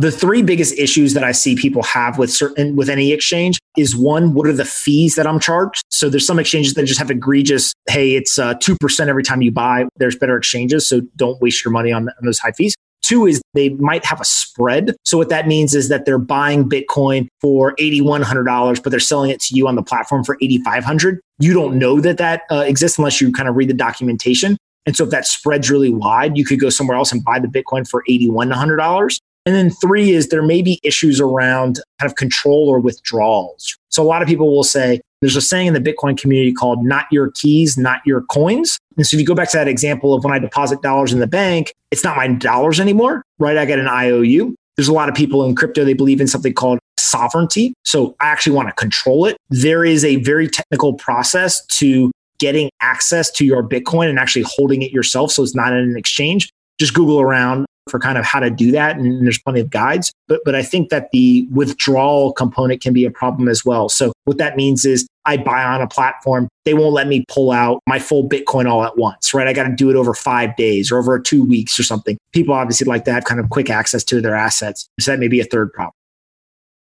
The 0.00 0.10
three 0.10 0.40
biggest 0.40 0.78
issues 0.78 1.12
that 1.14 1.24
I 1.24 1.32
see 1.32 1.54
people 1.54 1.82
have 1.82 2.16
with 2.16 2.30
certain 2.30 2.76
with 2.76 2.88
any 2.88 3.12
exchange 3.12 3.58
is 3.76 3.94
one, 3.94 4.32
what 4.32 4.46
are 4.46 4.52
the 4.54 4.64
fees 4.64 5.16
that 5.16 5.26
I'm 5.26 5.38
charged? 5.38 5.82
So 5.90 6.08
there's 6.08 6.26
some 6.26 6.38
exchanges 6.38 6.72
that 6.74 6.84
just 6.84 6.98
have 6.98 7.10
egregious, 7.10 7.74
hey, 7.90 8.14
it's 8.14 8.38
uh, 8.38 8.54
two 8.54 8.72
uh, 8.72 8.76
percent 8.80 9.10
every 9.10 9.22
time 9.22 9.42
you 9.42 9.52
buy. 9.52 9.84
There's 9.96 10.16
better 10.16 10.36
exchanges, 10.36 10.88
so 10.88 11.02
don't 11.16 11.42
waste 11.42 11.62
your 11.62 11.72
money 11.72 11.92
on, 11.92 12.08
on 12.08 12.24
those 12.24 12.38
high 12.38 12.52
fees. 12.52 12.74
Two 13.02 13.26
is 13.26 13.42
they 13.54 13.70
might 13.70 14.04
have 14.04 14.20
a 14.20 14.24
spread. 14.24 14.94
So 15.04 15.18
what 15.18 15.28
that 15.28 15.46
means 15.46 15.74
is 15.74 15.88
that 15.88 16.04
they're 16.04 16.18
buying 16.18 16.68
Bitcoin 16.68 17.28
for 17.40 17.74
$8,100, 17.76 18.82
but 18.82 18.90
they're 18.90 19.00
selling 19.00 19.30
it 19.30 19.40
to 19.40 19.54
you 19.54 19.68
on 19.68 19.74
the 19.74 19.82
platform 19.82 20.24
for 20.24 20.36
8,500. 20.40 21.20
You 21.38 21.52
don't 21.52 21.78
know 21.78 22.00
that 22.00 22.18
that 22.18 22.42
uh, 22.50 22.64
exists 22.66 22.98
unless 22.98 23.20
you 23.20 23.32
kind 23.32 23.48
of 23.48 23.56
read 23.56 23.68
the 23.68 23.74
documentation. 23.74 24.56
And 24.86 24.96
so 24.96 25.04
if 25.04 25.10
that 25.10 25.26
spread's 25.26 25.70
really 25.70 25.90
wide, 25.90 26.36
you 26.36 26.44
could 26.44 26.60
go 26.60 26.68
somewhere 26.68 26.96
else 26.96 27.12
and 27.12 27.24
buy 27.24 27.38
the 27.38 27.48
Bitcoin 27.48 27.88
for 27.88 28.02
$8,100. 28.08 29.18
And 29.44 29.54
then 29.54 29.70
three 29.70 30.10
is 30.10 30.28
there 30.28 30.42
may 30.42 30.62
be 30.62 30.78
issues 30.82 31.20
around 31.20 31.80
kind 32.00 32.10
of 32.10 32.16
control 32.16 32.68
or 32.68 32.78
withdrawals. 32.78 33.76
So 33.88 34.02
a 34.02 34.06
lot 34.06 34.22
of 34.22 34.28
people 34.28 34.54
will 34.54 34.64
say, 34.64 35.00
there's 35.20 35.36
a 35.36 35.40
saying 35.40 35.68
in 35.68 35.74
the 35.74 35.80
Bitcoin 35.80 36.18
community 36.18 36.52
called 36.52 36.84
not 36.84 37.06
your 37.10 37.30
keys, 37.32 37.76
not 37.76 38.00
your 38.04 38.22
coins. 38.22 38.78
And 38.96 39.06
so 39.06 39.16
if 39.16 39.20
you 39.20 39.26
go 39.26 39.34
back 39.34 39.50
to 39.50 39.56
that 39.56 39.68
example 39.68 40.14
of 40.14 40.24
when 40.24 40.32
I 40.32 40.38
deposit 40.38 40.82
dollars 40.82 41.12
in 41.12 41.20
the 41.20 41.26
bank, 41.26 41.72
it's 41.90 42.04
not 42.04 42.16
my 42.16 42.28
dollars 42.28 42.80
anymore, 42.80 43.22
right? 43.38 43.56
I 43.56 43.64
get 43.64 43.78
an 43.78 43.88
IOU. 43.88 44.54
There's 44.76 44.88
a 44.88 44.92
lot 44.92 45.08
of 45.08 45.14
people 45.14 45.44
in 45.44 45.54
crypto, 45.54 45.84
they 45.84 45.92
believe 45.92 46.20
in 46.20 46.26
something 46.26 46.54
called 46.54 46.78
sovereignty. 46.98 47.74
So 47.84 48.16
I 48.20 48.26
actually 48.26 48.56
want 48.56 48.68
to 48.68 48.74
control 48.74 49.26
it. 49.26 49.36
There 49.50 49.84
is 49.84 50.04
a 50.04 50.16
very 50.16 50.48
technical 50.48 50.94
process 50.94 51.64
to 51.66 52.10
getting 52.38 52.70
access 52.80 53.30
to 53.30 53.44
your 53.44 53.62
Bitcoin 53.62 54.08
and 54.08 54.18
actually 54.18 54.44
holding 54.46 54.82
it 54.82 54.90
yourself. 54.90 55.30
So 55.30 55.42
it's 55.42 55.54
not 55.54 55.72
in 55.72 55.78
an 55.78 55.96
exchange. 55.96 56.50
Just 56.80 56.94
Google 56.94 57.20
around 57.20 57.66
for 57.92 58.00
kind 58.00 58.16
of 58.18 58.24
how 58.24 58.40
to 58.40 58.50
do 58.50 58.72
that. 58.72 58.96
And 58.96 59.24
there's 59.24 59.38
plenty 59.38 59.60
of 59.60 59.70
guides. 59.70 60.12
But, 60.26 60.40
but 60.44 60.54
I 60.56 60.62
think 60.62 60.88
that 60.88 61.10
the 61.12 61.46
withdrawal 61.52 62.32
component 62.32 62.80
can 62.80 62.92
be 62.92 63.04
a 63.04 63.10
problem 63.10 63.48
as 63.48 63.64
well. 63.64 63.88
So 63.88 64.12
what 64.24 64.38
that 64.38 64.56
means 64.56 64.84
is 64.84 65.06
I 65.26 65.36
buy 65.36 65.62
on 65.62 65.82
a 65.82 65.86
platform, 65.86 66.48
they 66.64 66.74
won't 66.74 66.94
let 66.94 67.06
me 67.06 67.24
pull 67.28 67.52
out 67.52 67.80
my 67.86 67.98
full 67.98 68.28
Bitcoin 68.28 68.68
all 68.68 68.82
at 68.82 68.96
once, 68.96 69.34
right? 69.34 69.46
I 69.46 69.52
got 69.52 69.68
to 69.68 69.74
do 69.74 69.90
it 69.90 69.96
over 69.96 70.14
five 70.14 70.56
days 70.56 70.90
or 70.90 70.98
over 70.98 71.20
two 71.20 71.44
weeks 71.44 71.78
or 71.78 71.82
something. 71.82 72.16
People 72.32 72.54
obviously 72.54 72.86
like 72.86 73.04
to 73.04 73.12
have 73.12 73.24
kind 73.24 73.38
of 73.38 73.50
quick 73.50 73.68
access 73.70 74.02
to 74.04 74.20
their 74.20 74.34
assets. 74.34 74.88
So 74.98 75.12
that 75.12 75.18
may 75.18 75.28
be 75.28 75.40
a 75.40 75.44
third 75.44 75.72
problem. 75.72 75.92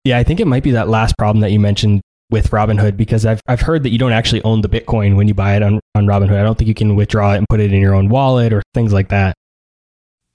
Yeah, 0.04 0.18
I 0.18 0.24
think 0.24 0.40
it 0.40 0.46
might 0.46 0.64
be 0.64 0.72
that 0.72 0.88
last 0.88 1.16
problem 1.16 1.40
that 1.40 1.52
you 1.52 1.60
mentioned 1.60 2.00
with 2.30 2.50
Robinhood 2.50 2.96
because 2.96 3.24
I've, 3.24 3.40
I've 3.46 3.60
heard 3.60 3.84
that 3.84 3.90
you 3.90 3.98
don't 3.98 4.12
actually 4.12 4.42
own 4.42 4.60
the 4.60 4.68
Bitcoin 4.68 5.16
when 5.16 5.28
you 5.28 5.34
buy 5.34 5.54
it 5.54 5.62
on, 5.62 5.78
on 5.94 6.06
Robinhood. 6.06 6.38
I 6.38 6.42
don't 6.42 6.58
think 6.58 6.66
you 6.66 6.74
can 6.74 6.96
withdraw 6.96 7.34
it 7.34 7.38
and 7.38 7.46
put 7.48 7.60
it 7.60 7.72
in 7.72 7.80
your 7.80 7.94
own 7.94 8.08
wallet 8.08 8.52
or 8.52 8.62
things 8.74 8.92
like 8.92 9.08
that. 9.10 9.36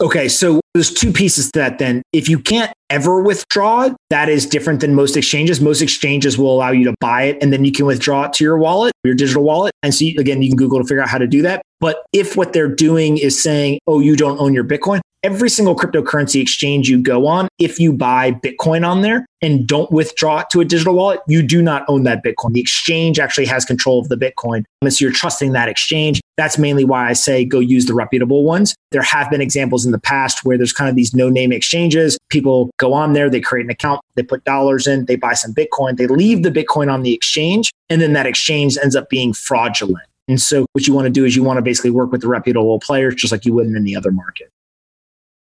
Okay, 0.02 0.30
so 0.30 0.61
there's 0.74 0.94
two 0.94 1.12
pieces 1.12 1.52
to 1.52 1.60
that 1.60 1.80
then. 1.80 2.02
If 2.14 2.30
you 2.30 2.40
can't 2.40 2.72
ever 2.90 3.22
withdraw 3.22 3.84
it, 3.84 3.94
that 4.10 4.30
is 4.30 4.46
different 4.46 4.80
than 4.80 4.96
most 4.96 5.18
exchanges. 5.18 5.60
Most 5.60 5.82
exchanges 5.82 6.38
will 6.38 6.54
allow 6.54 6.72
you 6.72 6.86
to 6.86 6.96
buy 7.00 7.24
it 7.24 7.38
and 7.42 7.52
then 7.52 7.66
you 7.66 7.72
can 7.72 7.86
withdraw 7.86 8.26
it 8.26 8.34
to 8.34 8.44
your 8.44 8.58
wallet, 8.58 8.94
your 9.04 9.16
digital 9.16 9.44
wallet. 9.44 9.74
And 9.84 9.94
so, 9.94 10.06
again, 10.18 10.42
you 10.42 10.50
can 10.50 10.58
Google 10.58 10.80
to 10.80 10.86
figure 10.86 11.02
out 11.02 11.10
how 11.10 11.18
to 11.18 11.28
do 11.28 11.42
that. 11.42 11.62
But 11.80 12.04
if 12.14 12.38
what 12.38 12.54
they're 12.54 12.74
doing 12.74 13.18
is 13.18 13.42
saying, 13.42 13.80
oh, 13.88 14.00
you 14.00 14.16
don't 14.16 14.40
own 14.40 14.54
your 14.54 14.64
Bitcoin, 14.64 15.02
every 15.24 15.50
single 15.50 15.76
cryptocurrency 15.76 16.42
exchange 16.42 16.90
you 16.90 17.02
go 17.02 17.28
on, 17.28 17.48
if 17.60 17.80
you 17.80 17.94
buy 17.94 18.32
Bitcoin 18.32 18.88
on 18.88 19.02
there 19.02 19.26
and 19.42 19.68
don't 19.68 19.92
withdraw 19.92 20.40
it 20.40 20.50
to 20.52 20.62
a 20.62 20.66
digital 20.66 20.96
wallet, 20.96 21.20
you 21.28 21.42
do 21.42 21.62
not 21.62 21.84
own 21.88 22.04
that 22.04 22.24
Bitcoin. 22.24 22.54
The 22.54 22.60
exchange 22.60 23.20
actually 23.20 23.46
has 23.48 23.66
control 23.66 24.00
of 24.00 24.10
the 24.10 24.16
Bitcoin. 24.16 24.64
And 24.82 24.94
so 24.94 25.06
you're 25.06 25.14
trusting 25.14 25.52
that 25.54 25.70
exchange. 25.70 26.22
That's 26.38 26.58
mainly 26.58 26.86
why 26.86 27.08
I 27.08 27.14
say 27.14 27.46
go 27.46 27.60
use 27.60 27.86
the 27.86 27.94
reputable 27.94 28.44
ones. 28.44 28.76
There 28.92 29.02
have 29.02 29.30
been 29.30 29.42
examples 29.42 29.86
in 29.86 29.92
the 29.92 30.00
past 30.00 30.44
where 30.44 30.58
there's 30.62 30.74
kind 30.74 30.90
of 30.90 30.96
these 30.96 31.16
no 31.16 31.28
name 31.28 31.52
exchanges. 31.52 32.20
People 32.30 32.70
go 32.78 32.94
on 32.94 33.14
there, 33.14 33.30
they 33.30 33.42
create 33.42 33.66
an 33.66 33.72
account, 33.72 34.00
they 34.16 34.22
put 34.22 34.44
dollars 34.44 34.86
in, 34.86 35.06
they 35.06 35.16
buy 35.16 35.34
some 35.34 35.54
Bitcoin, 35.54 35.98
they 35.98 36.06
leave 36.06 36.44
the 36.44 36.52
Bitcoin 36.52 36.94
on 36.94 37.02
the 37.02 37.14
exchange, 37.14 37.72
and 37.90 38.00
then 38.00 38.14
that 38.14 38.28
exchange 38.28 38.78
ends 38.78 38.96
up 38.96 39.10
being 39.10 39.34
fraudulent. 39.34 40.06
And 40.28 40.40
so 40.40 40.68
what 40.74 40.88
you 40.88 40.94
want 40.94 41.06
to 41.06 41.10
do 41.10 41.26
is 41.26 41.36
you 41.36 41.44
want 41.44 41.58
to 41.58 41.64
basically 41.64 41.90
work 41.90 42.12
with 42.12 42.22
the 42.22 42.28
reputable 42.28 42.80
players 42.80 43.16
just 43.16 43.32
like 43.32 43.44
you 43.44 43.54
would 43.54 43.66
in 43.66 43.76
any 43.76 43.96
other 43.96 44.12
market. 44.12 44.50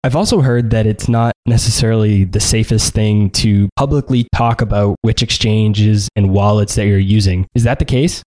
I've 0.04 0.16
also 0.16 0.42
heard 0.42 0.70
that 0.70 0.86
it's 0.86 1.10
not 1.10 1.34
necessarily 1.48 2.26
the 2.26 2.40
safest 2.40 2.94
thing 2.94 3.32
to 3.32 3.70
publicly 3.76 4.28
talk 4.36 4.62
about 4.62 4.98
which 5.02 5.24
exchanges 5.24 6.10
and 6.16 6.30
wallets 6.30 6.76
that 6.76 6.86
you're 6.86 7.00
using. 7.00 7.48
Is 7.56 7.64
that 7.64 7.80
the 7.80 7.86
case? 7.86 8.22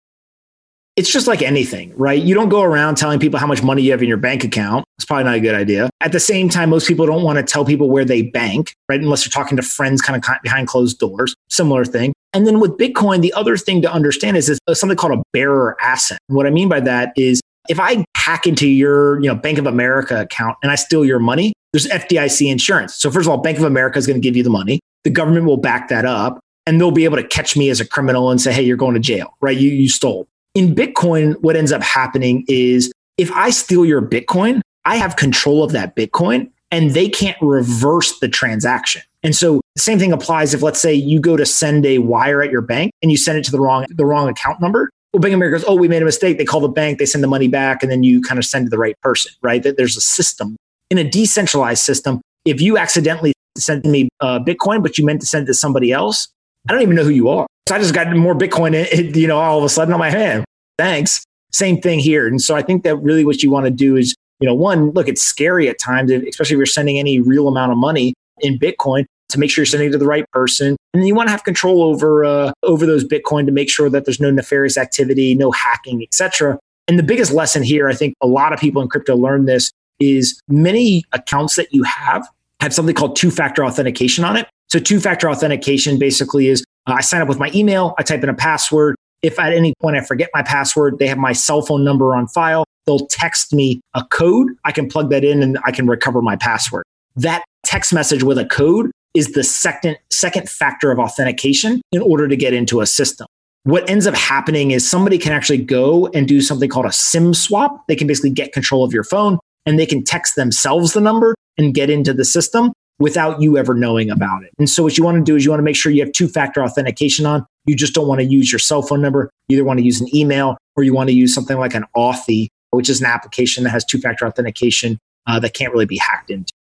It's 0.98 1.12
just 1.12 1.28
like 1.28 1.42
anything, 1.42 1.96
right? 1.96 2.20
You 2.20 2.34
don't 2.34 2.48
go 2.48 2.60
around 2.60 2.96
telling 2.96 3.20
people 3.20 3.38
how 3.38 3.46
much 3.46 3.62
money 3.62 3.82
you 3.82 3.92
have 3.92 4.02
in 4.02 4.08
your 4.08 4.16
bank 4.16 4.42
account. 4.42 4.84
It's 4.96 5.04
probably 5.04 5.22
not 5.22 5.36
a 5.36 5.40
good 5.40 5.54
idea. 5.54 5.88
At 6.00 6.10
the 6.10 6.18
same 6.18 6.48
time, 6.48 6.70
most 6.70 6.88
people 6.88 7.06
don't 7.06 7.22
want 7.22 7.38
to 7.38 7.44
tell 7.44 7.64
people 7.64 7.88
where 7.88 8.04
they 8.04 8.22
bank, 8.22 8.74
right? 8.88 9.00
Unless 9.00 9.24
you're 9.24 9.30
talking 9.30 9.56
to 9.58 9.62
friends 9.62 10.02
kind 10.02 10.16
of 10.16 10.28
behind 10.42 10.66
closed 10.66 10.98
doors. 10.98 11.36
Similar 11.50 11.84
thing. 11.84 12.14
And 12.32 12.48
then 12.48 12.58
with 12.58 12.72
Bitcoin, 12.72 13.22
the 13.22 13.32
other 13.34 13.56
thing 13.56 13.80
to 13.82 13.92
understand 13.92 14.36
is, 14.36 14.48
is 14.48 14.58
uh, 14.66 14.74
something 14.74 14.96
called 14.96 15.12
a 15.12 15.22
bearer 15.32 15.76
asset. 15.80 16.18
what 16.26 16.46
I 16.46 16.50
mean 16.50 16.68
by 16.68 16.80
that 16.80 17.12
is 17.16 17.40
if 17.68 17.78
I 17.78 18.04
hack 18.16 18.48
into 18.48 18.66
your, 18.66 19.20
you 19.22 19.28
know, 19.28 19.36
Bank 19.36 19.58
of 19.58 19.66
America 19.66 20.22
account 20.22 20.56
and 20.64 20.72
I 20.72 20.74
steal 20.74 21.04
your 21.04 21.20
money, 21.20 21.52
there's 21.72 21.86
FDIC 21.86 22.50
insurance. 22.50 22.96
So 22.96 23.08
first 23.08 23.28
of 23.28 23.30
all, 23.30 23.38
Bank 23.38 23.58
of 23.58 23.64
America 23.64 23.98
is 24.00 24.06
going 24.08 24.20
to 24.20 24.26
give 24.26 24.36
you 24.36 24.42
the 24.42 24.50
money. 24.50 24.80
The 25.04 25.10
government 25.10 25.46
will 25.46 25.58
back 25.58 25.90
that 25.90 26.04
up 26.04 26.40
and 26.66 26.80
they'll 26.80 26.90
be 26.90 27.04
able 27.04 27.18
to 27.18 27.26
catch 27.26 27.56
me 27.56 27.70
as 27.70 27.78
a 27.78 27.86
criminal 27.86 28.30
and 28.30 28.40
say, 28.40 28.52
"Hey, 28.52 28.62
you're 28.62 28.76
going 28.76 28.94
to 28.94 29.00
jail." 29.00 29.36
Right? 29.40 29.56
You 29.56 29.70
you 29.70 29.88
stole. 29.88 30.26
In 30.58 30.74
Bitcoin, 30.74 31.36
what 31.40 31.54
ends 31.54 31.70
up 31.70 31.84
happening 31.84 32.44
is 32.48 32.90
if 33.16 33.30
I 33.30 33.50
steal 33.50 33.86
your 33.86 34.02
Bitcoin, 34.02 34.60
I 34.84 34.96
have 34.96 35.14
control 35.14 35.62
of 35.62 35.70
that 35.70 35.94
Bitcoin 35.94 36.50
and 36.72 36.90
they 36.94 37.08
can't 37.08 37.36
reverse 37.40 38.18
the 38.18 38.26
transaction. 38.26 39.02
And 39.22 39.36
so 39.36 39.60
the 39.76 39.82
same 39.82 40.00
thing 40.00 40.12
applies 40.12 40.54
if 40.54 40.60
let's 40.60 40.80
say 40.80 40.92
you 40.92 41.20
go 41.20 41.36
to 41.36 41.46
send 41.46 41.86
a 41.86 41.98
wire 41.98 42.42
at 42.42 42.50
your 42.50 42.60
bank 42.60 42.90
and 43.02 43.12
you 43.12 43.16
send 43.16 43.38
it 43.38 43.44
to 43.44 43.52
the 43.52 43.60
wrong 43.60 43.86
the 43.88 44.04
wrong 44.04 44.28
account 44.28 44.60
number. 44.60 44.90
Well, 45.12 45.20
Bank 45.20 45.32
of 45.32 45.36
America 45.36 45.58
goes, 45.58 45.64
oh, 45.68 45.76
we 45.76 45.86
made 45.86 46.02
a 46.02 46.04
mistake. 46.04 46.38
They 46.38 46.44
call 46.44 46.58
the 46.58 46.68
bank, 46.68 46.98
they 46.98 47.06
send 47.06 47.22
the 47.22 47.28
money 47.28 47.46
back, 47.46 47.84
and 47.84 47.92
then 47.92 48.02
you 48.02 48.20
kind 48.20 48.40
of 48.40 48.44
send 48.44 48.66
to 48.66 48.70
the 48.70 48.78
right 48.78 48.98
person, 49.00 49.30
right? 49.42 49.62
That 49.62 49.76
there's 49.76 49.96
a 49.96 50.00
system. 50.00 50.56
In 50.90 50.98
a 50.98 51.08
decentralized 51.08 51.84
system, 51.84 52.20
if 52.44 52.60
you 52.60 52.78
accidentally 52.78 53.32
send 53.56 53.84
me 53.84 54.08
uh, 54.20 54.40
Bitcoin, 54.40 54.82
but 54.82 54.98
you 54.98 55.06
meant 55.06 55.20
to 55.20 55.26
send 55.28 55.44
it 55.44 55.46
to 55.46 55.54
somebody 55.54 55.92
else, 55.92 56.26
I 56.68 56.72
don't 56.72 56.82
even 56.82 56.96
know 56.96 57.04
who 57.04 57.10
you 57.10 57.28
are. 57.28 57.46
So 57.68 57.74
I 57.74 57.78
just 57.78 57.94
got 57.94 58.14
more 58.16 58.34
Bitcoin, 58.34 59.14
you 59.14 59.26
know, 59.26 59.38
all 59.38 59.58
of 59.58 59.64
a 59.64 59.68
sudden 59.68 59.92
on 59.92 60.00
my 60.00 60.10
hand. 60.10 60.44
Thanks. 60.78 61.24
Same 61.52 61.80
thing 61.80 61.98
here. 61.98 62.26
And 62.26 62.40
so 62.40 62.56
I 62.56 62.62
think 62.62 62.82
that 62.84 62.96
really 62.96 63.24
what 63.24 63.42
you 63.42 63.50
want 63.50 63.66
to 63.66 63.70
do 63.70 63.96
is 63.96 64.14
you 64.40 64.46
know, 64.46 64.54
one, 64.54 64.90
look, 64.90 65.08
it's 65.08 65.22
scary 65.22 65.68
at 65.68 65.78
times, 65.78 66.10
especially 66.10 66.54
if 66.54 66.58
you're 66.58 66.66
sending 66.66 66.98
any 66.98 67.20
real 67.20 67.48
amount 67.48 67.72
of 67.72 67.78
money 67.78 68.14
in 68.40 68.58
Bitcoin 68.58 69.04
to 69.30 69.38
make 69.38 69.50
sure 69.50 69.62
you're 69.62 69.66
sending 69.66 69.88
it 69.88 69.92
to 69.92 69.98
the 69.98 70.06
right 70.06 70.28
person. 70.30 70.76
And 70.94 71.06
you 71.06 71.14
want 71.14 71.26
to 71.26 71.32
have 71.32 71.44
control 71.44 71.82
over 71.82 72.24
uh, 72.24 72.52
over 72.62 72.86
those 72.86 73.04
Bitcoin 73.04 73.46
to 73.46 73.52
make 73.52 73.68
sure 73.68 73.90
that 73.90 74.04
there's 74.04 74.20
no 74.20 74.30
nefarious 74.30 74.78
activity, 74.78 75.34
no 75.34 75.50
hacking, 75.50 76.02
etc. 76.02 76.58
And 76.86 76.98
the 76.98 77.02
biggest 77.02 77.32
lesson 77.32 77.62
here, 77.62 77.88
I 77.88 77.94
think 77.94 78.14
a 78.22 78.26
lot 78.26 78.52
of 78.52 78.60
people 78.60 78.80
in 78.80 78.88
crypto 78.88 79.16
learn 79.16 79.44
this, 79.44 79.72
is 80.00 80.40
many 80.48 81.04
accounts 81.12 81.56
that 81.56 81.74
you 81.74 81.82
have 81.82 82.26
have 82.60 82.72
something 82.72 82.94
called 82.94 83.16
two-factor 83.16 83.64
authentication 83.64 84.24
on 84.24 84.36
it. 84.36 84.48
So 84.68 84.78
two-factor 84.78 85.30
authentication 85.30 85.98
basically 85.98 86.48
is 86.48 86.64
Uh, 86.88 86.94
I 86.94 87.00
sign 87.02 87.20
up 87.20 87.28
with 87.28 87.38
my 87.38 87.50
email, 87.54 87.94
I 87.98 88.02
type 88.02 88.22
in 88.22 88.28
a 88.28 88.34
password. 88.34 88.96
If 89.20 89.38
at 89.38 89.52
any 89.52 89.74
point 89.82 89.96
I 89.96 90.00
forget 90.00 90.30
my 90.32 90.42
password, 90.42 90.98
they 90.98 91.06
have 91.06 91.18
my 91.18 91.32
cell 91.32 91.60
phone 91.60 91.84
number 91.84 92.14
on 92.14 92.28
file. 92.28 92.64
They'll 92.86 93.06
text 93.06 93.52
me 93.52 93.80
a 93.94 94.04
code. 94.04 94.48
I 94.64 94.72
can 94.72 94.88
plug 94.88 95.10
that 95.10 95.24
in 95.24 95.42
and 95.42 95.58
I 95.64 95.72
can 95.72 95.86
recover 95.86 96.22
my 96.22 96.36
password. 96.36 96.84
That 97.16 97.44
text 97.64 97.92
message 97.92 98.22
with 98.22 98.38
a 98.38 98.46
code 98.46 98.90
is 99.14 99.32
the 99.32 99.44
second 99.44 99.98
second 100.10 100.48
factor 100.48 100.90
of 100.90 100.98
authentication 100.98 101.82
in 101.92 102.00
order 102.00 102.28
to 102.28 102.36
get 102.36 102.54
into 102.54 102.80
a 102.80 102.86
system. 102.86 103.26
What 103.64 103.90
ends 103.90 104.06
up 104.06 104.14
happening 104.14 104.70
is 104.70 104.88
somebody 104.88 105.18
can 105.18 105.32
actually 105.32 105.58
go 105.58 106.06
and 106.08 106.26
do 106.26 106.40
something 106.40 106.70
called 106.70 106.86
a 106.86 106.92
SIM 106.92 107.34
swap. 107.34 107.86
They 107.88 107.96
can 107.96 108.06
basically 108.06 108.30
get 108.30 108.52
control 108.52 108.84
of 108.84 108.92
your 108.92 109.04
phone 109.04 109.38
and 109.66 109.78
they 109.78 109.86
can 109.86 110.04
text 110.04 110.36
themselves 110.36 110.92
the 110.92 111.00
number 111.00 111.34
and 111.58 111.74
get 111.74 111.90
into 111.90 112.14
the 112.14 112.24
system 112.24 112.72
without 112.98 113.40
you 113.40 113.56
ever 113.56 113.74
knowing 113.74 114.10
about 114.10 114.42
it. 114.42 114.50
And 114.58 114.68
so 114.68 114.82
what 114.82 114.98
you 114.98 115.04
want 115.04 115.16
to 115.18 115.22
do 115.22 115.36
is 115.36 115.44
you 115.44 115.50
want 115.50 115.60
to 115.60 115.64
make 115.64 115.76
sure 115.76 115.92
you 115.92 116.02
have 116.02 116.12
two 116.12 116.28
factor 116.28 116.62
authentication 116.62 117.26
on. 117.26 117.46
You 117.66 117.76
just 117.76 117.94
don't 117.94 118.08
want 118.08 118.20
to 118.20 118.26
use 118.26 118.50
your 118.50 118.58
cell 118.58 118.82
phone 118.82 119.00
number. 119.00 119.30
You 119.48 119.56
either 119.56 119.64
want 119.64 119.78
to 119.78 119.84
use 119.84 120.00
an 120.00 120.14
email 120.14 120.58
or 120.76 120.82
you 120.82 120.94
want 120.94 121.08
to 121.08 121.14
use 121.14 121.34
something 121.34 121.58
like 121.58 121.74
an 121.74 121.84
Authy, 121.96 122.48
which 122.70 122.88
is 122.88 123.00
an 123.00 123.06
application 123.06 123.64
that 123.64 123.70
has 123.70 123.84
two 123.84 123.98
factor 123.98 124.26
authentication 124.26 124.98
uh, 125.26 125.38
that 125.40 125.54
can't 125.54 125.72
really 125.72 125.86
be 125.86 125.98
hacked 125.98 126.30
into. 126.30 126.52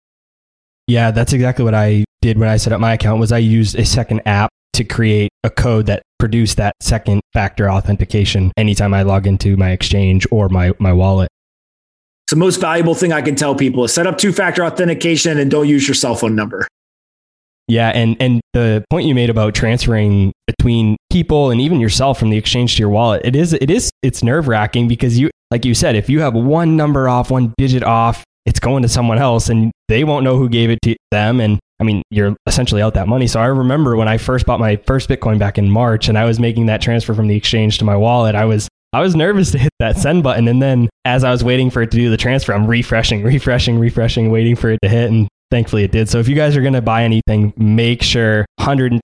Yeah, 0.86 1.10
that's 1.10 1.32
exactly 1.32 1.64
what 1.64 1.74
I 1.74 2.04
did 2.22 2.38
when 2.38 2.48
I 2.48 2.56
set 2.58 2.72
up 2.72 2.80
my 2.80 2.92
account 2.92 3.20
was 3.20 3.32
I 3.32 3.38
used 3.38 3.76
a 3.76 3.84
second 3.84 4.22
app 4.26 4.50
to 4.74 4.84
create 4.84 5.30
a 5.42 5.50
code 5.50 5.86
that 5.86 6.02
produced 6.18 6.56
that 6.58 6.74
second 6.80 7.22
factor 7.32 7.70
authentication 7.70 8.52
anytime 8.56 8.92
I 8.94 9.02
log 9.02 9.26
into 9.26 9.56
my 9.56 9.70
exchange 9.70 10.26
or 10.30 10.48
my, 10.48 10.72
my 10.78 10.92
wallet. 10.92 11.28
It's 12.26 12.32
the 12.32 12.40
most 12.40 12.60
valuable 12.60 12.96
thing 12.96 13.12
I 13.12 13.22
can 13.22 13.36
tell 13.36 13.54
people 13.54 13.84
is 13.84 13.94
set 13.94 14.04
up 14.08 14.18
two 14.18 14.32
factor 14.32 14.64
authentication 14.64 15.38
and 15.38 15.48
don't 15.48 15.68
use 15.68 15.86
your 15.86 15.94
cell 15.94 16.16
phone 16.16 16.34
number. 16.34 16.66
Yeah, 17.68 17.90
and 17.90 18.16
and 18.20 18.40
the 18.52 18.84
point 18.90 19.06
you 19.06 19.14
made 19.14 19.30
about 19.30 19.54
transferring 19.54 20.32
between 20.48 20.96
people 21.08 21.52
and 21.52 21.60
even 21.60 21.78
yourself 21.78 22.18
from 22.18 22.30
the 22.30 22.36
exchange 22.36 22.74
to 22.76 22.80
your 22.80 22.88
wallet, 22.88 23.22
it 23.24 23.36
is 23.36 23.52
it 23.52 23.70
is 23.70 23.90
it's 24.02 24.24
nerve 24.24 24.48
wracking 24.48 24.88
because 24.88 25.16
you 25.16 25.30
like 25.52 25.64
you 25.64 25.72
said, 25.72 25.94
if 25.94 26.10
you 26.10 26.20
have 26.20 26.34
one 26.34 26.76
number 26.76 27.08
off, 27.08 27.30
one 27.30 27.54
digit 27.58 27.84
off, 27.84 28.24
it's 28.44 28.58
going 28.58 28.82
to 28.82 28.88
someone 28.88 29.18
else 29.18 29.48
and 29.48 29.70
they 29.86 30.02
won't 30.02 30.24
know 30.24 30.36
who 30.36 30.48
gave 30.48 30.68
it 30.68 30.80
to 30.82 30.96
them. 31.12 31.40
And 31.40 31.60
I 31.78 31.84
mean, 31.84 32.02
you're 32.10 32.34
essentially 32.48 32.82
out 32.82 32.94
that 32.94 33.06
money. 33.06 33.28
So 33.28 33.38
I 33.38 33.46
remember 33.46 33.94
when 33.94 34.08
I 34.08 34.18
first 34.18 34.46
bought 34.46 34.58
my 34.58 34.74
first 34.76 35.08
Bitcoin 35.08 35.38
back 35.38 35.58
in 35.58 35.70
March 35.70 36.08
and 36.08 36.18
I 36.18 36.24
was 36.24 36.40
making 36.40 36.66
that 36.66 36.82
transfer 36.82 37.14
from 37.14 37.28
the 37.28 37.36
exchange 37.36 37.78
to 37.78 37.84
my 37.84 37.96
wallet, 37.96 38.34
I 38.34 38.46
was 38.46 38.68
I 38.96 39.00
was 39.00 39.14
nervous 39.14 39.50
to 39.50 39.58
hit 39.58 39.74
that 39.78 39.98
send 39.98 40.22
button. 40.22 40.48
And 40.48 40.62
then 40.62 40.88
as 41.04 41.22
I 41.22 41.30
was 41.30 41.44
waiting 41.44 41.68
for 41.68 41.82
it 41.82 41.90
to 41.90 41.98
do 41.98 42.08
the 42.08 42.16
transfer, 42.16 42.54
I'm 42.54 42.66
refreshing, 42.66 43.22
refreshing, 43.22 43.78
refreshing, 43.78 44.30
waiting 44.30 44.56
for 44.56 44.70
it 44.70 44.78
to 44.82 44.88
hit. 44.88 45.10
And 45.10 45.28
thankfully 45.50 45.84
it 45.84 45.92
did. 45.92 46.08
So 46.08 46.18
if 46.18 46.28
you 46.28 46.34
guys 46.34 46.56
are 46.56 46.62
going 46.62 46.72
to 46.72 46.80
buy 46.80 47.04
anything, 47.04 47.52
make 47.58 48.02
sure 48.02 48.46
110%, 48.58 48.98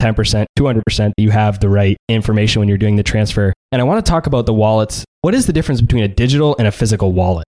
200% 0.58 0.96
that 0.96 1.12
you 1.18 1.30
have 1.30 1.60
the 1.60 1.68
right 1.68 1.98
information 2.08 2.60
when 2.60 2.70
you're 2.70 2.78
doing 2.78 2.96
the 2.96 3.02
transfer. 3.02 3.52
And 3.70 3.82
I 3.82 3.84
want 3.84 4.02
to 4.02 4.10
talk 4.10 4.26
about 4.26 4.46
the 4.46 4.54
wallets. 4.54 5.04
What 5.20 5.34
is 5.34 5.44
the 5.44 5.52
difference 5.52 5.82
between 5.82 6.04
a 6.04 6.08
digital 6.08 6.56
and 6.58 6.66
a 6.66 6.72
physical 6.72 7.12
wallet? 7.12 7.44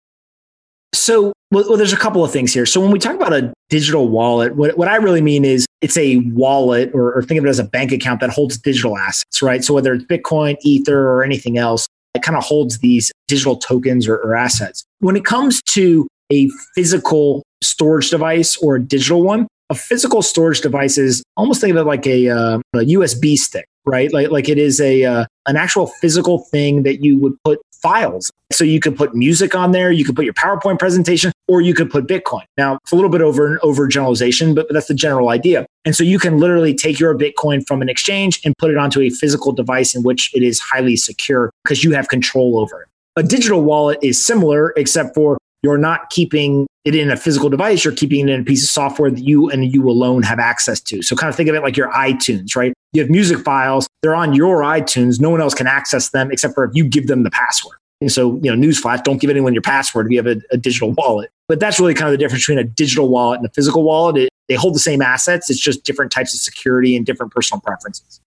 So, 0.96 1.34
well, 1.52 1.78
there's 1.78 1.94
a 1.94 1.98
couple 1.98 2.26
of 2.26 2.32
things 2.32 2.52
here. 2.56 2.66
So, 2.66 2.82
when 2.82 2.90
we 2.90 2.98
talk 2.98 3.16
about 3.16 3.34
a 3.34 3.54
digital 3.70 4.10
wallet, 4.10 4.56
what, 4.56 4.78
what 4.78 4.88
I 4.88 4.96
really 4.96 5.22
mean 5.22 5.46
is 5.46 5.66
it's 5.80 5.96
a 5.96 6.18
wallet, 6.34 6.92
or, 6.94 7.14
or 7.14 7.24
think 7.24 7.38
of 7.38 7.46
it 7.46 7.50
as 7.50 7.60
a 7.60 7.64
bank 7.64 7.92
account 7.92 8.20
that 8.20 8.30
holds 8.30 8.58
digital 8.58 8.98
assets, 8.98 9.42
right? 9.42 9.64
So, 9.64 9.74
whether 9.74 9.94
it's 9.94 10.04
Bitcoin, 10.04 10.58
Ether, 10.64 11.08
or 11.08 11.24
anything 11.24 11.58
else, 11.58 11.88
it 12.14 12.22
kind 12.22 12.38
of 12.38 12.44
holds 12.44 12.80
these 12.80 13.12
digital 13.28 13.56
tokens 13.56 14.08
or, 14.08 14.16
or 14.18 14.36
assets. 14.36 14.84
When 15.00 15.16
it 15.16 15.26
comes 15.26 15.62
to 15.70 16.08
a 16.32 16.50
physical 16.76 17.44
storage 17.64 18.10
device 18.10 18.58
or 18.58 18.76
a 18.76 18.82
digital 18.82 19.24
one, 19.24 19.48
a 19.70 19.76
physical 19.76 20.22
storage 20.22 20.62
device 20.62 20.98
is 20.98 21.24
almost 21.38 21.62
think 21.62 21.72
of 21.72 21.78
it 21.78 21.88
like 21.88 22.06
a, 22.06 22.30
uh, 22.30 22.60
a 22.74 22.80
USB 22.80 23.36
stick, 23.36 23.66
right? 23.86 24.12
Like, 24.14 24.32
like 24.32 24.50
it 24.50 24.58
is 24.58 24.80
a 24.80 25.04
uh, 25.04 25.26
an 25.48 25.56
actual 25.56 25.88
physical 25.88 26.40
thing 26.40 26.84
that 26.84 27.04
you 27.04 27.20
would 27.20 27.34
put 27.44 27.60
files. 27.82 28.32
So 28.52 28.64
you 28.64 28.80
could 28.80 28.96
put 28.96 29.16
music 29.16 29.56
on 29.56 29.72
there, 29.72 29.92
you 29.92 30.06
could 30.06 30.16
put 30.16 30.26
your 30.26 30.36
PowerPoint 30.36 30.78
presentation, 30.78 31.32
or 31.48 31.62
you 31.62 31.74
could 31.74 31.90
put 31.90 32.06
Bitcoin. 32.06 32.44
Now 32.58 32.76
it's 32.76 32.92
a 32.92 32.96
little 32.96 33.10
bit 33.10 33.22
over 33.22 33.60
over 33.64 33.88
generalization, 33.88 34.54
but 34.54 34.68
that's 34.70 34.88
the 34.88 34.94
general 34.94 35.30
idea. 35.30 35.66
And 35.86 35.96
so 35.96 36.04
you 36.04 36.20
can 36.20 36.38
literally 36.38 36.76
take 36.76 37.00
your 37.00 37.18
Bitcoin 37.18 37.66
from 37.68 37.82
an 37.82 37.90
exchange 37.90 38.40
and 38.46 38.56
put 38.58 38.72
it 38.72 38.78
onto 38.78 39.02
a 39.02 39.10
physical 39.10 39.52
device 39.52 39.96
in 39.96 40.04
which 40.04 40.32
it 40.34 40.44
is 40.44 40.60
highly 40.60 40.96
secure 40.96 41.52
because 41.64 41.84
you 41.84 41.92
have 41.94 42.08
control 42.08 42.60
over 42.60 42.84
it. 42.84 42.88
A 43.18 43.24
digital 43.24 43.62
wallet 43.62 44.00
is 44.02 44.24
similar, 44.24 44.74
except 44.78 45.16
for 45.16 45.38
you're 45.64 45.78
not 45.78 46.10
keeping 46.10 46.68
it 46.86 46.96
in 46.96 47.12
a 47.12 47.18
physical 47.18 47.50
device, 47.50 47.86
you're 47.86 47.94
keeping 47.94 48.28
it 48.28 48.32
in 48.32 48.42
a 48.42 48.44
piece 48.44 48.64
of 48.64 48.70
software 48.70 49.12
that 49.12 49.22
you 49.22 49.50
and 49.50 49.72
you 49.74 49.88
alone 49.90 50.24
have 50.24 50.40
access 50.40 50.82
to. 50.82 51.02
So 51.04 51.16
kind 51.16 51.30
of 51.30 51.36
think 51.36 51.50
of 51.50 51.56
it 51.56 51.62
like 51.62 51.78
your 51.78 51.92
iTunes, 51.92 52.56
right? 52.56 52.74
You 52.94 53.02
have 53.02 53.12
music 53.12 53.40
files, 53.40 53.88
they're 54.02 54.16
on 54.16 54.34
your 54.34 54.62
iTunes. 54.62 55.22
No 55.22 55.30
one 55.30 55.42
else 55.42 55.54
can 55.54 55.68
access 55.68 56.10
them 56.10 56.32
except 56.32 56.56
for 56.56 56.66
if 56.66 56.72
you 56.74 56.86
give 56.86 57.08
them 57.08 57.24
the 57.24 57.32
password. 57.32 57.78
And 58.02 58.12
so, 58.12 58.40
you 58.42 58.54
know, 58.54 58.68
newsflash, 58.68 59.04
don't 59.04 59.22
give 59.22 59.30
anyone 59.30 59.54
your 59.54 59.62
password 59.62 60.08
if 60.08 60.12
you 60.12 60.18
have 60.18 60.26
a, 60.26 60.42
a 60.52 60.58
digital 60.58 60.92
wallet. 60.94 61.30
But 61.48 61.60
that's 61.60 61.80
really 61.80 61.94
kind 61.94 62.08
of 62.08 62.14
the 62.14 62.18
difference 62.18 62.44
between 62.44 62.58
a 62.58 62.64
digital 62.64 63.10
wallet 63.10 63.38
and 63.38 63.46
a 63.48 63.52
physical 63.54 63.84
wallet. 63.84 64.18
It, 64.18 64.30
they 64.48 64.56
hold 64.56 64.74
the 64.74 64.80
same 64.80 65.04
assets. 65.04 65.52
It's 65.52 65.60
just 65.60 65.84
different 65.84 66.12
types 66.12 66.34
of 66.34 66.40
security 66.40 66.96
and 66.96 67.06
different 67.06 67.32
personal 67.32 67.62
preferences. 67.62 68.20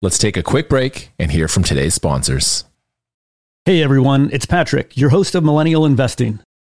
Let's 0.00 0.16
take 0.16 0.38
a 0.38 0.42
quick 0.42 0.70
break 0.70 1.12
and 1.18 1.30
hear 1.30 1.48
from 1.48 1.64
today's 1.64 1.94
sponsors. 1.94 2.64
Hey 3.66 3.82
everyone, 3.82 4.28
it's 4.30 4.44
Patrick, 4.44 4.94
your 4.94 5.08
host 5.08 5.34
of 5.34 5.42
Millennial 5.42 5.86
Investing. 5.86 6.40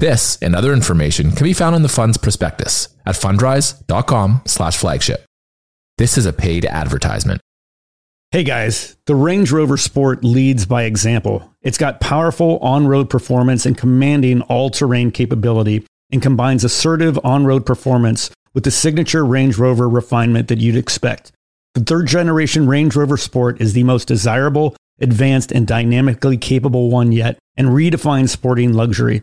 This 0.00 0.38
and 0.40 0.56
other 0.56 0.72
information 0.72 1.32
can 1.32 1.44
be 1.44 1.52
found 1.52 1.76
in 1.76 1.82
the 1.82 1.88
fund's 1.88 2.16
prospectus 2.16 2.88
at 3.04 3.16
fundrise.com/flagship. 3.16 5.26
This 5.98 6.16
is 6.16 6.24
a 6.24 6.32
paid 6.32 6.64
advertisement. 6.64 7.42
Hey 8.30 8.42
guys, 8.42 8.96
the 9.04 9.14
Range 9.14 9.52
Rover 9.52 9.76
Sport 9.76 10.24
leads 10.24 10.64
by 10.64 10.84
example. 10.84 11.52
It's 11.60 11.76
got 11.76 12.00
powerful 12.00 12.56
on-road 12.60 13.10
performance 13.10 13.66
and 13.66 13.76
commanding 13.76 14.40
all-terrain 14.42 15.10
capability 15.10 15.84
and 16.10 16.22
combines 16.22 16.64
assertive 16.64 17.20
on-road 17.22 17.66
performance 17.66 18.30
with 18.54 18.64
the 18.64 18.70
signature 18.70 19.26
Range 19.26 19.58
Rover 19.58 19.86
refinement 19.86 20.48
that 20.48 20.60
you'd 20.60 20.76
expect. 20.76 21.30
The 21.74 21.84
third 21.84 22.06
generation 22.06 22.66
Range 22.66 22.96
Rover 22.96 23.18
Sport 23.18 23.60
is 23.60 23.74
the 23.74 23.84
most 23.84 24.08
desirable, 24.08 24.74
advanced, 24.98 25.52
and 25.52 25.66
dynamically 25.66 26.38
capable 26.38 26.88
one 26.88 27.12
yet, 27.12 27.36
and 27.58 27.68
redefines 27.68 28.30
sporting 28.30 28.72
luxury. 28.72 29.22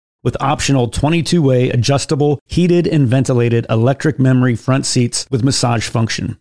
with 0.23 0.37
optional 0.39 0.87
22 0.87 1.41
way 1.41 1.69
adjustable, 1.69 2.39
heated, 2.45 2.87
and 2.87 3.07
ventilated 3.07 3.65
electric 3.69 4.19
memory 4.19 4.55
front 4.55 4.85
seats 4.85 5.25
with 5.31 5.43
massage 5.43 5.87
function. 5.87 6.37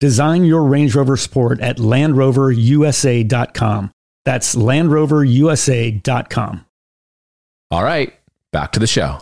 Design 0.00 0.44
your 0.44 0.64
Range 0.64 0.92
Rover 0.94 1.16
Sport 1.16 1.60
at 1.60 1.76
LandRoverUSA.com. 1.76 3.92
That's 4.24 4.54
LandRoverUSA.com. 4.54 6.64
All 7.70 7.84
right, 7.84 8.12
back 8.52 8.72
to 8.72 8.80
the 8.80 8.86
show. 8.86 9.20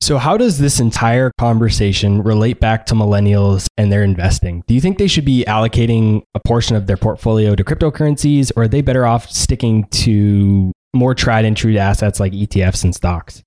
So, 0.00 0.18
how 0.18 0.36
does 0.36 0.58
this 0.58 0.80
entire 0.80 1.30
conversation 1.38 2.24
relate 2.24 2.58
back 2.58 2.86
to 2.86 2.94
millennials 2.94 3.68
and 3.76 3.92
their 3.92 4.02
investing? 4.02 4.64
Do 4.66 4.74
you 4.74 4.80
think 4.80 4.98
they 4.98 5.06
should 5.06 5.24
be 5.24 5.44
allocating 5.46 6.22
a 6.34 6.40
portion 6.40 6.74
of 6.74 6.88
their 6.88 6.96
portfolio 6.96 7.54
to 7.54 7.62
cryptocurrencies, 7.62 8.50
or 8.56 8.64
are 8.64 8.68
they 8.68 8.82
better 8.82 9.06
off 9.06 9.30
sticking 9.30 9.84
to 9.84 10.72
more 10.94 11.14
tried 11.14 11.44
and 11.44 11.56
true 11.56 11.76
assets 11.76 12.20
like 12.20 12.32
ETFs 12.32 12.84
and 12.84 12.94
stocks? 12.94 13.42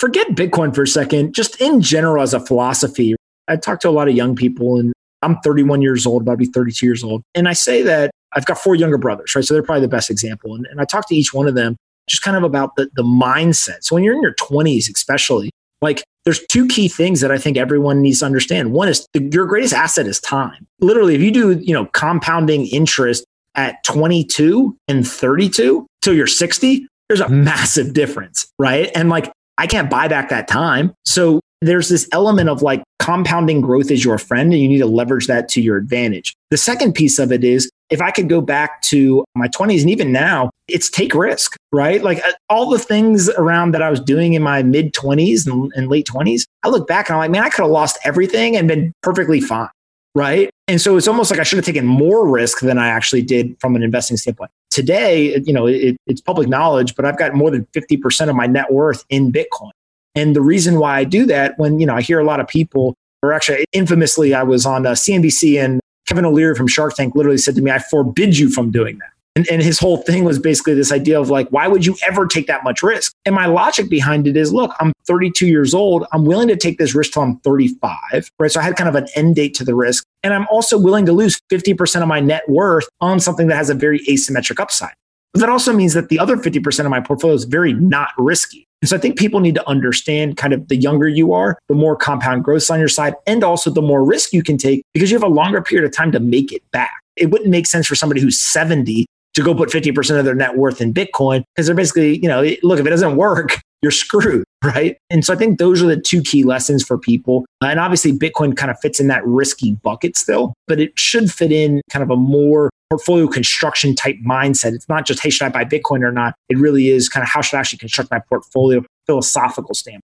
Forget 0.00 0.28
Bitcoin 0.30 0.74
for 0.74 0.82
a 0.82 0.86
second. 0.86 1.34
Just 1.34 1.60
in 1.60 1.80
general, 1.80 2.22
as 2.22 2.34
a 2.34 2.40
philosophy, 2.40 3.14
I 3.48 3.56
talk 3.56 3.80
to 3.80 3.88
a 3.88 3.90
lot 3.90 4.08
of 4.08 4.14
young 4.14 4.34
people, 4.34 4.78
and 4.78 4.92
I'm 5.22 5.36
31 5.40 5.82
years 5.82 6.06
old, 6.06 6.22
about 6.22 6.32
to 6.32 6.38
be 6.38 6.46
32 6.46 6.84
years 6.84 7.04
old. 7.04 7.22
And 7.34 7.48
I 7.48 7.52
say 7.52 7.82
that 7.82 8.10
I've 8.32 8.44
got 8.46 8.58
four 8.58 8.74
younger 8.74 8.98
brothers, 8.98 9.34
right? 9.34 9.44
So 9.44 9.54
they're 9.54 9.62
probably 9.62 9.82
the 9.82 9.88
best 9.88 10.10
example. 10.10 10.54
And, 10.54 10.66
and 10.66 10.80
I 10.80 10.84
talk 10.84 11.08
to 11.08 11.14
each 11.14 11.32
one 11.32 11.46
of 11.46 11.54
them 11.54 11.76
just 12.08 12.22
kind 12.22 12.36
of 12.36 12.42
about 12.42 12.74
the, 12.76 12.90
the 12.94 13.02
mindset. 13.02 13.82
So 13.82 13.94
when 13.94 14.02
you're 14.02 14.14
in 14.14 14.22
your 14.22 14.34
20s, 14.34 14.90
especially, 14.92 15.50
like 15.80 16.02
there's 16.24 16.44
two 16.46 16.66
key 16.66 16.88
things 16.88 17.20
that 17.20 17.30
I 17.30 17.38
think 17.38 17.56
everyone 17.56 18.02
needs 18.02 18.20
to 18.20 18.26
understand. 18.26 18.72
One 18.72 18.88
is 18.88 19.06
the, 19.12 19.28
your 19.32 19.46
greatest 19.46 19.74
asset 19.74 20.06
is 20.06 20.20
time. 20.20 20.66
Literally, 20.80 21.14
if 21.14 21.20
you 21.20 21.30
do, 21.30 21.52
you 21.58 21.74
know, 21.74 21.86
compounding 21.86 22.66
interest 22.66 23.24
at 23.54 23.82
22 23.84 24.76
and 24.88 25.06
32 25.06 25.86
till 26.02 26.14
you're 26.14 26.26
60, 26.26 26.86
there's 27.08 27.20
a 27.20 27.28
massive 27.28 27.92
difference, 27.92 28.46
right? 28.58 28.90
And 28.94 29.08
like 29.08 29.30
I 29.58 29.66
can't 29.66 29.90
buy 29.90 30.08
back 30.08 30.30
that 30.30 30.48
time. 30.48 30.94
So 31.04 31.40
there's 31.60 31.88
this 31.88 32.08
element 32.12 32.48
of 32.48 32.62
like 32.62 32.82
compounding 32.98 33.60
growth 33.60 33.90
is 33.90 34.04
your 34.04 34.18
friend 34.18 34.52
and 34.52 34.60
you 34.60 34.68
need 34.68 34.78
to 34.78 34.86
leverage 34.86 35.26
that 35.28 35.48
to 35.50 35.60
your 35.60 35.76
advantage. 35.76 36.34
The 36.50 36.56
second 36.56 36.94
piece 36.94 37.18
of 37.18 37.32
it 37.32 37.44
is 37.44 37.70
if 37.90 38.00
I 38.00 38.10
could 38.10 38.28
go 38.28 38.40
back 38.40 38.82
to 38.82 39.24
my 39.34 39.48
20s 39.48 39.82
and 39.82 39.90
even 39.90 40.12
now, 40.12 40.50
it's 40.66 40.90
take 40.90 41.14
risk, 41.14 41.56
right? 41.72 42.02
Like 42.02 42.18
uh, 42.26 42.32
all 42.48 42.70
the 42.70 42.78
things 42.78 43.28
around 43.30 43.72
that 43.72 43.82
I 43.82 43.90
was 43.90 44.00
doing 44.00 44.32
in 44.32 44.42
my 44.42 44.62
mid 44.62 44.92
20s 44.94 45.46
and, 45.46 45.70
and 45.76 45.88
late 45.88 46.06
20s, 46.06 46.44
I 46.62 46.68
look 46.68 46.88
back 46.88 47.08
and 47.08 47.14
I'm 47.14 47.20
like, 47.20 47.30
man, 47.30 47.44
I 47.44 47.50
could 47.50 47.62
have 47.62 47.70
lost 47.70 47.98
everything 48.04 48.56
and 48.56 48.66
been 48.66 48.92
perfectly 49.02 49.40
fine, 49.40 49.68
right? 50.14 50.50
And 50.68 50.80
so 50.80 50.96
it's 50.96 51.08
almost 51.08 51.30
like 51.30 51.40
I 51.40 51.42
should 51.42 51.56
have 51.56 51.64
taken 51.64 51.86
more 51.86 52.28
risk 52.28 52.60
than 52.60 52.78
I 52.78 52.88
actually 52.88 53.22
did 53.22 53.58
from 53.60 53.76
an 53.76 53.82
investing 53.82 54.16
standpoint. 54.16 54.50
Today, 54.70 55.40
you 55.44 55.52
know, 55.52 55.66
it, 55.66 55.96
it's 56.06 56.20
public 56.20 56.48
knowledge, 56.48 56.94
but 56.94 57.04
I've 57.04 57.18
got 57.18 57.34
more 57.34 57.50
than 57.50 57.66
50% 57.74 58.28
of 58.28 58.36
my 58.36 58.46
net 58.46 58.72
worth 58.72 59.04
in 59.08 59.32
Bitcoin. 59.32 59.70
And 60.14 60.36
the 60.36 60.42
reason 60.42 60.78
why 60.78 60.98
I 60.98 61.04
do 61.04 61.26
that 61.26 61.58
when, 61.58 61.80
you 61.80 61.86
know, 61.86 61.94
I 61.94 62.02
hear 62.02 62.18
a 62.18 62.24
lot 62.24 62.40
of 62.40 62.48
people, 62.48 62.94
or 63.22 63.32
actually 63.32 63.64
infamously, 63.72 64.34
I 64.34 64.42
was 64.42 64.66
on 64.66 64.86
uh, 64.86 64.92
CNBC 64.92 65.62
and 65.62 65.80
Kevin 66.06 66.24
O'Leary 66.24 66.54
from 66.54 66.68
Shark 66.68 66.94
Tank 66.94 67.14
literally 67.14 67.38
said 67.38 67.54
to 67.54 67.62
me, 67.62 67.70
I 67.70 67.78
forbid 67.78 68.38
you 68.38 68.50
from 68.50 68.70
doing 68.70 68.98
that. 68.98 69.10
And, 69.34 69.48
and 69.50 69.62
his 69.62 69.78
whole 69.78 69.96
thing 69.98 70.24
was 70.24 70.38
basically 70.38 70.74
this 70.74 70.92
idea 70.92 71.18
of 71.18 71.30
like, 71.30 71.48
why 71.48 71.66
would 71.66 71.86
you 71.86 71.96
ever 72.06 72.26
take 72.26 72.46
that 72.48 72.64
much 72.64 72.82
risk? 72.82 73.14
And 73.24 73.34
my 73.34 73.46
logic 73.46 73.88
behind 73.88 74.26
it 74.26 74.36
is, 74.36 74.52
look, 74.52 74.74
I'm 74.78 74.92
32 75.06 75.46
years 75.46 75.72
old. 75.72 76.04
I'm 76.12 76.26
willing 76.26 76.48
to 76.48 76.56
take 76.56 76.78
this 76.78 76.94
risk 76.94 77.12
till 77.12 77.22
I'm 77.22 77.38
35, 77.38 78.30
right? 78.38 78.50
So 78.50 78.60
I 78.60 78.62
had 78.62 78.76
kind 78.76 78.88
of 78.88 78.94
an 78.94 79.06
end 79.16 79.36
date 79.36 79.54
to 79.54 79.64
the 79.64 79.74
risk. 79.74 80.04
And 80.22 80.34
I'm 80.34 80.46
also 80.48 80.78
willing 80.78 81.06
to 81.06 81.12
lose 81.12 81.40
50% 81.50 82.02
of 82.02 82.08
my 82.08 82.20
net 82.20 82.46
worth 82.48 82.88
on 83.00 83.20
something 83.20 83.46
that 83.46 83.56
has 83.56 83.70
a 83.70 83.74
very 83.74 84.00
asymmetric 84.00 84.60
upside. 84.60 84.92
But 85.32 85.40
that 85.40 85.48
also 85.48 85.72
means 85.72 85.94
that 85.94 86.10
the 86.10 86.18
other 86.18 86.36
50% 86.36 86.84
of 86.84 86.90
my 86.90 87.00
portfolio 87.00 87.34
is 87.34 87.44
very 87.44 87.72
not 87.72 88.10
risky. 88.18 88.66
And 88.82 88.88
so 88.88 88.96
I 88.96 88.98
think 88.98 89.16
people 89.16 89.40
need 89.40 89.54
to 89.54 89.66
understand 89.66 90.36
kind 90.36 90.52
of 90.52 90.68
the 90.68 90.76
younger 90.76 91.08
you 91.08 91.32
are, 91.32 91.58
the 91.68 91.74
more 91.74 91.96
compound 91.96 92.44
growth 92.44 92.70
on 92.70 92.78
your 92.78 92.88
side, 92.88 93.14
and 93.26 93.42
also 93.42 93.70
the 93.70 93.80
more 93.80 94.04
risk 94.04 94.32
you 94.32 94.42
can 94.42 94.58
take 94.58 94.84
because 94.92 95.10
you 95.10 95.16
have 95.16 95.22
a 95.22 95.32
longer 95.32 95.62
period 95.62 95.86
of 95.86 95.96
time 95.96 96.12
to 96.12 96.20
make 96.20 96.52
it 96.52 96.62
back. 96.70 96.92
It 97.16 97.30
wouldn't 97.30 97.50
make 97.50 97.66
sense 97.66 97.86
for 97.86 97.94
somebody 97.94 98.20
who's 98.20 98.40
70 98.40 99.06
to 99.34 99.42
go 99.42 99.54
put 99.54 99.70
50% 99.70 100.18
of 100.18 100.24
their 100.24 100.34
net 100.34 100.56
worth 100.56 100.80
in 100.80 100.92
Bitcoin 100.92 101.44
because 101.54 101.66
they're 101.66 101.74
basically, 101.74 102.18
you 102.18 102.28
know, 102.28 102.42
look, 102.62 102.78
if 102.78 102.86
it 102.86 102.90
doesn't 102.90 103.16
work, 103.16 103.60
you're 103.82 103.90
screwed, 103.90 104.44
right? 104.64 104.96
And 105.10 105.24
so 105.24 105.32
I 105.32 105.36
think 105.36 105.58
those 105.58 105.82
are 105.82 105.86
the 105.86 106.00
two 106.00 106.22
key 106.22 106.44
lessons 106.44 106.84
for 106.84 106.98
people. 106.98 107.44
And 107.62 107.80
obviously, 107.80 108.12
Bitcoin 108.12 108.56
kind 108.56 108.70
of 108.70 108.78
fits 108.80 109.00
in 109.00 109.08
that 109.08 109.26
risky 109.26 109.72
bucket 109.82 110.16
still, 110.16 110.54
but 110.68 110.80
it 110.80 110.92
should 110.98 111.32
fit 111.32 111.52
in 111.52 111.80
kind 111.90 112.02
of 112.02 112.10
a 112.10 112.16
more 112.16 112.70
portfolio 112.90 113.26
construction 113.26 113.94
type 113.94 114.16
mindset. 114.26 114.72
It's 114.74 114.88
not 114.88 115.06
just, 115.06 115.22
hey, 115.22 115.30
should 115.30 115.46
I 115.46 115.48
buy 115.48 115.64
Bitcoin 115.64 116.02
or 116.02 116.12
not? 116.12 116.34
It 116.48 116.58
really 116.58 116.88
is 116.88 117.08
kind 117.08 117.22
of 117.22 117.28
how 117.28 117.40
should 117.40 117.56
I 117.56 117.60
actually 117.60 117.78
construct 117.78 118.10
my 118.10 118.20
portfolio 118.28 118.84
philosophical 119.06 119.74
standpoint. 119.74 120.02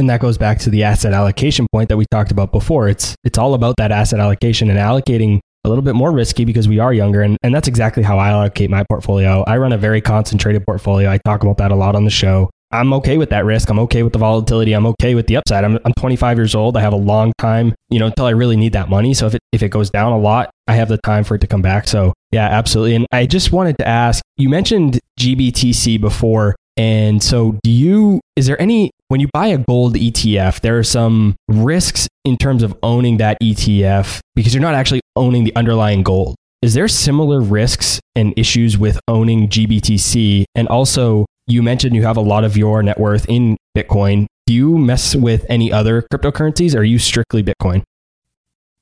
And 0.00 0.10
that 0.10 0.20
goes 0.20 0.36
back 0.36 0.58
to 0.60 0.70
the 0.70 0.82
asset 0.82 1.12
allocation 1.12 1.66
point 1.70 1.88
that 1.88 1.96
we 1.96 2.06
talked 2.10 2.32
about 2.32 2.50
before. 2.50 2.88
It's 2.88 3.14
it's 3.22 3.38
all 3.38 3.54
about 3.54 3.76
that 3.76 3.92
asset 3.92 4.18
allocation 4.18 4.68
and 4.68 4.76
allocating 4.76 5.38
a 5.64 5.68
little 5.68 5.82
bit 5.82 5.94
more 5.94 6.10
risky 6.10 6.44
because 6.44 6.68
we 6.68 6.78
are 6.78 6.92
younger. 6.92 7.22
And, 7.22 7.38
and 7.42 7.54
that's 7.54 7.68
exactly 7.68 8.02
how 8.02 8.18
I 8.18 8.30
allocate 8.30 8.70
my 8.70 8.84
portfolio. 8.88 9.42
I 9.46 9.58
run 9.58 9.72
a 9.72 9.78
very 9.78 10.00
concentrated 10.00 10.64
portfolio. 10.64 11.10
I 11.10 11.18
talk 11.18 11.42
about 11.42 11.58
that 11.58 11.70
a 11.70 11.76
lot 11.76 11.94
on 11.94 12.04
the 12.04 12.10
show. 12.10 12.50
I'm 12.72 12.94
okay 12.94 13.18
with 13.18 13.28
that 13.30 13.44
risk. 13.44 13.68
I'm 13.68 13.78
okay 13.80 14.02
with 14.02 14.14
the 14.14 14.18
volatility. 14.18 14.72
I'm 14.72 14.86
okay 14.86 15.14
with 15.14 15.26
the 15.26 15.36
upside. 15.36 15.62
I'm, 15.62 15.78
I'm 15.84 15.92
25 15.92 16.38
years 16.38 16.54
old. 16.54 16.76
I 16.76 16.80
have 16.80 16.94
a 16.94 16.96
long 16.96 17.32
time, 17.38 17.74
you 17.90 17.98
know, 17.98 18.06
until 18.06 18.24
I 18.24 18.30
really 18.30 18.56
need 18.56 18.72
that 18.72 18.88
money. 18.88 19.12
So 19.12 19.26
if 19.26 19.34
it, 19.34 19.40
if 19.52 19.62
it 19.62 19.68
goes 19.68 19.90
down 19.90 20.12
a 20.12 20.18
lot, 20.18 20.50
I 20.66 20.74
have 20.74 20.88
the 20.88 20.96
time 20.98 21.22
for 21.22 21.34
it 21.34 21.40
to 21.42 21.46
come 21.46 21.60
back. 21.60 21.86
So 21.86 22.14
yeah, 22.32 22.46
absolutely. 22.46 22.96
And 22.96 23.06
I 23.12 23.26
just 23.26 23.52
wanted 23.52 23.76
to 23.78 23.86
ask, 23.86 24.22
you 24.38 24.48
mentioned 24.48 24.98
GBTC 25.20 26.00
before. 26.00 26.56
And 26.76 27.22
so 27.22 27.58
do 27.62 27.70
you, 27.70 28.20
is 28.36 28.46
there 28.46 28.60
any, 28.60 28.90
when 29.08 29.20
you 29.20 29.28
buy 29.32 29.48
a 29.48 29.58
gold 29.58 29.94
ETF, 29.94 30.60
there 30.60 30.78
are 30.78 30.82
some 30.84 31.36
risks 31.48 32.08
in 32.24 32.36
terms 32.36 32.62
of 32.62 32.74
owning 32.82 33.18
that 33.18 33.38
ETF 33.42 34.20
because 34.34 34.54
you're 34.54 34.62
not 34.62 34.74
actually 34.74 35.00
owning 35.16 35.44
the 35.44 35.54
underlying 35.56 36.02
gold. 36.02 36.36
Is 36.62 36.74
there 36.74 36.88
similar 36.88 37.40
risks 37.40 38.00
and 38.14 38.32
issues 38.36 38.78
with 38.78 38.98
owning 39.08 39.48
GBTC? 39.48 40.44
And 40.54 40.68
also, 40.68 41.26
you 41.46 41.62
mentioned 41.62 41.96
you 41.96 42.04
have 42.04 42.16
a 42.16 42.22
lot 42.22 42.44
of 42.44 42.56
your 42.56 42.82
net 42.82 42.98
worth 43.00 43.28
in 43.28 43.56
Bitcoin. 43.76 44.26
Do 44.46 44.54
you 44.54 44.78
mess 44.78 45.14
with 45.14 45.44
any 45.48 45.72
other 45.72 46.02
cryptocurrencies 46.12 46.74
or 46.74 46.78
are 46.78 46.84
you 46.84 46.98
strictly 46.98 47.42
Bitcoin? 47.42 47.82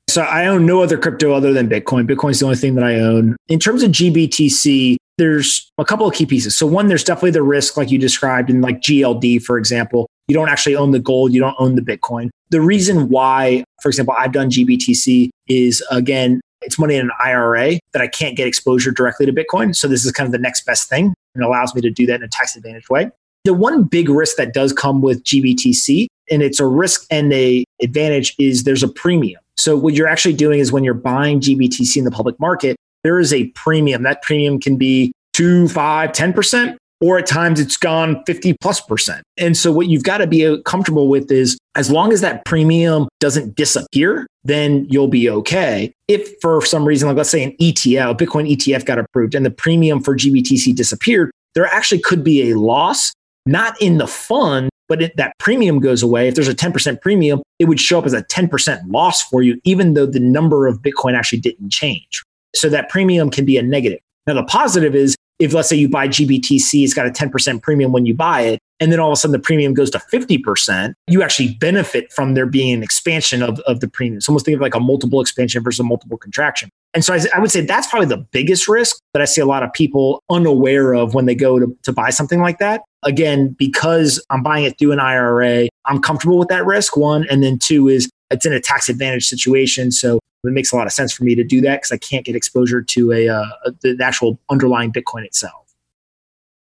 So 0.09 0.21
I 0.23 0.47
own 0.47 0.65
no 0.65 0.81
other 0.83 0.97
crypto 0.97 1.33
other 1.33 1.53
than 1.53 1.69
Bitcoin. 1.69 2.05
Bitcoin's 2.05 2.39
the 2.39 2.45
only 2.45 2.57
thing 2.57 2.75
that 2.75 2.83
I 2.83 2.95
own. 2.95 3.35
In 3.47 3.59
terms 3.59 3.81
of 3.81 3.91
GBTC, 3.91 4.97
there's 5.21 5.71
a 5.77 5.85
couple 5.85 6.07
of 6.07 6.15
key 6.15 6.25
pieces. 6.25 6.57
So 6.57 6.65
one, 6.65 6.87
there's 6.87 7.03
definitely 7.03 7.29
the 7.29 7.43
risk, 7.43 7.77
like 7.77 7.91
you 7.91 7.99
described, 7.99 8.49
in 8.49 8.59
like 8.61 8.81
GLD, 8.81 9.43
for 9.43 9.59
example. 9.59 10.09
You 10.27 10.33
don't 10.33 10.49
actually 10.49 10.75
own 10.75 10.89
the 10.89 10.99
gold, 10.99 11.31
you 11.31 11.39
don't 11.39 11.55
own 11.59 11.75
the 11.75 11.81
Bitcoin. 11.83 12.31
The 12.49 12.59
reason 12.59 13.07
why, 13.09 13.63
for 13.83 13.89
example, 13.89 14.15
I've 14.17 14.31
done 14.31 14.49
GBTC 14.49 15.29
is 15.47 15.85
again, 15.91 16.41
it's 16.63 16.79
money 16.79 16.95
in 16.95 17.01
an 17.01 17.11
IRA 17.23 17.77
that 17.93 18.01
I 18.01 18.07
can't 18.07 18.35
get 18.35 18.47
exposure 18.47 18.89
directly 18.89 19.27
to 19.27 19.31
Bitcoin. 19.31 19.75
So 19.75 19.87
this 19.87 20.03
is 20.03 20.11
kind 20.11 20.25
of 20.25 20.31
the 20.31 20.39
next 20.39 20.65
best 20.65 20.89
thing 20.89 21.13
and 21.35 21.43
allows 21.43 21.75
me 21.75 21.81
to 21.81 21.91
do 21.91 22.07
that 22.07 22.15
in 22.15 22.23
a 22.23 22.27
tax 22.27 22.55
advantage 22.55 22.89
way. 22.89 23.11
The 23.45 23.53
one 23.53 23.83
big 23.83 24.09
risk 24.09 24.37
that 24.37 24.55
does 24.55 24.73
come 24.73 25.01
with 25.01 25.23
GBTC, 25.23 26.07
and 26.31 26.41
it's 26.41 26.59
a 26.59 26.65
risk 26.65 27.05
and 27.11 27.31
a 27.31 27.63
advantage, 27.81 28.35
is 28.39 28.63
there's 28.63 28.83
a 28.83 28.87
premium. 28.87 29.41
So 29.55 29.77
what 29.77 29.93
you're 29.93 30.07
actually 30.07 30.33
doing 30.33 30.59
is 30.59 30.71
when 30.71 30.83
you're 30.83 30.95
buying 30.95 31.41
GBTC 31.41 31.97
in 31.97 32.05
the 32.05 32.11
public 32.11 32.39
market, 32.39 32.75
there 33.03 33.19
is 33.19 33.33
a 33.33 33.47
premium. 33.49 34.03
That 34.03 34.21
premium 34.21 34.59
can 34.59 34.77
be 34.77 35.13
two, 35.33 35.67
five, 35.67 36.11
10%, 36.11 36.77
or 37.01 37.17
at 37.17 37.25
times 37.25 37.59
it's 37.59 37.77
gone 37.77 38.23
50 38.25 38.53
plus 38.61 38.79
percent. 38.79 39.23
And 39.37 39.57
so 39.57 39.71
what 39.71 39.87
you've 39.87 40.03
got 40.03 40.19
to 40.19 40.27
be 40.27 40.45
uh, 40.45 40.57
comfortable 40.61 41.07
with 41.07 41.31
is 41.31 41.57
as 41.75 41.89
long 41.89 42.13
as 42.13 42.21
that 42.21 42.45
premium 42.45 43.07
doesn't 43.19 43.55
disappear, 43.55 44.27
then 44.43 44.85
you'll 44.89 45.07
be 45.07 45.29
okay. 45.29 45.93
If 46.07 46.29
for 46.41 46.63
some 46.63 46.85
reason, 46.85 47.07
like 47.07 47.17
let's 47.17 47.29
say 47.29 47.43
an 47.43 47.55
ETF, 47.59 48.17
Bitcoin 48.17 48.49
ETF 48.55 48.85
got 48.85 48.99
approved 48.99 49.35
and 49.35 49.45
the 49.45 49.51
premium 49.51 50.01
for 50.01 50.15
GBTC 50.15 50.75
disappeared, 50.75 51.31
there 51.55 51.65
actually 51.65 52.01
could 52.01 52.23
be 52.23 52.51
a 52.51 52.57
loss, 52.57 53.13
not 53.45 53.81
in 53.81 53.97
the 53.97 54.07
fund, 54.07 54.69
but 54.87 55.01
it, 55.01 55.17
that 55.17 55.33
premium 55.39 55.79
goes 55.79 56.03
away. 56.03 56.27
If 56.27 56.35
there's 56.35 56.47
a 56.47 56.55
10% 56.55 57.01
premium, 57.01 57.41
it 57.59 57.65
would 57.65 57.79
show 57.79 57.97
up 57.97 58.05
as 58.05 58.13
a 58.13 58.23
10% 58.23 58.81
loss 58.87 59.23
for 59.23 59.41
you, 59.41 59.59
even 59.63 59.93
though 59.93 60.05
the 60.05 60.19
number 60.19 60.67
of 60.67 60.81
Bitcoin 60.81 61.17
actually 61.17 61.39
didn't 61.39 61.71
change. 61.71 62.23
So 62.55 62.69
that 62.69 62.89
premium 62.89 63.29
can 63.29 63.45
be 63.45 63.57
a 63.57 63.61
negative. 63.61 63.99
Now, 64.27 64.33
the 64.35 64.43
positive 64.43 64.95
is 64.95 65.15
if 65.41 65.53
let's 65.53 65.67
say 65.67 65.75
you 65.75 65.89
buy 65.89 66.07
GBTC, 66.07 66.83
it's 66.83 66.93
got 66.93 67.07
a 67.07 67.09
10% 67.09 67.61
premium 67.63 67.91
when 67.91 68.05
you 68.05 68.13
buy 68.13 68.41
it, 68.41 68.59
and 68.79 68.91
then 68.91 68.99
all 68.99 69.09
of 69.09 69.13
a 69.13 69.15
sudden 69.15 69.31
the 69.31 69.39
premium 69.39 69.73
goes 69.73 69.89
to 69.89 69.97
50%, 69.97 70.93
you 71.07 71.23
actually 71.23 71.55
benefit 71.55 72.11
from 72.11 72.35
there 72.35 72.45
being 72.45 72.73
an 72.73 72.83
expansion 72.83 73.41
of, 73.41 73.59
of 73.61 73.79
the 73.79 73.87
premium. 73.87 74.21
So 74.21 74.31
almost 74.31 74.45
think 74.45 74.55
of 74.55 74.61
like 74.61 74.75
a 74.75 74.79
multiple 74.79 75.19
expansion 75.19 75.63
versus 75.63 75.79
a 75.79 75.83
multiple 75.83 76.17
contraction. 76.17 76.69
And 76.93 77.03
so 77.03 77.13
I, 77.13 77.21
I, 77.33 77.39
would 77.39 77.51
say 77.51 77.61
that's 77.61 77.87
probably 77.87 78.07
the 78.07 78.17
biggest 78.17 78.67
risk 78.67 78.97
that 79.13 79.21
I 79.21 79.25
see 79.25 79.41
a 79.41 79.45
lot 79.45 79.63
of 79.63 79.73
people 79.73 80.21
unaware 80.29 80.93
of 80.93 81.15
when 81.15 81.25
they 81.25 81.35
go 81.35 81.57
to, 81.57 81.75
to 81.83 81.93
buy 81.93 82.11
something 82.11 82.41
like 82.41 82.59
that. 82.59 82.81
Again, 83.03 83.55
because 83.57 84.23
I'm 84.29 84.43
buying 84.43 84.65
it 84.65 84.77
through 84.77 84.91
an 84.91 84.99
IRA, 84.99 85.69
I'm 85.85 86.01
comfortable 86.01 86.37
with 86.37 86.49
that 86.49 86.65
risk, 86.65 86.97
one. 86.97 87.25
And 87.29 87.43
then 87.43 87.57
two 87.57 87.87
is 87.87 88.09
it's 88.31 88.45
in 88.45 88.53
a 88.53 88.59
tax 88.59 88.89
advantage 88.89 89.25
situation. 89.25 89.91
So 89.91 90.19
it 90.43 90.53
makes 90.53 90.71
a 90.71 90.75
lot 90.75 90.87
of 90.87 90.93
sense 90.93 91.13
for 91.13 91.23
me 91.23 91.35
to 91.35 91.43
do 91.43 91.61
that 91.61 91.77
because 91.77 91.91
I 91.91 91.97
can't 91.97 92.25
get 92.25 92.35
exposure 92.35 92.81
to 92.81 93.11
a, 93.11 93.29
uh, 93.29 93.45
the 93.81 93.97
actual 94.01 94.39
underlying 94.49 94.91
Bitcoin 94.91 95.25
itself. 95.25 95.61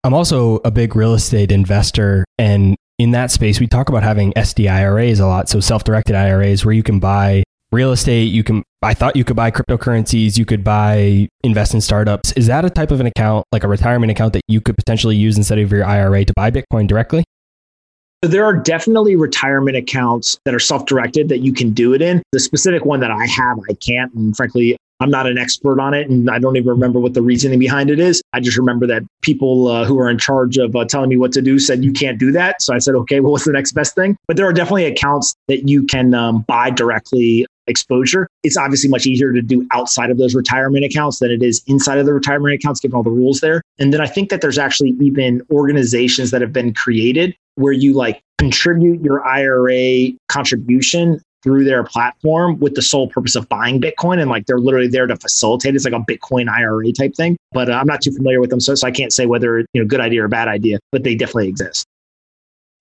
I'm 0.04 0.14
also 0.14 0.58
a 0.64 0.70
big 0.70 0.96
real 0.96 1.16
estate 1.16 1.52
investor. 1.52 2.26
And 2.38 2.76
in 3.00 3.12
that 3.12 3.32
space, 3.32 3.60
we 3.60 3.68
talk 3.68 3.90
about 3.90 4.04
having 4.04 4.34
SDIRAs 4.34 5.20
a 5.20 5.26
lot. 5.26 5.50
So 5.50 5.60
self 5.60 5.84
directed 5.84 6.16
IRAs 6.16 6.64
where 6.64 6.74
you 6.74 6.84
can 6.84 7.00
buy 7.00 7.44
real 7.72 7.92
estate. 7.92 8.32
You 8.32 8.44
can, 8.44 8.62
I 8.84 8.94
thought 8.94 9.16
you 9.16 9.24
could 9.24 9.36
buy 9.36 9.50
cryptocurrencies. 9.50 10.38
You 10.38 10.46
could 10.46 10.64
buy, 10.64 11.28
invest 11.44 11.74
in 11.74 11.82
startups. 11.82 12.34
Is 12.34 12.46
that 12.48 12.66
a 12.66 12.70
type 12.70 12.92
of 12.92 13.00
an 13.00 13.08
account, 13.08 13.46
like 13.52 13.64
a 13.64 13.68
retirement 13.68 14.12
account 14.12 14.34
that 14.34 14.44
you 14.48 14.62
could 14.62 14.78
potentially 14.78 15.16
use 15.16 15.38
instead 15.38 15.58
of 15.58 15.72
your 15.72 15.84
IRA 15.84 16.24
to 16.24 16.34
buy 16.36 16.52
Bitcoin 16.52 16.88
directly? 16.88 17.24
So 18.24 18.30
there 18.30 18.46
are 18.46 18.56
definitely 18.56 19.16
retirement 19.16 19.78
accounts 19.78 20.40
that 20.46 20.54
are 20.56 20.60
self-directed 20.60 21.30
that 21.30 21.40
you 21.40 21.54
can 21.54 21.72
do 21.72 21.94
it 21.94 22.02
in. 22.02 22.24
The 22.32 22.40
specific 22.40 22.86
one 22.86 23.00
that 23.02 23.12
I 23.12 23.26
have, 23.28 23.58
I 23.70 23.74
can't. 23.74 24.14
And 24.14 24.36
frankly, 24.36 24.78
I'm 25.00 25.10
not 25.10 25.28
an 25.28 25.38
expert 25.38 25.80
on 25.80 25.94
it, 25.94 26.10
and 26.10 26.30
I 26.30 26.40
don't 26.40 26.56
even 26.56 26.70
remember 26.70 27.00
what 27.00 27.14
the 27.14 27.22
reasoning 27.22 27.60
behind 27.60 27.90
it 27.90 28.00
is. 28.00 28.22
I 28.34 28.40
just 28.40 28.58
remember 28.58 28.88
that 28.88 29.04
people 29.22 29.68
uh, 29.68 29.86
who 29.86 30.00
are 30.00 30.10
in 30.10 30.18
charge 30.18 30.58
of 30.58 30.76
uh, 30.76 30.86
telling 30.86 31.10
me 31.10 31.18
what 31.18 31.32
to 31.34 31.42
do 31.42 31.60
said 31.60 31.84
you 31.84 31.92
can't 31.92 32.18
do 32.18 32.32
that. 32.32 32.62
So 32.62 32.74
I 32.74 32.80
said, 32.80 32.96
okay, 32.96 33.20
well, 33.20 33.34
what's 33.34 33.46
the 33.46 33.52
next 33.52 33.74
best 33.74 33.96
thing? 33.96 34.18
But 34.28 34.38
there 34.38 34.48
are 34.48 34.54
definitely 34.54 34.86
accounts 34.86 35.36
that 35.48 35.68
you 35.68 35.84
can 35.84 36.14
um, 36.14 36.42
buy 36.48 36.70
directly 36.70 37.46
exposure. 37.68 38.30
It's 38.44 38.58
obviously 38.58 38.90
much 38.90 39.06
easier 39.06 39.34
to 39.34 39.42
do 39.42 39.68
outside 39.72 40.12
of 40.12 40.18
those 40.18 40.36
retirement 40.36 40.86
accounts 40.86 41.20
than 41.20 41.32
it 41.32 41.42
is 41.42 41.64
inside 41.68 41.98
of 41.98 42.06
the 42.06 42.14
retirement 42.14 42.54
accounts, 42.54 42.80
given 42.80 42.96
all 42.96 43.04
the 43.04 43.10
rules 43.10 43.42
there. 43.42 43.62
And 43.80 43.92
then 43.92 44.02
I 44.02 44.08
think 44.08 44.30
that 44.30 44.42
there's 44.42 44.58
actually 44.58 44.96
even 45.02 45.42
organizations 45.52 46.32
that 46.32 46.42
have 46.42 46.54
been 46.54 46.74
created 46.74 47.36
where 47.56 47.74
you 47.74 47.94
like 47.94 48.22
contribute 48.38 49.02
your 49.02 49.26
IRA 49.26 50.12
contribution 50.28 51.22
through 51.46 51.64
their 51.64 51.84
platform 51.84 52.58
with 52.58 52.74
the 52.74 52.82
sole 52.82 53.08
purpose 53.08 53.36
of 53.36 53.48
buying 53.50 53.80
Bitcoin. 53.80 54.20
And 54.20 54.32
like 54.32 54.48
they're 54.48 54.58
literally 54.58 54.88
there 54.88 55.06
to 55.06 55.16
facilitate. 55.16 55.76
It's 55.76 55.86
like 55.86 55.94
a 55.94 56.00
Bitcoin 56.00 56.50
IRA 56.50 56.92
type 56.92 57.16
thing. 57.16 57.38
But 57.52 57.70
uh, 57.70 57.74
I'm 57.74 57.86
not 57.86 58.02
too 58.02 58.12
familiar 58.12 58.42
with 58.42 58.50
them. 58.50 58.60
So, 58.60 58.74
so 58.74 58.88
I 58.88 58.92
can't 58.92 59.14
say 59.14 59.28
whether, 59.28 59.60
you 59.60 59.82
know, 59.82 59.86
good 59.86 60.00
idea 60.00 60.24
or 60.24 60.28
bad 60.28 60.48
idea, 60.48 60.80
but 60.92 61.04
they 61.04 61.14
definitely 61.14 61.50
exist. 61.50 61.86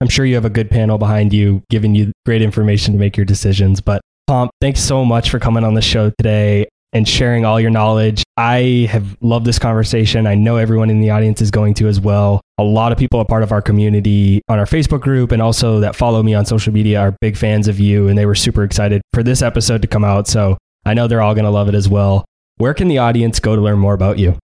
I'm 0.01 0.09
sure 0.09 0.25
you 0.25 0.35
have 0.35 0.47
a 0.47 0.51
good 0.51 0.71
panel 0.71 0.97
behind 0.97 1.35
you, 1.35 1.63
giving 1.69 1.95
you 1.95 2.11
great 2.25 2.41
information 2.41 2.95
to 2.95 2.99
make 2.99 3.19
your 3.19 3.27
decisions. 3.27 3.83
But 3.83 4.01
Pomp, 4.27 4.51
thanks 4.63 4.81
so 4.81 5.05
much 5.05 5.29
for 5.29 5.39
coming 5.39 5.63
on 5.63 5.75
the 5.75 5.83
show 5.83 6.11
today 6.19 6.67
and 6.95 7.09
sharing 7.09 7.45
all 7.45 7.61
your 7.61 7.71
knowledge. 7.71 8.23
I 8.37 8.89
have 8.91 9.17
loved 9.21 9.45
this 9.45 9.59
conversation. 9.59 10.27
I 10.27 10.37
know 10.37 10.57
everyone 10.57 10.91
in 10.91 11.01
the 11.01 11.11
audience 11.11 11.43
is 11.43 11.51
going 11.51 11.75
to 11.75 11.89
as 11.89 12.01
well. 12.01 12.41
A 12.57 12.63
lot 12.63 12.93
of 12.93 12.99
people 12.99 13.19
are 13.19 13.25
part 13.25 13.43
of 13.43 13.51
our 13.51 13.61
community 13.61 14.41
on 14.49 14.61
our 14.61 14.65
Facebook 14.65 15.01
group 15.01 15.33
and 15.33 15.43
also 15.43 15.81
that 15.81 15.97
follow 15.97 16.23
me 16.23 16.35
on 16.35 16.47
social 16.47 16.73
media 16.73 17.01
are 17.01 17.17
big 17.21 17.37
fans 17.37 17.67
of 17.67 17.81
you 17.81 18.09
and 18.09 18.17
they 18.17 18.27
were 18.27 18.37
super 18.37 18.63
excited 18.63 19.03
for 19.13 19.25
this 19.25 19.43
episode 19.43 19.83
to 19.83 19.89
come 19.89 20.05
out. 20.05 20.29
So 20.29 20.57
I 20.87 20.95
know 20.95 21.09
they're 21.09 21.21
all 21.21 21.35
going 21.35 21.45
to 21.45 21.51
love 21.51 21.69
it 21.69 21.75
as 21.75 21.89
well. 21.89 22.25
Where 22.59 22.75
can 22.75 22.87
the 22.87 22.99
audience 22.99 23.41
go 23.41 23.57
to 23.57 23.63
learn 23.63 23.79
more 23.79 23.95
about 23.95 24.19
you? 24.19 24.39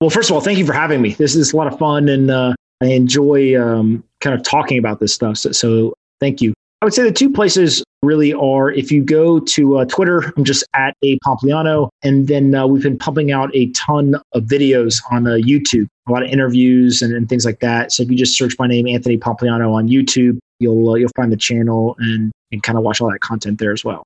Well, 0.00 0.10
first 0.10 0.28
of 0.28 0.34
all, 0.34 0.40
thank 0.40 0.58
you 0.58 0.66
for 0.66 0.72
having 0.72 1.00
me. 1.00 1.14
This 1.14 1.36
is 1.36 1.52
a 1.52 1.56
lot 1.56 1.72
of 1.72 1.78
fun 1.78 2.08
and 2.08 2.30
uh, 2.30 2.54
I 2.82 2.86
enjoy 2.86 3.60
um, 3.60 4.02
kind 4.20 4.34
of 4.34 4.42
talking 4.42 4.78
about 4.78 4.98
this 4.98 5.14
stuff. 5.14 5.38
So, 5.38 5.52
so 5.52 5.94
thank 6.20 6.42
you. 6.42 6.52
I 6.84 6.86
would 6.86 6.92
say 6.92 7.02
the 7.02 7.12
two 7.12 7.30
places 7.30 7.82
really 8.02 8.34
are 8.34 8.70
if 8.70 8.92
you 8.92 9.02
go 9.02 9.40
to 9.40 9.78
uh, 9.78 9.86
Twitter, 9.86 10.34
I'm 10.36 10.44
just 10.44 10.64
at 10.74 10.94
a 11.02 11.18
Pompliano. 11.20 11.88
And 12.02 12.28
then 12.28 12.54
uh, 12.54 12.66
we've 12.66 12.82
been 12.82 12.98
pumping 12.98 13.32
out 13.32 13.48
a 13.56 13.70
ton 13.70 14.16
of 14.32 14.42
videos 14.42 15.00
on 15.10 15.26
uh, 15.26 15.30
YouTube, 15.30 15.86
a 16.06 16.12
lot 16.12 16.22
of 16.22 16.28
interviews 16.28 17.00
and, 17.00 17.14
and, 17.14 17.26
things 17.26 17.46
like 17.46 17.60
that. 17.60 17.90
So 17.90 18.02
if 18.02 18.10
you 18.10 18.18
just 18.18 18.36
search 18.36 18.56
my 18.58 18.66
name, 18.66 18.86
Anthony 18.86 19.16
Pompliano, 19.16 19.72
on 19.72 19.88
YouTube, 19.88 20.38
you'll, 20.60 20.90
uh, 20.90 20.96
you'll 20.96 21.08
find 21.16 21.32
the 21.32 21.38
channel 21.38 21.96
and, 22.00 22.30
and 22.52 22.62
kind 22.62 22.76
of 22.76 22.84
watch 22.84 23.00
all 23.00 23.10
that 23.10 23.20
content 23.20 23.58
there 23.58 23.72
as 23.72 23.82
well. 23.82 24.02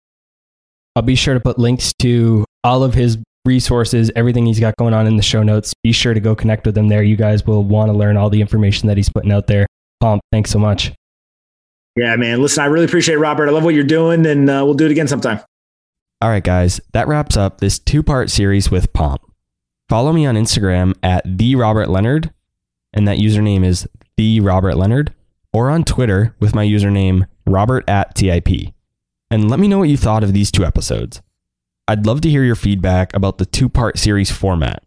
I'll 0.94 1.02
be 1.02 1.16
sure 1.16 1.34
to 1.34 1.40
put 1.40 1.58
links 1.58 1.92
to 1.98 2.44
all 2.62 2.84
of 2.84 2.94
his 2.94 3.18
resources, 3.44 4.08
everything 4.14 4.46
he's 4.46 4.60
got 4.60 4.76
going 4.76 4.94
on 4.94 5.08
in 5.08 5.16
the 5.16 5.22
show 5.24 5.42
notes. 5.42 5.74
Be 5.82 5.90
sure 5.90 6.14
to 6.14 6.20
go 6.20 6.36
connect 6.36 6.64
with 6.64 6.78
him 6.78 6.86
there. 6.86 7.02
You 7.02 7.16
guys 7.16 7.44
will 7.44 7.64
want 7.64 7.90
to 7.90 7.92
learn 7.92 8.16
all 8.16 8.30
the 8.30 8.40
information 8.40 8.86
that 8.86 8.96
he's 8.96 9.08
putting 9.08 9.32
out 9.32 9.48
there. 9.48 9.66
Pomp, 10.00 10.22
thanks 10.30 10.52
so 10.52 10.60
much. 10.60 10.92
Yeah, 11.99 12.14
man. 12.14 12.40
Listen, 12.40 12.62
I 12.62 12.66
really 12.66 12.84
appreciate 12.84 13.16
it, 13.16 13.18
Robert. 13.18 13.49
I 13.49 13.51
love 13.51 13.64
what 13.64 13.74
you're 13.74 13.82
doing, 13.82 14.24
and 14.24 14.49
uh, 14.49 14.62
we'll 14.64 14.74
do 14.74 14.86
it 14.86 14.92
again 14.92 15.09
sometime. 15.09 15.40
All 16.20 16.28
right, 16.28 16.44
guys. 16.44 16.80
That 16.92 17.09
wraps 17.09 17.36
up 17.36 17.59
this 17.59 17.80
two 17.80 18.05
part 18.05 18.30
series 18.30 18.70
with 18.70 18.92
Pomp. 18.92 19.20
Follow 19.88 20.12
me 20.12 20.24
on 20.24 20.36
Instagram 20.36 20.94
at 21.03 21.24
the 21.26 21.57
Robert 21.57 21.88
Leonard, 21.88 22.32
and 22.92 23.09
that 23.09 23.18
username 23.18 23.64
is 23.64 23.88
the 24.16 24.38
Robert 24.38 24.76
Leonard, 24.76 25.12
or 25.53 25.70
on 25.70 25.82
Twitter 25.82 26.36
with 26.38 26.55
my 26.55 26.64
username 26.64 27.26
Robert 27.46 27.82
at 27.88 28.14
TIP. 28.14 28.72
And 29.28 29.51
let 29.51 29.59
me 29.59 29.66
know 29.66 29.78
what 29.78 29.88
you 29.88 29.96
thought 29.96 30.22
of 30.22 30.32
these 30.32 30.53
two 30.53 30.64
episodes. 30.64 31.20
I'd 31.88 32.07
love 32.07 32.20
to 32.20 32.30
hear 32.30 32.44
your 32.44 32.55
feedback 32.55 33.12
about 33.12 33.38
the 33.38 33.46
two 33.46 33.68
part 33.68 33.99
series 33.99 34.30
format. 34.30 34.84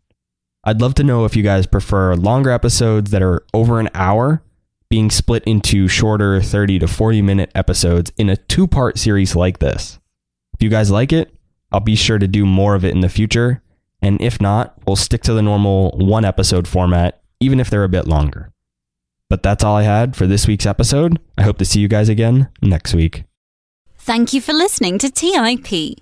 I'd 0.63 0.79
love 0.79 0.95
to 0.95 1.03
know 1.03 1.25
if 1.25 1.35
you 1.35 1.43
guys 1.43 1.65
prefer 1.65 2.15
longer 2.15 2.51
episodes 2.51 3.11
that 3.11 3.21
are 3.21 3.43
over 3.53 3.81
an 3.81 3.89
hour 3.93 4.43
being 4.91 5.09
split 5.09 5.41
into 5.45 5.87
shorter 5.87 6.41
30 6.41 6.79
to 6.79 6.87
40 6.87 7.21
minute 7.21 7.49
episodes 7.55 8.11
in 8.17 8.29
a 8.29 8.35
two 8.35 8.67
part 8.67 8.99
series 8.99 9.35
like 9.37 9.59
this. 9.59 9.99
If 10.53 10.61
you 10.61 10.69
guys 10.69 10.91
like 10.91 11.13
it, 11.13 11.33
I'll 11.71 11.79
be 11.79 11.95
sure 11.95 12.19
to 12.19 12.27
do 12.27 12.45
more 12.45 12.75
of 12.75 12.83
it 12.83 12.93
in 12.93 12.99
the 12.99 13.07
future. 13.07 13.63
And 14.01 14.21
if 14.21 14.41
not, 14.41 14.77
we'll 14.85 14.97
stick 14.97 15.23
to 15.23 15.33
the 15.33 15.41
normal 15.41 15.91
one 15.91 16.25
episode 16.25 16.67
format, 16.67 17.21
even 17.39 17.61
if 17.61 17.69
they're 17.69 17.85
a 17.85 17.89
bit 17.89 18.05
longer. 18.05 18.51
But 19.29 19.43
that's 19.43 19.63
all 19.63 19.77
I 19.77 19.83
had 19.83 20.17
for 20.17 20.27
this 20.27 20.45
week's 20.45 20.65
episode. 20.65 21.19
I 21.37 21.43
hope 21.43 21.57
to 21.59 21.65
see 21.65 21.79
you 21.79 21.87
guys 21.87 22.09
again 22.09 22.49
next 22.61 22.93
week. 22.93 23.23
Thank 23.97 24.33
you 24.33 24.41
for 24.41 24.51
listening 24.51 24.97
to 24.97 25.09
TIP. 25.09 26.01